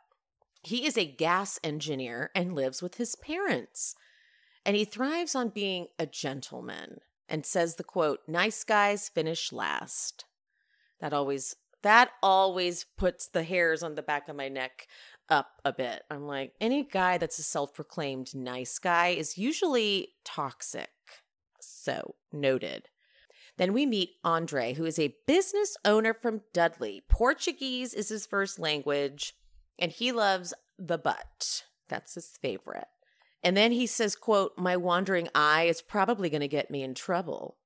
He 0.64 0.88
is 0.88 0.98
a 0.98 1.06
gas 1.06 1.60
engineer 1.64 2.32
and 2.34 2.56
lives 2.56 2.82
with 2.82 2.96
his 2.96 3.16
parents. 3.16 3.96
And 4.66 4.76
he 4.76 4.86
thrives 4.86 5.36
on 5.36 5.50
being 5.50 5.88
a 6.00 6.08
gentleman 6.08 7.02
and 7.30 7.46
says 7.46 7.76
the 7.76 7.84
quote, 7.84 8.22
nice 8.28 8.64
guys 8.64 9.10
finish 9.10 9.52
last. 9.52 10.26
That 11.00 11.14
always 11.14 11.56
that 11.86 12.10
always 12.22 12.86
puts 12.98 13.28
the 13.28 13.44
hairs 13.44 13.84
on 13.84 13.96
the 13.96 14.02
back 14.02 14.28
of 14.28 14.36
my 14.36 14.50
neck 14.50 14.88
up 15.30 15.62
a 15.64 15.72
bit. 15.72 16.04
I'm 16.10 16.28
like, 16.28 16.54
any 16.60 16.84
guy 16.84 17.18
that's 17.18 17.40
a 17.40 17.44
self-proclaimed 17.44 18.36
nice 18.36 18.80
guy 18.80 19.10
is 19.10 19.38
usually 19.38 20.10
toxic. 20.24 20.90
So, 21.62 22.16
noted. 22.34 22.90
Then 23.58 23.72
we 23.72 23.86
meet 23.86 24.16
Andre, 24.24 24.74
who 24.74 24.86
is 24.86 25.00
a 25.00 25.16
business 25.28 25.78
owner 25.86 26.14
from 26.14 26.42
Dudley. 26.54 27.04
Portuguese 27.08 27.94
is 27.94 28.10
his 28.10 28.26
first 28.26 28.60
language, 28.60 29.34
and 29.80 29.92
he 29.92 30.12
loves 30.12 30.54
the 30.78 30.98
butt. 30.98 31.64
That's 31.88 32.16
his 32.16 32.38
favorite. 32.42 32.88
And 33.44 33.56
then 33.56 33.72
he 33.72 33.86
says, 33.86 34.16
quote, 34.16 34.54
my 34.58 34.76
wandering 34.76 35.30
eye 35.36 35.64
is 35.64 35.82
probably 35.82 36.30
going 36.30 36.42
to 36.42 36.48
get 36.48 36.72
me 36.72 36.82
in 36.82 36.96
trouble. 36.96 37.58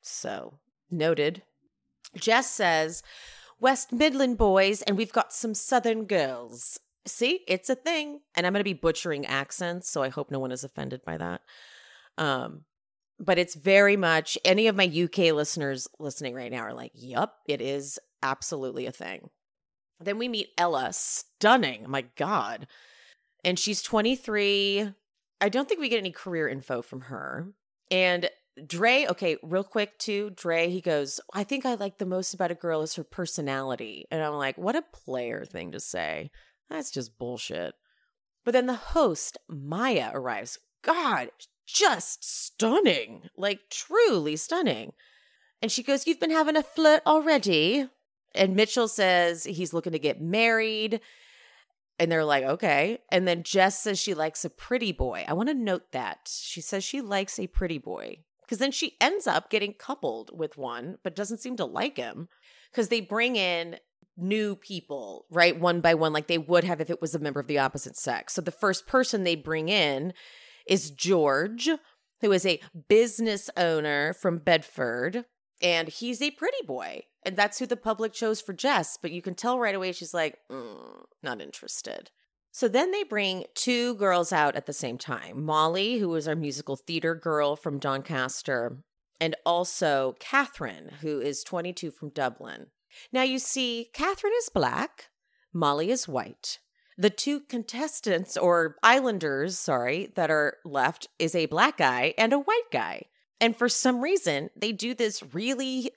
So, 0.00 0.54
noted. 0.90 1.42
Jess 2.16 2.50
says, 2.50 3.02
West 3.60 3.92
Midland 3.92 4.38
boys, 4.38 4.82
and 4.82 4.96
we've 4.96 5.12
got 5.12 5.32
some 5.32 5.54
Southern 5.54 6.04
girls. 6.04 6.78
See, 7.06 7.40
it's 7.48 7.70
a 7.70 7.74
thing. 7.74 8.20
And 8.34 8.46
I'm 8.46 8.52
going 8.52 8.60
to 8.60 8.64
be 8.64 8.74
butchering 8.74 9.26
accents, 9.26 9.90
so 9.90 10.02
I 10.02 10.08
hope 10.08 10.30
no 10.30 10.38
one 10.38 10.52
is 10.52 10.64
offended 10.64 11.02
by 11.04 11.16
that. 11.16 11.40
Um, 12.16 12.64
but 13.18 13.38
it's 13.38 13.54
very 13.54 13.96
much 13.96 14.38
any 14.44 14.68
of 14.68 14.76
my 14.76 14.84
UK 14.84 15.34
listeners 15.34 15.88
listening 15.98 16.34
right 16.34 16.52
now 16.52 16.62
are 16.62 16.74
like, 16.74 16.92
"Yep, 16.94 17.32
it 17.48 17.60
is 17.60 17.98
absolutely 18.22 18.86
a 18.86 18.92
thing. 18.92 19.30
Then 20.00 20.18
we 20.18 20.28
meet 20.28 20.48
Ella, 20.56 20.92
stunning. 20.92 21.84
My 21.88 22.02
God. 22.16 22.66
And 23.44 23.58
she's 23.58 23.82
23, 23.82 24.92
I 25.40 25.48
don't 25.48 25.68
think 25.68 25.80
we 25.80 25.88
get 25.88 25.98
any 25.98 26.10
career 26.10 26.48
info 26.48 26.82
from 26.82 27.02
her. 27.02 27.52
And 27.90 28.28
Dre, 28.66 29.06
okay, 29.08 29.36
real 29.42 29.64
quick 29.64 29.98
too, 29.98 30.30
Dre, 30.30 30.70
he 30.70 30.80
goes, 30.80 31.20
I 31.32 31.44
think 31.44 31.64
I 31.64 31.74
like 31.74 31.98
the 31.98 32.06
most 32.06 32.34
about 32.34 32.50
a 32.50 32.54
girl 32.54 32.82
is 32.82 32.94
her 32.94 33.04
personality. 33.04 34.06
And 34.10 34.22
I'm 34.22 34.34
like, 34.34 34.58
what 34.58 34.76
a 34.76 34.82
player 34.82 35.44
thing 35.44 35.72
to 35.72 35.80
say. 35.80 36.30
That's 36.70 36.90
just 36.90 37.18
bullshit. 37.18 37.74
But 38.44 38.52
then 38.52 38.66
the 38.66 38.74
host, 38.74 39.38
Maya, 39.48 40.10
arrives. 40.12 40.58
God, 40.82 41.30
just 41.66 42.24
stunning. 42.24 43.28
Like, 43.36 43.60
truly 43.70 44.36
stunning. 44.36 44.92
And 45.60 45.72
she 45.72 45.82
goes, 45.82 46.06
You've 46.06 46.20
been 46.20 46.30
having 46.30 46.56
a 46.56 46.62
flirt 46.62 47.02
already. 47.06 47.88
And 48.34 48.56
Mitchell 48.56 48.88
says 48.88 49.44
he's 49.44 49.72
looking 49.72 49.92
to 49.92 49.98
get 49.98 50.20
married. 50.20 51.00
And 51.98 52.12
they're 52.12 52.24
like, 52.24 52.44
okay. 52.44 53.00
And 53.10 53.26
then 53.26 53.42
Jess 53.42 53.80
says 53.80 53.98
she 53.98 54.14
likes 54.14 54.44
a 54.44 54.50
pretty 54.50 54.92
boy. 54.92 55.24
I 55.26 55.32
want 55.32 55.48
to 55.48 55.54
note 55.54 55.90
that. 55.92 56.28
She 56.30 56.60
says 56.60 56.84
she 56.84 57.00
likes 57.00 57.40
a 57.40 57.48
pretty 57.48 57.78
boy 57.78 58.18
because 58.48 58.58
then 58.58 58.72
she 58.72 58.96
ends 58.98 59.26
up 59.26 59.50
getting 59.50 59.74
coupled 59.74 60.30
with 60.32 60.56
one, 60.56 60.96
but 61.04 61.14
doesn't 61.14 61.42
seem 61.42 61.56
to 61.58 61.66
like 61.66 61.98
him 61.98 62.28
because 62.72 62.88
they 62.88 63.02
bring 63.02 63.36
in 63.36 63.76
new 64.16 64.56
people, 64.56 65.26
right? 65.30 65.60
One 65.60 65.82
by 65.82 65.94
one, 65.94 66.14
like 66.14 66.28
they 66.28 66.38
would 66.38 66.64
have 66.64 66.80
if 66.80 66.88
it 66.88 67.02
was 67.02 67.14
a 67.14 67.18
member 67.18 67.40
of 67.40 67.46
the 67.46 67.58
opposite 67.58 67.96
sex. 67.96 68.32
So 68.32 68.40
the 68.40 68.50
first 68.50 68.86
person 68.86 69.22
they 69.22 69.36
bring 69.36 69.68
in 69.68 70.14
is 70.66 70.90
George, 70.90 71.68
who 72.22 72.32
is 72.32 72.46
a 72.46 72.60
business 72.88 73.50
owner 73.54 74.14
from 74.14 74.38
Bedford, 74.38 75.26
and 75.60 75.88
he's 75.88 76.22
a 76.22 76.30
pretty 76.30 76.66
boy. 76.66 77.02
And 77.24 77.36
that's 77.36 77.58
who 77.58 77.66
the 77.66 77.76
public 77.76 78.14
chose 78.14 78.40
for 78.40 78.54
Jess. 78.54 78.96
But 79.00 79.10
you 79.10 79.20
can 79.20 79.34
tell 79.34 79.58
right 79.58 79.74
away 79.74 79.92
she's 79.92 80.14
like, 80.14 80.38
mm, 80.50 81.04
not 81.22 81.42
interested. 81.42 82.10
So 82.58 82.66
then 82.66 82.90
they 82.90 83.04
bring 83.04 83.44
two 83.54 83.94
girls 83.94 84.32
out 84.32 84.56
at 84.56 84.66
the 84.66 84.72
same 84.72 84.98
time 84.98 85.44
Molly, 85.44 85.98
who 85.98 86.12
is 86.16 86.26
our 86.26 86.34
musical 86.34 86.74
theater 86.74 87.14
girl 87.14 87.54
from 87.54 87.78
Doncaster, 87.78 88.78
and 89.20 89.36
also 89.46 90.16
Catherine, 90.18 90.90
who 91.00 91.20
is 91.20 91.44
22 91.44 91.92
from 91.92 92.08
Dublin. 92.08 92.66
Now 93.12 93.22
you 93.22 93.38
see, 93.38 93.90
Catherine 93.92 94.32
is 94.38 94.48
black, 94.48 95.10
Molly 95.52 95.92
is 95.92 96.08
white. 96.08 96.58
The 96.96 97.10
two 97.10 97.38
contestants, 97.38 98.36
or 98.36 98.74
islanders, 98.82 99.56
sorry, 99.56 100.12
that 100.16 100.28
are 100.28 100.56
left 100.64 101.06
is 101.20 101.36
a 101.36 101.46
black 101.46 101.76
guy 101.76 102.12
and 102.18 102.32
a 102.32 102.40
white 102.40 102.72
guy. 102.72 103.04
And 103.40 103.56
for 103.56 103.68
some 103.68 104.00
reason, 104.00 104.50
they 104.56 104.72
do 104.72 104.94
this 104.94 105.22
really 105.32 105.92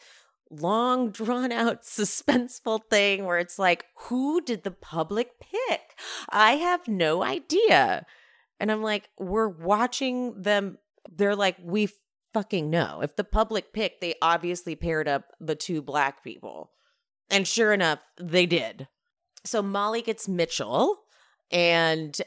long 0.52 1.12
drawn 1.12 1.52
out 1.52 1.82
suspenseful 1.84 2.82
thing 2.90 3.26
where 3.26 3.40
it's 3.40 3.58
like 3.58 3.86
who 3.96 4.42
did 4.42 4.64
the 4.64 4.72
public 4.72 5.32
pick 5.40 5.96
i 6.30 6.54
have 6.54 6.88
no 6.88 7.24
idea 7.24 8.06
and 8.60 8.72
i'm 8.72 8.84
like 8.84 9.10
we're 9.18 9.48
watching 9.48 10.42
them 10.42 10.78
they're 11.10 11.36
like 11.36 11.58
we 11.64 11.90
fucking 12.34 12.70
know. 12.70 13.02
If 13.02 13.16
the 13.16 13.24
public 13.24 13.74
picked, 13.74 14.02
they 14.02 14.16
obviously 14.22 14.76
paired 14.76 15.08
up 15.08 15.32
the 15.40 15.56
two 15.56 15.82
black 15.82 16.24
people. 16.24 16.72
And 17.30 17.48
sure 17.48 17.74
enough, 17.74 18.00
they 18.20 18.46
did. 18.46 18.88
So 19.44 19.62
Molly 19.62 20.02
gets 20.02 20.28
Mitchell 20.28 21.00
and 21.50 22.20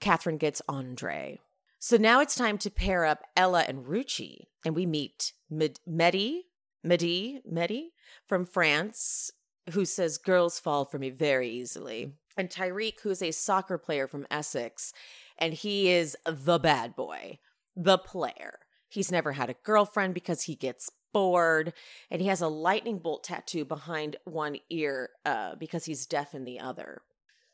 Catherine 0.00 0.38
gets 0.38 0.62
Andre. 0.68 1.40
So 1.78 1.96
now 1.96 2.20
it's 2.20 2.34
time 2.34 2.58
to 2.58 2.70
pair 2.70 3.04
up 3.04 3.22
Ella 3.36 3.64
and 3.66 3.84
ruchi 3.84 4.46
And 4.64 4.76
we 4.76 4.86
meet 4.86 5.32
Med- 5.50 5.80
Mehdi, 5.88 6.42
Mehdi, 6.84 7.40
Mehdi 7.50 7.88
from 8.26 8.44
France, 8.44 9.30
who 9.72 9.84
says 9.84 10.18
girls 10.18 10.58
fall 10.58 10.84
for 10.84 10.98
me 10.98 11.10
very 11.10 11.48
easily. 11.48 12.12
And 12.36 12.48
Tyrique, 12.48 13.00
who's 13.02 13.22
a 13.22 13.30
soccer 13.30 13.78
player 13.78 14.06
from 14.06 14.26
Essex, 14.30 14.92
and 15.38 15.52
he 15.52 15.90
is 15.90 16.16
the 16.24 16.58
bad 16.58 16.96
boy, 16.96 17.38
the 17.76 17.98
player. 17.98 18.58
He's 18.88 19.12
never 19.12 19.32
had 19.32 19.50
a 19.50 19.56
girlfriend 19.64 20.14
because 20.14 20.42
he 20.42 20.54
gets 20.54 20.90
bored, 21.12 21.72
and 22.10 22.20
he 22.22 22.28
has 22.28 22.40
a 22.40 22.48
lightning 22.48 22.98
bolt 22.98 23.24
tattoo 23.24 23.64
behind 23.64 24.16
one 24.24 24.56
ear 24.70 25.10
uh, 25.24 25.54
because 25.56 25.84
he's 25.84 26.06
deaf 26.06 26.34
in 26.34 26.44
the 26.44 26.58
other. 26.58 27.02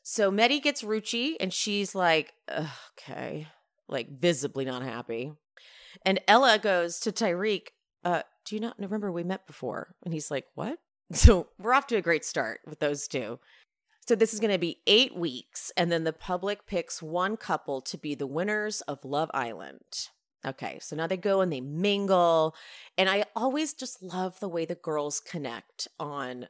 So 0.01 0.31
Mehdi 0.31 0.61
gets 0.61 0.81
Ruchee, 0.81 1.35
and 1.39 1.53
she's 1.53 1.93
like, 1.93 2.33
okay, 2.49 3.47
like 3.87 4.09
visibly 4.19 4.65
not 4.65 4.81
happy. 4.81 5.33
And 6.05 6.19
Ella 6.27 6.57
goes 6.57 6.99
to 7.01 7.11
Tyrique, 7.11 7.69
uh, 8.03 8.21
do 8.49 8.55
you 8.55 8.61
not 8.61 8.79
remember 8.79 9.11
we 9.11 9.23
met 9.23 9.45
before? 9.45 9.93
And 10.03 10.13
he's 10.13 10.31
like, 10.31 10.45
what? 10.55 10.79
So 11.11 11.47
we're 11.57 11.73
off 11.73 11.87
to 11.87 11.95
a 11.95 12.03
great 12.03 12.23
start 12.23 12.59
with 12.67 12.79
those 12.79 13.07
two. 13.07 13.39
So 14.07 14.13
this 14.13 14.31
is 14.31 14.39
going 14.39 14.51
to 14.51 14.59
be 14.59 14.81
eight 14.85 15.15
weeks, 15.15 15.71
and 15.75 15.91
then 15.91 16.03
the 16.03 16.13
public 16.13 16.67
picks 16.67 17.01
one 17.01 17.35
couple 17.35 17.81
to 17.81 17.97
be 17.97 18.13
the 18.13 18.27
winners 18.27 18.81
of 18.81 19.03
Love 19.03 19.31
Island. 19.33 20.09
Okay, 20.45 20.77
so 20.79 20.95
now 20.95 21.07
they 21.07 21.17
go 21.17 21.41
and 21.41 21.51
they 21.51 21.61
mingle, 21.61 22.55
and 22.95 23.09
I 23.09 23.25
always 23.35 23.73
just 23.73 24.03
love 24.03 24.39
the 24.39 24.47
way 24.47 24.65
the 24.65 24.75
girls 24.75 25.19
connect 25.19 25.87
on 25.99 26.47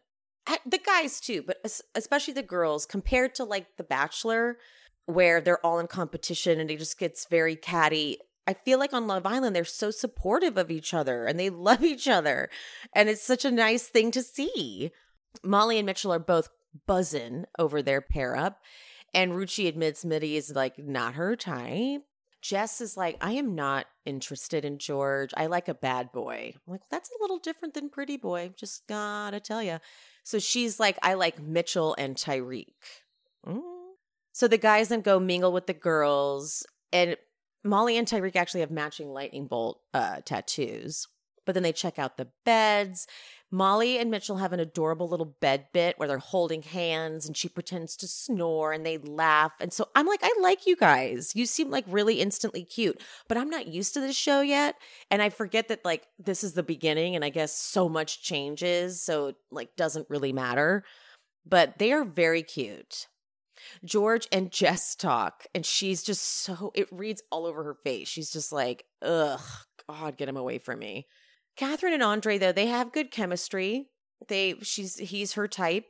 eh, 0.48 0.58
the 0.66 0.78
guys 0.78 1.22
too, 1.22 1.42
but 1.42 1.58
especially 1.96 2.34
the 2.34 2.44
girls 2.44 2.86
compared 2.86 3.36
to 3.36 3.46
like 3.46 3.78
The 3.78 3.84
Bachelor, 3.86 4.58
where 5.06 5.40
they're 5.40 5.66
all 5.66 5.80
in 5.80 5.88
competition 5.88 6.60
and 6.60 6.70
it 6.70 6.80
just 6.80 7.00
gets 7.00 7.26
very 7.30 7.56
catty. 7.56 8.18
I 8.50 8.54
feel 8.54 8.80
like 8.80 8.94
on 8.94 9.06
Love 9.06 9.28
Island, 9.28 9.56
they're 9.56 9.64
so 9.64 9.92
supportive 9.92 10.58
of 10.58 10.72
each 10.72 10.92
other 10.92 11.28
and 11.28 11.40
they 11.40 11.50
love 11.70 11.84
each 11.84 12.08
other. 12.08 12.50
And 12.96 13.08
it's 13.08 13.22
such 13.22 13.46
a 13.46 13.52
nice 13.52 13.88
thing 13.88 14.10
to 14.10 14.24
see. 14.24 14.90
Molly 15.44 15.78
and 15.78 15.86
Mitchell 15.86 16.12
are 16.12 16.18
both 16.18 16.50
buzzing 16.88 17.46
over 17.60 17.84
their 17.84 18.02
pair 18.02 18.36
up. 18.36 18.60
And 19.14 19.34
Ruchee 19.34 19.68
admits 19.68 20.04
Mehdi 20.04 20.34
is 20.34 20.56
like 20.56 20.80
not 20.80 21.14
her 21.14 21.36
type. 21.36 22.02
Jess 22.42 22.82
is 22.82 22.98
like, 22.98 23.18
I 23.22 23.34
am 23.34 23.54
not 23.54 23.86
interested 24.04 24.66
in 24.66 24.80
George. 24.80 25.32
I 25.38 25.46
like 25.46 25.68
a 25.68 25.76
bad 25.76 26.12
boy. 26.12 26.54
I'm 26.56 26.72
like, 26.72 26.90
that's 26.90 27.12
a 27.12 27.22
little 27.22 27.38
different 27.38 27.76
than 27.76 27.90
pretty 27.90 28.18
boy. 28.18 28.54
Just 28.56 28.88
gotta 28.88 29.40
tell 29.40 29.62
you. 29.62 29.78
So 30.24 30.40
she's 30.40 30.80
like, 30.80 30.98
I 31.04 31.14
like 31.14 31.40
Mitchell 31.40 31.96
and 32.00 32.16
Tyrique. 32.16 33.04
Mm. 33.46 33.62
So 34.32 34.48
the 34.48 34.58
guys 34.58 34.88
then 34.88 35.02
go 35.02 35.20
mingle 35.20 35.52
with 35.52 35.68
the 35.68 35.74
girls, 35.74 36.66
and 36.92 37.16
Molly 37.64 37.98
and 37.98 38.08
Tyrique 38.08 38.36
actually 38.36 38.62
have 38.62 38.72
matching 38.72 39.10
lightning 39.10 39.48
bolt 39.48 39.82
uh, 39.94 40.18
tattoos. 40.24 41.08
But 41.46 41.54
then 41.54 41.64
they 41.64 41.74
check 41.74 41.98
out 41.98 42.18
the 42.18 42.28
beds. 42.46 43.08
Molly 43.52 43.98
and 43.98 44.12
Mitchell 44.12 44.38
have 44.38 44.54
an 44.54 44.60
adorable 44.60 45.10
little 45.10 45.36
bed 45.42 45.66
bit 45.74 45.98
where 45.98 46.08
they're 46.08 46.20
holding 46.20 46.62
hands 46.62 47.26
and 47.26 47.36
she 47.36 47.50
pretends 47.50 47.96
to 47.98 48.08
snore 48.08 48.72
and 48.72 48.86
they 48.86 49.00
laugh. 49.00 49.54
And 49.60 49.74
so 49.74 49.88
I'm 49.96 50.06
like, 50.06 50.20
I 50.22 50.32
like 50.40 50.68
you 50.68 50.76
guys. 50.76 51.32
You 51.34 51.48
seem 51.48 51.72
like 51.72 51.86
really 51.88 52.22
instantly 52.22 52.64
cute, 52.64 53.02
but 53.28 53.38
I'm 53.38 53.50
not 53.50 53.68
used 53.68 53.96
to 53.96 54.00
this 54.00 54.16
show 54.16 54.42
yet. 54.42 54.76
And 55.10 55.24
I 55.24 55.30
forget 55.30 55.70
that 55.70 55.84
like 55.84 56.06
this 56.20 56.44
is 56.44 56.54
the 56.54 56.62
beginning 56.62 57.16
and 57.16 57.26
I 57.26 57.30
guess 57.30 57.56
so 57.56 57.90
much 57.90 58.22
changes. 58.22 59.02
So 59.02 59.28
it, 59.28 59.36
like 59.50 59.76
doesn't 59.76 60.10
really 60.10 60.34
matter. 60.34 60.84
But 61.48 61.80
they 61.80 61.92
are 61.92 62.06
very 62.06 62.44
cute. 62.44 63.08
George 63.84 64.28
and 64.32 64.52
Jess 64.52 64.96
talk, 64.96 65.46
and 65.54 65.66
she's 65.66 66.04
just 66.04 66.24
so, 66.24 66.72
it 66.76 66.88
reads 66.92 67.24
all 67.32 67.46
over 67.46 67.64
her 67.64 67.76
face. 67.84 68.08
She's 68.08 68.32
just 68.32 68.52
like, 68.52 68.86
ugh, 69.02 69.42
God, 69.88 70.18
get 70.18 70.30
him 70.30 70.38
away 70.38 70.58
from 70.58 70.80
me. 70.80 71.08
Catherine 71.56 71.94
and 71.94 72.04
Andre, 72.04 72.38
though, 72.38 72.52
they 72.52 72.68
have 72.68 72.92
good 72.92 73.12
chemistry. 73.12 73.88
They, 74.28 74.56
she's, 74.62 74.98
he's 74.98 75.34
her 75.34 75.48
type. 75.48 75.86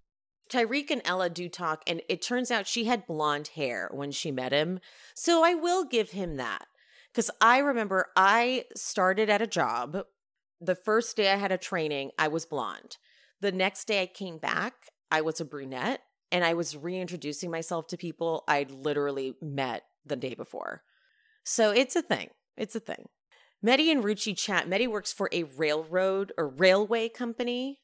Tyrique 0.50 0.90
and 0.90 1.02
Ella 1.06 1.30
do 1.30 1.48
talk, 1.48 1.84
and 1.86 2.02
it 2.10 2.22
turns 2.22 2.50
out 2.50 2.68
she 2.68 2.86
had 2.86 3.06
blonde 3.06 3.50
hair 3.50 3.90
when 3.94 4.12
she 4.12 4.32
met 4.32 4.52
him. 4.52 4.80
So 5.16 5.44
I 5.44 5.54
will 5.54 5.86
give 5.86 6.12
him 6.12 6.38
that. 6.38 6.66
Because 7.12 7.30
I 7.42 7.60
remember 7.60 8.08
I 8.16 8.66
started 8.76 9.30
at 9.30 9.42
a 9.42 9.48
job. 9.48 9.98
The 10.62 10.76
first 10.76 11.16
day 11.16 11.32
I 11.32 11.38
had 11.38 11.52
a 11.52 11.58
training, 11.58 12.12
I 12.18 12.28
was 12.28 12.46
blonde. 12.46 12.98
The 13.42 13.52
next 13.52 13.86
day 13.86 14.02
I 14.02 14.06
came 14.08 14.38
back, 14.38 14.74
I 15.12 15.22
was 15.22 15.40
a 15.40 15.46
brunette 15.46 16.02
and 16.32 16.44
I 16.44 16.54
was 16.54 16.78
reintroducing 16.78 17.52
myself 17.52 17.88
to 17.88 17.98
people 17.98 18.44
I'd 18.48 18.72
literally 18.72 19.36
met 19.42 19.84
the 20.06 20.16
day 20.16 20.34
before. 20.36 20.84
So 21.44 21.72
it's 21.72 21.96
a 21.96 22.02
thing. 22.02 22.30
It's 22.58 22.76
a 22.76 22.80
thing. 22.80 23.08
Mehdi 23.66 23.92
and 23.92 24.04
Ruchee 24.04 24.38
chat. 24.38 24.70
Mehdi 24.70 24.88
works 24.88 25.12
for 25.12 25.30
a 25.32 25.44
railroad 25.44 26.32
or 26.38 26.48
railway 26.48 27.10
company, 27.10 27.80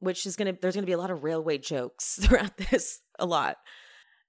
which 0.00 0.26
is 0.26 0.36
gonna 0.36 0.54
there's 0.60 0.74
gonna 0.74 0.86
be 0.86 0.92
a 0.92 0.98
lot 0.98 1.10
of 1.10 1.22
railway 1.22 1.58
jokes 1.58 2.18
throughout 2.22 2.56
this, 2.56 3.00
a 3.18 3.26
lot. 3.26 3.56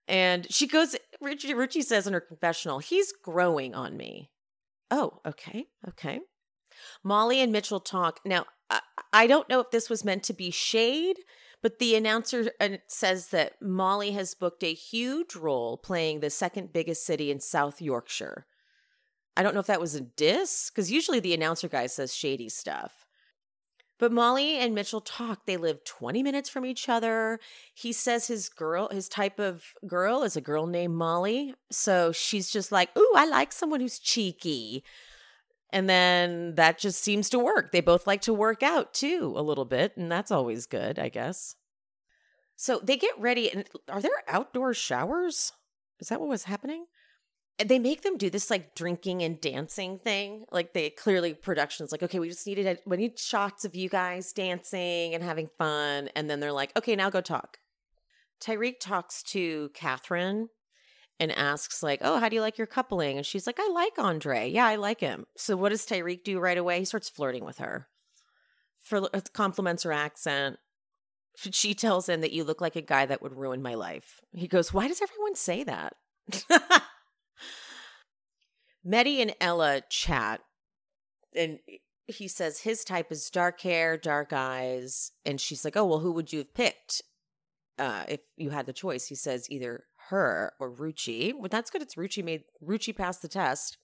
And 0.08 0.46
she 0.52 0.68
goes, 0.68 0.96
Ruchee, 1.24 1.56
Ruchee 1.56 1.84
says 1.84 2.08
in 2.08 2.14
her 2.14 2.20
confessional, 2.20 2.80
he's 2.80 3.14
growing 3.24 3.74
on 3.74 3.96
me. 3.96 4.32
Oh, 4.92 5.20
okay, 5.26 5.68
okay. 5.88 6.20
Molly 7.04 7.40
and 7.40 7.52
Mitchell 7.52 7.80
talk. 7.80 8.20
Now, 8.26 8.46
I, 8.70 8.82
I 9.14 9.28
don't 9.28 9.48
know 9.48 9.62
if 9.62 9.72
this 9.72 9.90
was 9.90 10.04
meant 10.04 10.24
to 10.24 10.34
be 10.34 10.52
shade 10.52 11.18
but 11.64 11.80
the 11.80 11.96
announcer 11.96 12.52
uh, 12.60 12.70
says 12.88 13.30
that 13.30 13.60
Molly 13.62 14.12
has 14.12 14.36
booked 14.36 14.64
a 14.64 14.74
huge 14.74 15.36
role 15.36 15.78
playing 15.78 16.20
the 16.20 16.30
second 16.30 16.74
biggest 16.74 17.06
city 17.06 17.32
in 17.32 17.40
South 17.40 17.82
Yorkshire. 17.82 18.46
I 19.36 19.42
don't 19.42 19.54
know 19.54 19.62
if 19.62 19.68
that 19.68 19.82
was 19.82 19.96
a 19.96 20.02
diss, 20.02 20.70
because 20.70 20.92
usually 20.92 21.22
the 21.22 21.34
announcer 21.34 21.70
guy 21.70 21.88
says 21.88 22.14
shady 22.14 22.50
stuff. 22.50 23.08
But 23.98 24.12
Molly 24.12 24.58
and 24.58 24.76
Mitchell 24.76 25.00
talk. 25.00 25.46
They 25.46 25.56
live 25.56 25.86
20 25.86 26.22
minutes 26.22 26.50
from 26.50 26.66
each 26.66 26.90
other. 26.90 27.40
He 27.74 27.94
says 27.94 28.28
his 28.28 28.50
girl, 28.50 28.90
his 28.90 29.08
type 29.08 29.40
of 29.40 29.64
girl 29.88 30.24
is 30.24 30.36
a 30.36 30.42
girl 30.42 30.68
named 30.68 30.96
Molly. 30.96 31.56
So 31.72 32.12
she's 32.12 32.50
just 32.50 32.72
like, 32.72 32.90
Ooh, 32.98 33.14
I 33.16 33.26
like 33.26 33.54
someone 33.54 33.80
who's 33.80 34.00
cheeky. 34.00 34.84
And 35.74 35.90
then 35.90 36.54
that 36.56 36.78
just 36.78 37.04
seems 37.04 37.30
to 37.32 37.40
work. 37.40 37.72
They 37.72 37.82
both 37.82 38.06
like 38.06 38.22
to 38.22 38.34
work 38.34 38.62
out 38.62 38.94
too, 38.94 39.34
a 39.36 39.42
little 39.42 39.66
bit. 39.66 39.98
And 39.98 40.10
that's 40.10 40.30
always 40.30 40.68
good, 40.68 41.00
I 41.00 41.10
guess. 41.10 41.56
So 42.56 42.80
they 42.82 42.96
get 42.96 43.20
ready. 43.20 43.52
And 43.52 43.68
are 43.90 44.00
there 44.00 44.12
outdoor 44.28 44.76
showers? 44.76 45.52
Is 46.00 46.10
that 46.10 46.20
what 46.20 46.30
was 46.30 46.44
happening? 46.44 46.86
And 47.58 47.70
they 47.70 47.80
make 47.80 48.04
them 48.04 48.18
do 48.18 48.30
this 48.30 48.52
like 48.52 48.76
drinking 48.76 49.24
and 49.24 49.42
dancing 49.42 49.98
thing. 49.98 50.46
Like 50.52 50.74
they 50.74 50.92
clearly 50.92 51.34
production's 51.34 51.92
like, 51.92 52.04
okay, 52.04 52.20
we 52.20 52.30
just 52.30 52.46
needed 52.46 52.68
a, 52.68 52.78
we 52.86 52.98
need 52.98 53.18
shots 53.18 53.66
of 53.66 53.76
you 53.76 53.90
guys 53.90 54.32
dancing 54.32 55.16
and 55.16 55.24
having 55.24 55.50
fun. 55.58 56.10
And 56.16 56.30
then 56.30 56.40
they're 56.40 56.52
like, 56.52 56.72
okay, 56.78 56.96
now 56.96 57.10
go 57.10 57.22
talk. 57.22 57.58
Tyrique 58.40 58.80
talks 58.80 59.24
to 59.24 59.70
Catherine 59.74 60.50
and 61.20 61.32
asks 61.32 61.84
like, 61.84 62.00
"Oh, 62.02 62.20
how 62.20 62.30
do 62.30 62.36
you 62.36 62.42
like 62.42 62.58
your 62.58 62.68
coupling?" 62.68 63.18
And 63.18 63.26
she's 63.26 63.48
like, 63.48 63.60
"I 63.60 63.70
like 63.70 63.98
Andre. 63.98 64.50
Yeah, 64.50 64.66
I 64.66 64.76
like 64.76 65.00
him." 65.00 65.26
So 65.38 65.56
what 65.56 65.70
does 65.70 65.86
Tyrique 65.86 66.24
do 66.24 66.40
right 66.40 66.58
away? 66.58 66.80
He 66.80 66.86
starts 66.86 67.10
flirting 67.10 67.46
with 67.46 67.60
her. 67.60 67.88
For 68.82 69.10
uh, 69.14 69.22
compliments 69.34 69.84
her 69.84 69.94
accent. 69.94 70.58
She 71.36 71.74
tells 71.74 72.08
him 72.08 72.22
that 72.22 72.32
you 72.32 72.44
look 72.44 72.62
like 72.62 72.76
a 72.76 72.82
guy 72.82 73.06
that 73.08 73.22
would 73.22 73.34
ruin 73.34 73.62
my 73.62 73.74
life. 73.74 74.22
He 74.34 74.48
goes, 74.48 74.74
"Why 74.74 74.88
does 74.88 75.02
everyone 75.02 75.36
say 75.36 75.64
that?" 75.64 75.96
Mehdi 78.86 79.22
and 79.22 79.34
Ella 79.40 79.82
chat, 79.90 80.42
and 81.36 81.60
he 82.06 82.28
says 82.28 82.60
his 82.60 82.84
type 82.84 83.12
is 83.12 83.30
dark 83.30 83.62
hair, 83.62 83.98
dark 83.98 84.34
eyes, 84.34 85.12
and 85.26 85.40
she's 85.40 85.64
like, 85.64 85.78
"Oh, 85.78 85.86
well, 85.86 86.00
who 86.00 86.12
would 86.12 86.34
you 86.34 86.40
have 86.40 86.54
picked 86.54 87.02
uh, 87.80 88.04
if 88.08 88.20
you 88.36 88.50
had 88.50 88.66
the 88.66 88.74
choice?" 88.74 89.08
He 89.08 89.16
says 89.16 89.50
either 89.50 89.86
her 90.10 90.54
or 90.60 90.72
Ruchee. 90.72 91.34
Well, 91.34 91.50
that's 91.50 91.70
good. 91.70 91.82
It's 91.82 91.96
Ruchee 91.96 92.24
made 92.24 92.44
Ruchee 92.64 92.96
passed 92.96 93.22
the 93.22 93.28
test. 93.28 93.78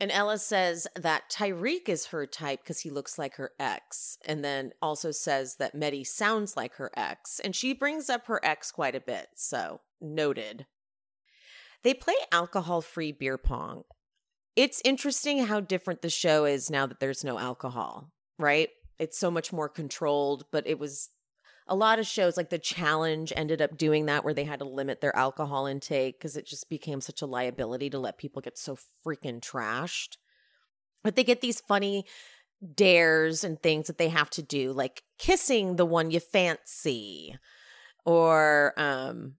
And 0.00 0.12
Ella 0.12 0.38
says 0.38 0.86
that 0.94 1.28
Tyrique 1.28 1.88
is 1.88 2.06
her 2.06 2.24
type 2.24 2.60
because 2.62 2.80
he 2.80 2.90
looks 2.90 3.18
like 3.18 3.34
her 3.34 3.50
ex, 3.58 4.16
and 4.24 4.44
then 4.44 4.70
also 4.80 5.10
says 5.10 5.56
that 5.56 5.74
Mehdi 5.74 6.06
sounds 6.06 6.56
like 6.56 6.74
her 6.74 6.92
ex, 6.96 7.40
and 7.40 7.54
she 7.54 7.72
brings 7.72 8.08
up 8.08 8.26
her 8.26 8.40
ex 8.44 8.70
quite 8.70 8.94
a 8.94 9.00
bit. 9.00 9.26
So 9.34 9.80
noted. 10.00 10.66
They 11.82 11.94
play 11.94 12.14
alcohol 12.30 12.80
free 12.80 13.10
beer 13.10 13.38
pong. 13.38 13.82
It's 14.54 14.82
interesting 14.84 15.46
how 15.46 15.60
different 15.60 16.02
the 16.02 16.10
show 16.10 16.44
is 16.44 16.70
now 16.70 16.86
that 16.86 17.00
there's 17.00 17.24
no 17.24 17.38
alcohol, 17.38 18.12
right? 18.38 18.68
It's 18.98 19.18
so 19.18 19.30
much 19.30 19.52
more 19.52 19.68
controlled, 19.68 20.44
but 20.50 20.66
it 20.66 20.78
was 20.78 21.10
a 21.68 21.76
lot 21.76 21.98
of 21.98 22.06
shows 22.06 22.36
like 22.36 22.50
the 22.50 22.58
challenge 22.58 23.32
ended 23.36 23.62
up 23.62 23.76
doing 23.76 24.06
that 24.06 24.24
where 24.24 24.34
they 24.34 24.44
had 24.44 24.60
to 24.60 24.64
limit 24.64 25.00
their 25.00 25.16
alcohol 25.16 25.66
intake 25.66 26.18
because 26.18 26.36
it 26.36 26.46
just 26.46 26.68
became 26.68 27.00
such 27.00 27.22
a 27.22 27.26
liability 27.26 27.90
to 27.90 27.98
let 27.98 28.18
people 28.18 28.42
get 28.42 28.58
so 28.58 28.76
freaking 29.06 29.40
trashed 29.40 30.16
But 31.04 31.16
they 31.16 31.24
get 31.24 31.40
these 31.40 31.60
funny 31.60 32.06
dares 32.76 33.44
and 33.44 33.62
things 33.62 33.88
that 33.88 33.98
they 33.98 34.08
have 34.10 34.30
to 34.32 34.42
do, 34.42 34.72
like 34.72 35.02
kissing 35.18 35.76
the 35.76 35.86
one 35.86 36.10
you 36.12 36.20
fancy, 36.20 37.36
or 38.06 38.74
um, 38.78 39.36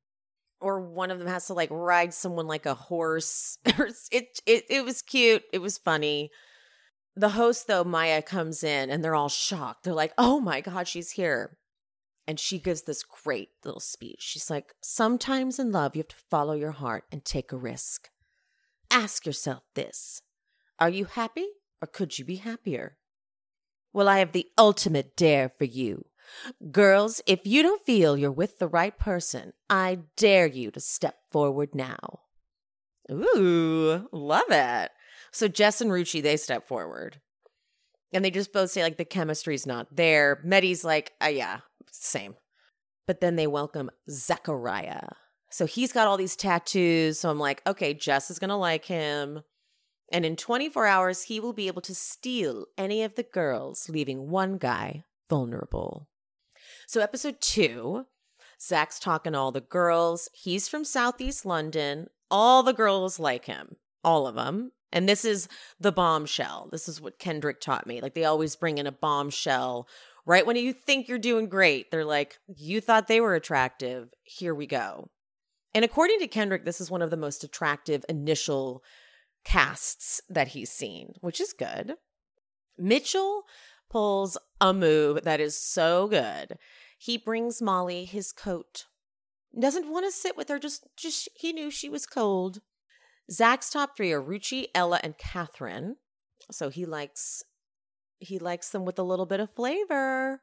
or 0.61 0.81
one 0.81 1.11
of 1.11 1.19
them 1.19 1.29
has 1.29 1.47
to 1.47 1.55
like 1.55 1.69
ride 1.71 2.13
someone 2.15 2.47
like 2.47 2.67
a 2.67 2.75
horse. 2.75 3.59
it 4.11 4.39
it 4.47 4.65
it 4.69 4.85
was 4.85 5.03
cute. 5.03 5.43
It 5.53 5.59
was 5.59 5.77
funny. 5.79 6.31
The 7.17 7.31
host 7.31 7.67
though, 7.67 7.85
Maya 7.85 8.23
comes 8.23 8.63
in 8.63 8.91
and 8.91 9.03
they're 9.05 9.15
all 9.15 9.29
shocked. 9.29 9.85
They're 9.85 9.93
like, 9.95 10.13
"Oh 10.19 10.41
my 10.41 10.61
god, 10.61 10.87
she's 10.89 11.11
here." 11.11 11.58
And 12.29 12.39
she 12.39 12.59
gives 12.59 12.83
this 12.83 13.01
great 13.01 13.49
little 13.65 13.79
speech. 13.79 14.21
She's 14.21 14.51
like, 14.51 14.75
"Sometimes 14.83 15.57
in 15.57 15.71
love 15.71 15.95
you 15.95 16.01
have 16.01 16.09
to 16.09 16.15
follow 16.29 16.53
your 16.53 16.73
heart 16.73 17.05
and 17.11 17.25
take 17.25 17.51
a 17.51 17.57
risk. 17.57 18.11
Ask 18.91 19.25
yourself 19.25 19.63
this. 19.73 20.21
Are 20.77 20.91
you 20.91 21.05
happy 21.05 21.47
or 21.81 21.87
could 21.87 22.19
you 22.19 22.25
be 22.25 22.35
happier?" 22.35 22.99
Well, 23.93 24.07
I 24.07 24.19
have 24.19 24.33
the 24.33 24.47
ultimate 24.59 25.15
dare 25.15 25.49
for 25.49 25.63
you. 25.63 26.05
Girls, 26.69 27.19
if 27.25 27.47
you 27.47 27.63
don't 27.63 27.83
feel 27.83 28.15
you're 28.15 28.31
with 28.31 28.59
the 28.59 28.67
right 28.67 28.95
person, 28.95 29.53
I 29.67 30.01
dare 30.15 30.45
you 30.45 30.69
to 30.69 30.79
step 30.79 31.15
forward 31.31 31.73
now. 31.73 32.19
Ooh, 33.11 34.07
love 34.11 34.51
it. 34.51 34.91
So 35.31 35.47
Jess 35.47 35.81
and 35.81 35.89
Ruchee, 35.89 36.21
they 36.21 36.37
step 36.37 36.67
forward. 36.67 37.21
And 38.11 38.25
they 38.25 38.31
just 38.31 38.53
both 38.53 38.71
say, 38.71 38.83
like, 38.83 38.97
the 38.97 39.05
chemistry's 39.05 39.67
not 39.67 39.95
there. 39.95 40.41
Mehdi's 40.45 40.83
like, 40.83 41.13
uh, 41.23 41.27
yeah, 41.27 41.59
same. 41.91 42.35
But 43.05 43.21
then 43.21 43.35
they 43.35 43.47
welcome 43.47 43.91
Zachariah. 44.09 45.09
So 45.51 45.65
he's 45.65 45.91
got 45.91 46.07
all 46.07 46.17
these 46.17 46.35
tattoos. 46.35 47.19
So 47.19 47.29
I'm 47.29 47.39
like, 47.39 47.61
okay, 47.67 47.93
Jess 47.93 48.29
is 48.29 48.39
going 48.39 48.49
to 48.49 48.55
like 48.55 48.85
him. 48.85 49.41
And 50.11 50.25
in 50.25 50.35
24 50.35 50.85
hours, 50.85 51.23
he 51.23 51.39
will 51.39 51.53
be 51.53 51.67
able 51.67 51.81
to 51.83 51.93
steal 51.93 52.65
any 52.77 53.03
of 53.03 53.15
the 53.15 53.23
girls, 53.23 53.89
leaving 53.89 54.29
one 54.29 54.57
guy 54.57 55.03
vulnerable. 55.29 56.07
So, 56.87 57.01
episode 57.01 57.39
two, 57.39 58.05
Zach's 58.61 58.99
talking 58.99 59.33
to 59.33 59.39
all 59.39 59.51
the 59.51 59.61
girls. 59.61 60.29
He's 60.33 60.67
from 60.67 60.83
Southeast 60.83 61.45
London. 61.45 62.07
All 62.31 62.63
the 62.63 62.73
girls 62.73 63.19
like 63.19 63.45
him, 63.45 63.75
all 64.03 64.27
of 64.27 64.35
them. 64.35 64.71
And 64.91 65.07
this 65.07 65.23
is 65.23 65.47
the 65.79 65.91
bombshell. 65.91 66.69
This 66.71 66.87
is 66.87 66.99
what 66.99 67.19
Kendrick 67.19 67.61
taught 67.61 67.85
me. 67.85 68.01
Like, 68.01 68.15
they 68.15 68.25
always 68.25 68.55
bring 68.55 68.77
in 68.77 68.87
a 68.87 68.91
bombshell 68.91 69.87
right 70.25 70.45
when 70.45 70.55
you 70.55 70.73
think 70.73 71.07
you're 71.07 71.19
doing 71.19 71.47
great. 71.47 71.91
They're 71.91 72.05
like, 72.05 72.39
You 72.47 72.81
thought 72.81 73.07
they 73.07 73.21
were 73.21 73.35
attractive. 73.35 74.09
Here 74.23 74.55
we 74.55 74.65
go. 74.65 75.09
And 75.73 75.85
according 75.85 76.19
to 76.19 76.27
Kendrick, 76.27 76.65
this 76.65 76.81
is 76.81 76.89
one 76.89 77.01
of 77.01 77.11
the 77.11 77.17
most 77.17 77.43
attractive 77.43 78.03
initial 78.09 78.83
casts 79.43 80.21
that 80.29 80.49
he's 80.49 80.71
seen, 80.71 81.13
which 81.21 81.39
is 81.39 81.53
good. 81.53 81.93
Mitchell 82.77 83.43
pulls 83.89 84.37
a 84.59 84.73
move 84.73 85.23
that 85.23 85.39
is 85.39 85.55
so 85.59 86.07
good. 86.07 86.57
He 86.97 87.17
brings 87.17 87.61
Molly 87.61 88.05
his 88.05 88.31
coat. 88.31 88.85
Doesn't 89.57 89.89
want 89.89 90.05
to 90.05 90.11
sit 90.11 90.37
with 90.37 90.49
her, 90.49 90.59
just 90.59 90.87
just 90.95 91.29
he 91.35 91.53
knew 91.53 91.71
she 91.71 91.89
was 91.89 92.05
cold. 92.05 92.61
Zach's 93.31 93.69
top 93.69 93.95
three 93.95 94.11
are 94.11 94.21
Ruchee, 94.21 94.67
Ella, 94.73 94.99
and 95.03 95.17
Catherine. 95.17 95.97
So 96.51 96.69
he 96.69 96.85
likes 96.85 97.43
he 98.19 98.37
likes 98.37 98.69
them 98.69 98.83
with 98.85 98.99
a 98.99 99.03
little 99.03 99.25
bit 99.25 99.39
of 99.39 99.53
flavor. 99.55 100.41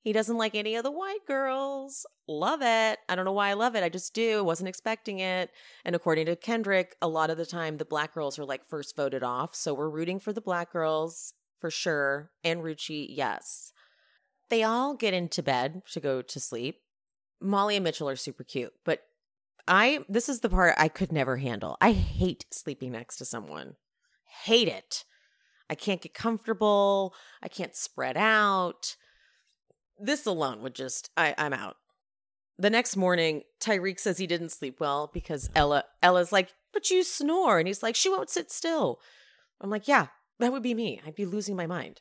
He 0.00 0.12
doesn't 0.12 0.36
like 0.36 0.54
any 0.54 0.74
of 0.74 0.82
the 0.82 0.90
white 0.90 1.24
girls. 1.26 2.04
Love 2.28 2.60
it. 2.60 2.98
I 3.08 3.14
don't 3.14 3.24
know 3.24 3.32
why 3.32 3.48
I 3.48 3.54
love 3.54 3.74
it. 3.74 3.82
I 3.82 3.88
just 3.88 4.12
do. 4.12 4.44
Wasn't 4.44 4.68
expecting 4.68 5.20
it. 5.20 5.50
And 5.84 5.96
according 5.96 6.26
to 6.26 6.36
Kendrick, 6.36 6.96
a 7.00 7.08
lot 7.08 7.30
of 7.30 7.38
the 7.38 7.46
time 7.46 7.78
the 7.78 7.86
black 7.86 8.12
girls 8.12 8.38
are 8.38 8.44
like 8.44 8.66
first 8.66 8.96
voted 8.96 9.22
off. 9.22 9.54
So 9.54 9.72
we're 9.72 9.88
rooting 9.88 10.18
for 10.18 10.32
the 10.32 10.42
black 10.42 10.72
girls 10.72 11.32
for 11.58 11.70
sure. 11.70 12.30
And 12.42 12.60
Ruchee, 12.60 13.06
yes. 13.08 13.72
They 14.50 14.62
all 14.62 14.94
get 14.94 15.14
into 15.14 15.42
bed 15.42 15.82
to 15.92 16.00
go 16.00 16.20
to 16.20 16.40
sleep. 16.40 16.80
Molly 17.40 17.76
and 17.76 17.84
Mitchell 17.84 18.08
are 18.08 18.16
super 18.16 18.44
cute, 18.44 18.72
but 18.84 19.00
I 19.66 20.00
this 20.08 20.28
is 20.28 20.40
the 20.40 20.50
part 20.50 20.74
I 20.78 20.88
could 20.88 21.12
never 21.12 21.36
handle. 21.38 21.76
I 21.80 21.92
hate 21.92 22.46
sleeping 22.50 22.92
next 22.92 23.16
to 23.16 23.24
someone. 23.24 23.76
Hate 24.44 24.68
it. 24.68 25.04
I 25.70 25.74
can't 25.74 26.02
get 26.02 26.14
comfortable. 26.14 27.14
I 27.42 27.48
can't 27.48 27.74
spread 27.74 28.16
out 28.16 28.96
this 29.98 30.26
alone 30.26 30.62
would 30.62 30.74
just 30.74 31.10
I, 31.16 31.34
I'm 31.38 31.52
out. 31.52 31.76
The 32.58 32.70
next 32.70 32.96
morning, 32.96 33.42
Tyrique 33.60 33.98
says 33.98 34.18
he 34.18 34.26
didn't 34.26 34.50
sleep 34.50 34.78
well 34.80 35.10
because 35.12 35.50
Ella 35.54 35.84
Ella's 36.02 36.32
like, 36.32 36.52
but 36.72 36.90
you 36.90 37.02
snore. 37.02 37.58
And 37.58 37.66
he's 37.66 37.82
like, 37.82 37.96
she 37.96 38.10
won't 38.10 38.30
sit 38.30 38.50
still. 38.50 39.00
I'm 39.60 39.70
like, 39.70 39.88
yeah, 39.88 40.08
that 40.38 40.52
would 40.52 40.62
be 40.62 40.74
me. 40.74 41.00
I'd 41.06 41.14
be 41.14 41.26
losing 41.26 41.56
my 41.56 41.66
mind. 41.66 42.00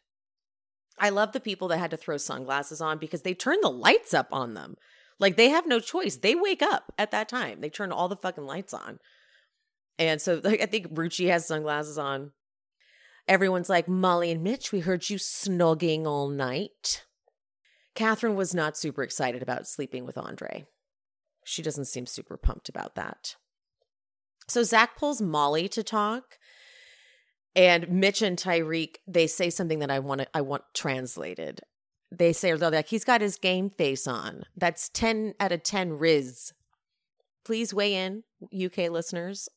I 0.99 1.09
love 1.09 1.31
the 1.31 1.39
people 1.39 1.67
that 1.69 1.79
had 1.79 1.91
to 1.91 1.97
throw 1.97 2.17
sunglasses 2.17 2.81
on 2.81 2.99
because 2.99 3.23
they 3.23 3.33
turn 3.33 3.57
the 3.61 3.69
lights 3.69 4.13
up 4.13 4.27
on 4.31 4.53
them. 4.53 4.75
Like 5.23 5.37
they 5.37 5.47
have 5.51 5.65
no 5.65 5.79
choice. 5.79 6.17
They 6.17 6.35
wake 6.35 6.61
up 6.61 6.91
at 6.97 7.11
that 7.11 7.29
time. 7.29 7.61
They 7.61 7.69
turn 7.69 7.93
all 7.93 8.09
the 8.09 8.17
fucking 8.17 8.43
lights 8.43 8.73
on. 8.73 8.99
And 9.97 10.21
so 10.21 10.41
like 10.43 10.61
I 10.61 10.65
think 10.65 10.93
Ruchee 10.93 11.29
has 11.29 11.47
sunglasses 11.47 11.97
on. 11.97 12.33
Everyone's 13.25 13.69
like, 13.69 13.87
Molly 13.87 14.31
and 14.31 14.43
Mitch, 14.43 14.73
we 14.73 14.81
heard 14.81 15.09
you 15.09 15.15
snogging 15.15 16.05
all 16.05 16.27
night. 16.27 17.05
Catherine 17.95 18.35
was 18.35 18.53
not 18.53 18.75
super 18.75 19.01
excited 19.01 19.41
about 19.41 19.65
sleeping 19.65 20.05
with 20.05 20.17
Andre. 20.17 20.65
She 21.45 21.61
doesn't 21.61 21.85
seem 21.85 22.05
super 22.05 22.35
pumped 22.35 22.67
about 22.67 22.95
that. 22.95 23.37
So 24.49 24.61
Zach 24.61 24.97
pulls 24.97 25.21
Molly 25.21 25.69
to 25.69 25.83
talk, 25.83 26.37
and 27.55 27.87
Mitch 27.87 28.21
and 28.21 28.37
Tyrique 28.37 28.97
they 29.07 29.27
say 29.27 29.49
something 29.49 29.79
that 29.79 29.91
I 29.91 29.99
want 29.99 30.19
to, 30.19 30.27
I 30.33 30.41
want 30.41 30.63
translated. 30.73 31.61
They 32.17 32.33
say 32.33 32.53
they're 32.53 32.69
like 32.69 32.87
he's 32.87 33.03
got 33.03 33.21
his 33.21 33.37
game 33.37 33.69
face 33.69 34.07
on. 34.07 34.43
That's 34.55 34.89
ten 34.89 35.33
out 35.39 35.51
of 35.51 35.63
ten 35.63 35.93
Riz. 35.93 36.53
Please 37.43 37.73
weigh 37.73 37.95
in, 37.95 38.23
UK 38.53 38.89
listeners. 38.89 39.49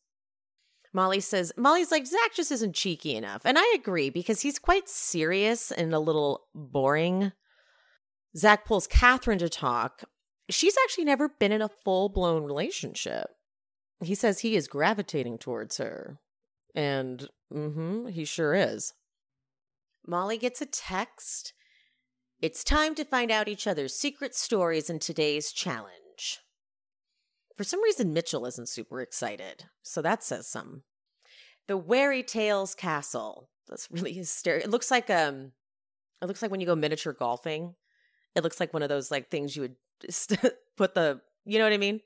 Molly 0.93 1.21
says 1.21 1.53
Molly's 1.57 1.91
like 1.91 2.07
Zach 2.07 2.35
just 2.35 2.51
isn't 2.51 2.75
cheeky 2.75 3.15
enough, 3.15 3.43
and 3.45 3.59
I 3.59 3.75
agree 3.75 4.11
because 4.11 4.41
he's 4.41 4.59
quite 4.59 4.89
serious 4.89 5.71
and 5.71 5.93
a 5.93 6.01
little 6.01 6.47
boring. 6.55 7.33
Zach 8.37 8.65
pulls 8.65 8.87
Catherine 8.87 9.39
to 9.39 9.49
talk. 9.49 10.05
She's 10.49 10.77
actually 10.85 11.05
never 11.05 11.29
been 11.29 11.53
in 11.53 11.63
a 11.63 11.69
full 11.69 12.09
blown 12.09 12.45
relationship. 12.45 13.27
He 14.03 14.15
says 14.15 14.41
he 14.41 14.57
is 14.57 14.69
gravitating 14.69 15.39
towards 15.39 15.79
her. 15.79 16.19
And 16.75 17.29
mm-hmm, 17.53 18.09
he 18.09 18.25
sure 18.25 18.55
is. 18.55 18.93
Molly 20.07 20.39
gets 20.39 20.61
a 20.61 20.67
text. 20.67 21.53
It's 22.41 22.63
time 22.63 22.95
to 22.97 23.05
find 23.05 23.31
out 23.31 23.49
each 23.49 23.67
other's 23.67 23.95
secret 23.95 24.35
stories 24.35 24.91
in 24.91 24.99
today's 24.99 25.53
challenge. 25.53 26.41
For 27.57 27.65
some 27.65 27.83
reason, 27.83 28.13
Mitchell 28.13 28.47
isn't 28.47 28.69
super 28.69 29.01
excited, 29.01 29.65
so 29.83 30.03
that 30.03 30.23
says 30.23 30.47
some. 30.47 30.83
The 31.67 31.77
Wary 31.77 32.23
Tales 32.23 32.75
Castle. 32.75 33.49
That's 33.69 33.89
really 33.91 34.13
hysterical. 34.13 34.69
It 34.69 34.71
looks 34.71 34.91
like 34.91 35.09
um, 35.11 35.53
it 36.23 36.27
looks 36.27 36.43
like 36.43 36.51
when 36.51 36.61
you 36.61 36.67
go 36.67 36.77
miniature 36.77 37.13
golfing 37.13 37.75
it 38.37 38.45
looks 38.45 38.61
like 38.61 38.73
one 38.73 38.83
of 38.83 38.89
those 38.89 39.11
like 39.11 39.31
things 39.31 39.57
you 39.57 39.63
would 39.63 39.77
just 40.01 40.37
put 40.77 40.95
the, 40.95 41.21
you 41.45 41.59
know 41.59 41.65
what 41.65 41.73
I 41.73 41.79
mean? 41.79 42.03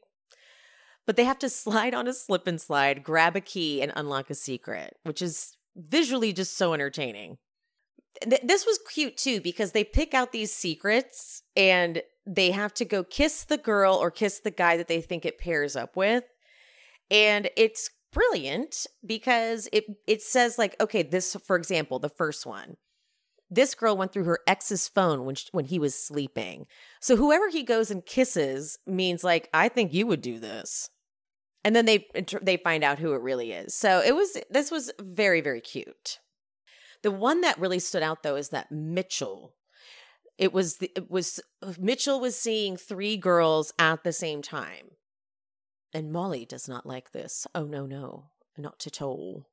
But 1.07 1.16
they 1.16 1.24
have 1.24 1.41
to 1.41 1.49
slide 1.49 1.93
on 1.93 2.07
a 2.07 2.14
slip 2.14 2.47
and 2.47 2.61
slide, 2.61 3.03
grab 3.03 3.35
a 3.35 3.41
key, 3.41 3.83
and 3.83 3.93
unlock 3.97 4.31
a 4.31 4.35
secret, 4.35 4.97
which 5.03 5.20
is 5.20 5.57
visually 5.76 6.33
just 6.33 6.57
so 6.57 6.72
entertaining. 6.72 7.39
Th- 8.22 8.42
this 8.42 8.66
was 8.66 8.78
cute 8.92 9.16
too 9.16 9.40
because 9.40 9.72
they 9.72 9.84
pick 9.84 10.14
out 10.14 10.32
these 10.32 10.52
secrets 10.52 11.42
and 11.56 12.02
they 12.26 12.50
have 12.50 12.74
to 12.74 12.84
go 12.84 13.02
kiss 13.02 13.44
the 13.44 13.58
girl 13.58 13.94
or 13.94 14.11
kiss 14.11 14.40
the 14.40 14.50
guy 14.50 14.76
that 14.76 14.88
they 14.88 15.00
think 15.00 15.24
it 15.24 15.38
pairs 15.38 15.76
up 15.76 15.96
with. 15.96 16.24
And 17.11 17.50
it's 17.56 17.90
brilliant 18.12 18.86
because 19.06 19.68
it 19.72 19.84
it 20.06 20.20
says 20.20 20.58
like 20.58 20.74
okay 20.80 21.02
this 21.02 21.36
for 21.46 21.54
example 21.54 22.00
the 22.00 22.08
first 22.08 22.44
one 22.44 22.76
this 23.50 23.74
girl 23.74 23.96
went 23.96 24.12
through 24.12 24.24
her 24.24 24.38
ex's 24.46 24.88
phone 24.88 25.24
when 25.24 25.34
she, 25.34 25.48
when 25.52 25.64
he 25.64 25.78
was 25.78 25.94
sleeping. 25.94 26.66
So 27.00 27.16
whoever 27.16 27.48
he 27.48 27.64
goes 27.64 27.90
and 27.90 28.06
kisses 28.06 28.78
means 28.86 29.24
like 29.24 29.48
I 29.52 29.68
think 29.68 29.92
you 29.92 30.06
would 30.06 30.22
do 30.22 30.38
this. 30.38 30.88
And 31.64 31.74
then 31.76 31.84
they 31.84 32.06
they 32.40 32.56
find 32.56 32.84
out 32.84 33.00
who 33.00 33.12
it 33.12 33.20
really 33.20 33.52
is. 33.52 33.74
So 33.74 34.00
it 34.00 34.14
was 34.14 34.36
this 34.50 34.70
was 34.70 34.92
very 35.00 35.40
very 35.40 35.61
cute. 35.61 36.20
The 37.03 37.11
one 37.11 37.40
that 37.40 37.59
really 37.59 37.78
stood 37.78 38.03
out 38.03 38.22
though 38.22 38.36
is 38.36 38.51
that 38.51 38.70
Mitchell 38.70 39.55
it 40.40 40.55
was 40.55 40.78
the, 40.78 40.90
it 40.96 41.11
was 41.11 41.38
Mitchell 41.78 42.18
was 42.18 42.34
seeing 42.34 42.78
three 42.78 43.18
girls 43.18 43.74
at 43.78 44.03
the 44.05 44.12
same 44.12 44.40
time. 44.40 44.92
And 45.92 46.11
Molly 46.11 46.46
does 46.46 46.66
not 46.66 46.86
like 46.86 47.12
this. 47.12 47.46
Oh 47.55 47.64
no 47.64 47.84
no, 47.84 48.30
not 48.57 48.86
at 48.86 49.03
all. 49.03 49.46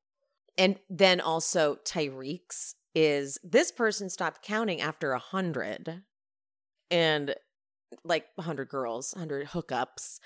And 0.58 0.80
then 0.90 1.20
also 1.20 1.76
Tyrique's 1.84 2.74
is 2.96 3.38
this 3.44 3.72
person 3.72 4.10
stopped 4.10 4.42
counting 4.42 4.80
after 4.80 5.12
a 5.12 5.20
hundred 5.20 6.04
and 6.90 7.36
like 8.06 8.28
a 8.38 8.44
hundred 8.44 8.70
girls, 8.70 9.14
hundred 9.14 9.48
hookups. 9.48 10.20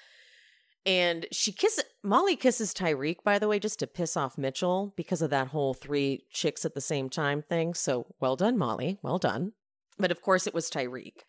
And 0.86 1.28
she 1.32 1.52
kisses 1.52 1.84
Molly 2.04 2.36
kisses 2.36 2.74
Tyrique, 2.74 3.24
by 3.24 3.38
the 3.38 3.48
way, 3.48 3.60
just 3.60 3.80
to 3.80 3.88
piss 3.88 4.18
off 4.18 4.38
Mitchell 4.38 4.94
because 4.98 5.22
of 5.22 5.30
that 5.30 5.48
whole 5.48 5.74
three 5.74 6.26
chicks 6.32 6.66
at 6.66 6.74
the 6.74 6.82
same 6.82 7.10
time 7.10 7.44
thing. 7.44 7.74
So 7.74 8.08
well 8.20 8.36
done, 8.36 8.58
Molly. 8.58 8.98
Well 9.04 9.20
done. 9.20 9.54
But 10.00 10.12
of 10.12 10.22
course 10.22 10.48
it 10.48 10.54
was 10.54 10.70
Tyrique. 10.70 11.22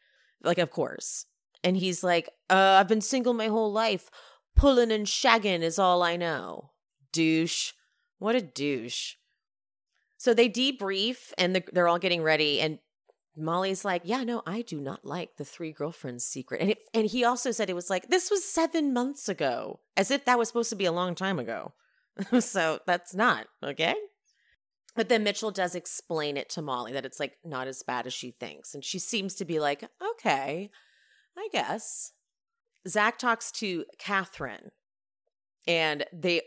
Like, 0.43 0.59
of 0.59 0.71
course. 0.71 1.27
And 1.63 1.77
he's 1.77 2.03
like, 2.03 2.31
uh, 2.49 2.79
I've 2.81 2.89
been 2.89 3.03
single 3.03 3.35
my 3.35 3.49
whole 3.49 3.71
life. 3.71 4.09
Pulling 4.57 4.91
and 4.91 5.07
shagging 5.07 5.61
is 5.61 5.79
all 5.79 6.03
I 6.03 6.17
know. 6.17 6.71
Douche. 7.13 7.73
What 8.19 8.35
a 8.35 8.41
douche. 8.41 9.15
So 10.17 10.33
they 10.33 10.49
debrief 10.49 11.33
and 11.37 11.55
the, 11.55 11.63
they're 11.73 11.89
all 11.89 11.99
getting 11.99 12.23
ready. 12.23 12.61
And 12.61 12.79
Molly's 13.37 13.85
like, 13.85 14.03
yeah, 14.05 14.25
no, 14.25 14.43
I 14.47 14.63
do 14.63 14.81
not 14.81 15.05
like 15.05 15.37
the 15.37 15.45
three 15.45 15.73
girlfriends 15.73 16.25
secret. 16.25 16.61
And 16.61 16.71
it, 16.71 16.79
and 16.93 17.07
he 17.07 17.25
also 17.25 17.51
said 17.51 17.71
it 17.71 17.75
was 17.75 17.91
like 17.91 18.09
this 18.09 18.31
was 18.31 18.45
7 18.45 18.93
months 18.93 19.29
ago, 19.29 19.81
as 19.97 20.11
if 20.11 20.25
that 20.25 20.39
was 20.39 20.49
supposed 20.49 20.71
to 20.71 20.77
be 20.77 20.85
a 20.85 20.93
long 20.93 21.15
time 21.15 21.39
ago. 21.39 21.73
so 22.41 22.81
that's 22.87 23.15
not, 23.15 23.47
okay? 23.63 23.95
But 24.95 25.09
then 25.09 25.25
Mitchell 25.25 25.51
does 25.51 25.75
explain 25.75 26.37
it 26.37 26.51
to 26.51 26.63
Molly 26.63 26.93
that 26.93 27.07
it's 27.07 27.19
like 27.19 27.39
not 27.45 27.67
as 27.67 27.83
bad 27.83 28.07
as 28.07 28.13
she 28.13 28.33
thinks. 28.33 28.75
And 28.75 28.85
she 28.85 28.99
seems 28.99 29.35
to 29.37 29.45
be 29.45 29.59
like, 29.59 29.85
okay, 30.13 30.71
I 31.37 31.49
guess. 31.53 32.13
Zach 32.87 33.19
talks 33.19 33.51
to 33.53 33.85
Catherine 33.99 34.71
and 35.67 36.05
they 36.13 36.43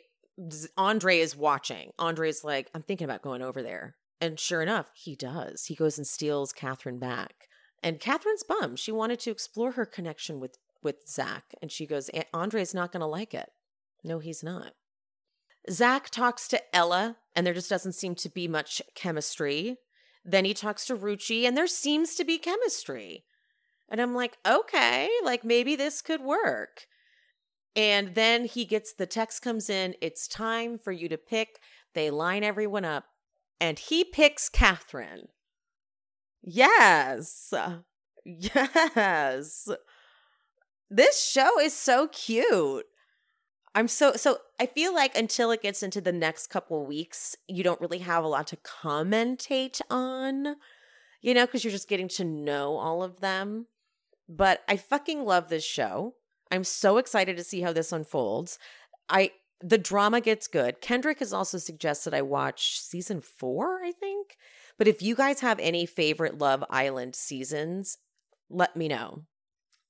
Andre 0.77 1.19
is 1.19 1.35
watching. 1.35 1.91
Andre's 1.97 2.43
like, 2.43 2.69
I'm 2.75 2.81
thinking 2.81 3.05
about 3.05 3.21
going 3.21 3.41
over 3.41 3.63
there. 3.63 3.95
And 4.21 4.39
sure 4.39 4.61
enough, 4.61 4.87
he 4.93 5.15
does. 5.15 5.65
He 5.65 5.75
goes 5.75 5.97
and 5.97 6.07
steals 6.07 6.53
Catherine 6.53 6.99
back. 6.99 7.47
And 7.83 7.99
Catherine's 7.99 8.43
bummed. 8.43 8.79
She 8.79 8.91
wanted 8.91 9.19
to 9.21 9.31
explore 9.31 9.73
her 9.73 9.85
connection 9.85 10.39
with, 10.39 10.57
with 10.81 11.07
Zach. 11.07 11.53
And 11.61 11.71
she 11.71 11.85
goes, 11.85 12.09
Andre's 12.33 12.73
not 12.73 12.91
going 12.91 13.01
to 13.01 13.07
like 13.07 13.33
it. 13.33 13.49
No, 14.03 14.19
he's 14.19 14.43
not. 14.43 14.73
Zach 15.69 16.09
talks 16.09 16.47
to 16.49 16.75
Ella, 16.75 17.17
and 17.35 17.45
there 17.45 17.53
just 17.53 17.69
doesn't 17.69 17.93
seem 17.93 18.15
to 18.15 18.29
be 18.29 18.47
much 18.47 18.81
chemistry. 18.93 19.77
Then 20.23 20.45
he 20.45 20.53
talks 20.53 20.85
to 20.85 20.95
Ruchee, 20.95 21.43
and 21.43 21.57
there 21.57 21.67
seems 21.67 22.15
to 22.15 22.23
be 22.23 22.37
chemistry. 22.37 23.25
And 23.89 23.99
I'm 23.99 24.15
like, 24.15 24.37
okay, 24.47 25.09
like 25.23 25.43
maybe 25.43 25.75
this 25.75 26.01
could 26.01 26.21
work. 26.21 26.87
And 27.75 28.15
then 28.15 28.45
he 28.45 28.65
gets 28.65 28.93
the 28.93 29.05
text 29.05 29.41
comes 29.41 29.69
in, 29.69 29.95
it's 30.01 30.27
time 30.27 30.77
for 30.77 30.91
you 30.91 31.09
to 31.09 31.17
pick. 31.17 31.59
They 31.93 32.09
line 32.09 32.43
everyone 32.43 32.85
up 32.85 33.05
and 33.59 33.79
he 33.79 34.03
picks 34.03 34.49
Catherine. 34.49 35.27
Yes. 36.41 37.53
Yes. 38.23 39.69
This 40.89 41.23
show 41.23 41.59
is 41.59 41.73
so 41.73 42.07
cute. 42.07 42.85
I'm 43.73 43.87
so 43.89 44.13
so 44.13 44.37
I 44.59 44.67
feel 44.67 44.93
like 44.93 45.17
until 45.17 45.51
it 45.51 45.61
gets 45.61 45.83
into 45.83 45.99
the 45.99 46.13
next 46.13 46.47
couple 46.47 46.85
weeks, 46.85 47.35
you 47.47 47.63
don't 47.63 47.81
really 47.81 47.99
have 47.99 48.23
a 48.23 48.27
lot 48.27 48.47
to 48.47 48.57
commentate 48.57 49.81
on, 49.89 50.55
you 51.21 51.33
know, 51.33 51.45
because 51.45 51.63
you're 51.63 51.71
just 51.71 51.89
getting 51.89 52.07
to 52.09 52.23
know 52.23 52.77
all 52.77 53.03
of 53.03 53.19
them. 53.19 53.67
But 54.29 54.61
I 54.67 54.77
fucking 54.77 55.25
love 55.25 55.49
this 55.49 55.65
show. 55.65 56.15
I'm 56.51 56.63
so 56.63 56.97
excited 56.97 57.35
to 57.37 57.43
see 57.43 57.61
how 57.61 57.73
this 57.73 57.91
unfolds. 57.91 58.57
I 59.09 59.31
the 59.61 59.77
drama 59.77 60.21
gets 60.21 60.47
good. 60.47 60.81
Kendrick 60.81 61.19
has 61.19 61.33
also 61.33 61.57
suggested 61.57 62.13
I 62.13 62.21
watch 62.21 62.79
season 62.79 63.21
four, 63.21 63.83
I 63.83 63.91
think. 63.91 64.37
But 64.77 64.87
if 64.87 65.01
you 65.01 65.15
guys 65.15 65.39
have 65.39 65.59
any 65.59 65.85
favorite 65.85 66.37
Love 66.37 66.63
Island 66.69 67.15
seasons, 67.15 67.97
let 68.49 68.75
me 68.75 68.87
know. 68.87 69.23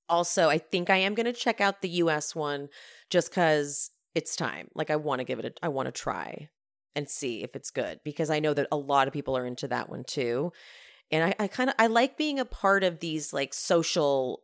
Also, 0.08 0.50
I 0.50 0.60
think 0.60 0.90
I 0.90 0.98
am 0.98 1.16
going 1.16 1.26
to 1.26 1.34
check 1.34 1.60
out 1.60 1.82
the 1.82 1.90
US 1.90 2.36
one 2.36 2.70
just 3.10 3.32
because 3.32 3.90
it's 4.14 4.36
time. 4.36 4.70
Like, 4.76 4.92
I 4.92 4.96
want 4.96 5.20
to 5.20 5.26
give 5.26 5.40
it 5.40 5.46
a, 5.46 5.54
I 5.64 5.70
want 5.70 5.88
to 5.88 5.92
try 5.92 6.50
and 6.96 7.10
see 7.10 7.44
if 7.44 7.56
it's 7.56 7.72
good 7.72 8.00
because 8.04 8.30
I 8.30 8.40
know 8.40 8.54
that 8.54 8.68
a 8.72 8.78
lot 8.78 9.08
of 9.08 9.14
people 9.14 9.36
are 9.36 9.46
into 9.46 9.68
that 9.68 9.90
one 9.90 10.04
too. 10.06 10.54
And 11.12 11.24
I, 11.24 11.44
I 11.44 11.48
kind 11.48 11.70
of, 11.70 11.76
I 11.78 11.88
like 11.88 12.18
being 12.18 12.40
a 12.40 12.46
part 12.46 12.84
of 12.84 13.00
these 13.00 13.34
like 13.34 13.54
social 13.54 14.42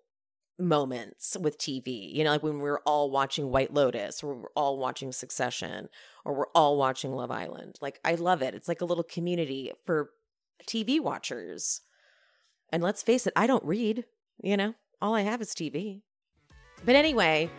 moments 0.61 1.35
with 1.39 1.57
TV. 1.57 2.13
You 2.13 2.23
know, 2.23 2.31
like 2.31 2.43
when 2.43 2.59
we're 2.59 2.79
all 2.79 3.09
watching 3.09 3.49
White 3.49 3.73
Lotus, 3.73 4.23
or 4.23 4.35
we're 4.35 4.49
all 4.55 4.77
watching 4.77 5.11
Succession, 5.11 5.89
or 6.25 6.33
we're 6.33 6.51
all 6.55 6.77
watching 6.77 7.11
Love 7.11 7.31
Island. 7.31 7.77
Like 7.81 7.99
I 8.05 8.15
love 8.15 8.41
it. 8.41 8.53
It's 8.53 8.67
like 8.67 8.81
a 8.81 8.85
little 8.85 9.03
community 9.03 9.71
for 9.85 10.11
TV 10.67 10.99
watchers. 10.99 11.81
And 12.71 12.81
let's 12.81 13.03
face 13.03 13.27
it, 13.27 13.33
I 13.35 13.47
don't 13.47 13.65
read, 13.65 14.05
you 14.41 14.55
know. 14.55 14.75
All 15.01 15.15
I 15.15 15.21
have 15.21 15.41
is 15.41 15.49
TV. 15.49 16.01
But 16.85 16.95
anyway, 16.95 17.49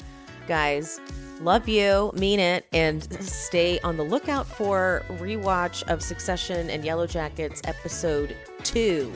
guys, 0.47 1.01
love 1.41 1.69
you, 1.69 2.13
mean 2.15 2.41
it, 2.41 2.67
and 2.73 3.03
stay 3.23 3.79
on 3.81 3.97
the 3.97 4.05
lookout 4.05 4.47
for 4.47 5.05
rewatch 5.09 5.83
of 5.89 6.03
Succession 6.03 6.71
and 6.71 6.85
Yellow 6.85 7.07
Jackets 7.07 7.61
episode 7.65 8.37
2 8.65 9.13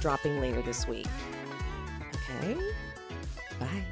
dropping 0.00 0.40
later 0.40 0.62
this 0.62 0.86
week. 0.86 1.08
Okay? 2.14 2.75
Bye. 3.58 3.84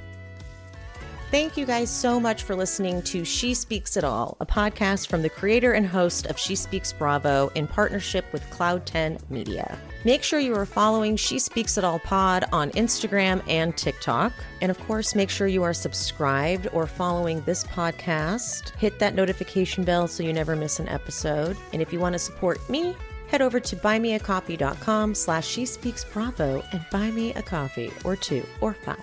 Thank 1.34 1.56
you 1.56 1.66
guys 1.66 1.90
so 1.90 2.20
much 2.20 2.44
for 2.44 2.54
listening 2.54 3.02
to 3.02 3.24
She 3.24 3.54
Speaks 3.54 3.96
It 3.96 4.04
All, 4.04 4.36
a 4.38 4.46
podcast 4.46 5.08
from 5.08 5.22
the 5.22 5.28
creator 5.28 5.72
and 5.72 5.84
host 5.84 6.26
of 6.26 6.38
She 6.38 6.54
Speaks 6.54 6.92
Bravo 6.92 7.50
in 7.56 7.66
partnership 7.66 8.24
with 8.32 8.48
Cloud 8.50 8.86
10 8.86 9.18
Media. 9.30 9.76
Make 10.04 10.22
sure 10.22 10.38
you 10.38 10.54
are 10.54 10.64
following 10.64 11.16
She 11.16 11.40
Speaks 11.40 11.76
It 11.76 11.82
All 11.82 11.98
Pod 11.98 12.44
on 12.52 12.70
Instagram 12.72 13.42
and 13.48 13.76
TikTok. 13.76 14.32
And 14.60 14.70
of 14.70 14.78
course, 14.86 15.16
make 15.16 15.28
sure 15.28 15.48
you 15.48 15.64
are 15.64 15.74
subscribed 15.74 16.68
or 16.72 16.86
following 16.86 17.40
this 17.40 17.64
podcast. 17.64 18.70
Hit 18.76 19.00
that 19.00 19.16
notification 19.16 19.82
bell 19.82 20.06
so 20.06 20.22
you 20.22 20.32
never 20.32 20.54
miss 20.54 20.78
an 20.78 20.88
episode. 20.88 21.56
And 21.72 21.82
if 21.82 21.92
you 21.92 21.98
want 21.98 22.12
to 22.12 22.20
support 22.20 22.60
me, 22.70 22.94
head 23.26 23.42
over 23.42 23.58
to 23.58 23.74
buymeacoffee.com 23.74 25.16
slash 25.16 25.48
she 25.48 25.66
speaks 25.66 26.04
bravo 26.04 26.62
and 26.70 26.86
buy 26.92 27.10
me 27.10 27.32
a 27.34 27.42
coffee 27.42 27.90
or 28.04 28.14
two 28.14 28.46
or 28.60 28.74
five. 28.74 29.02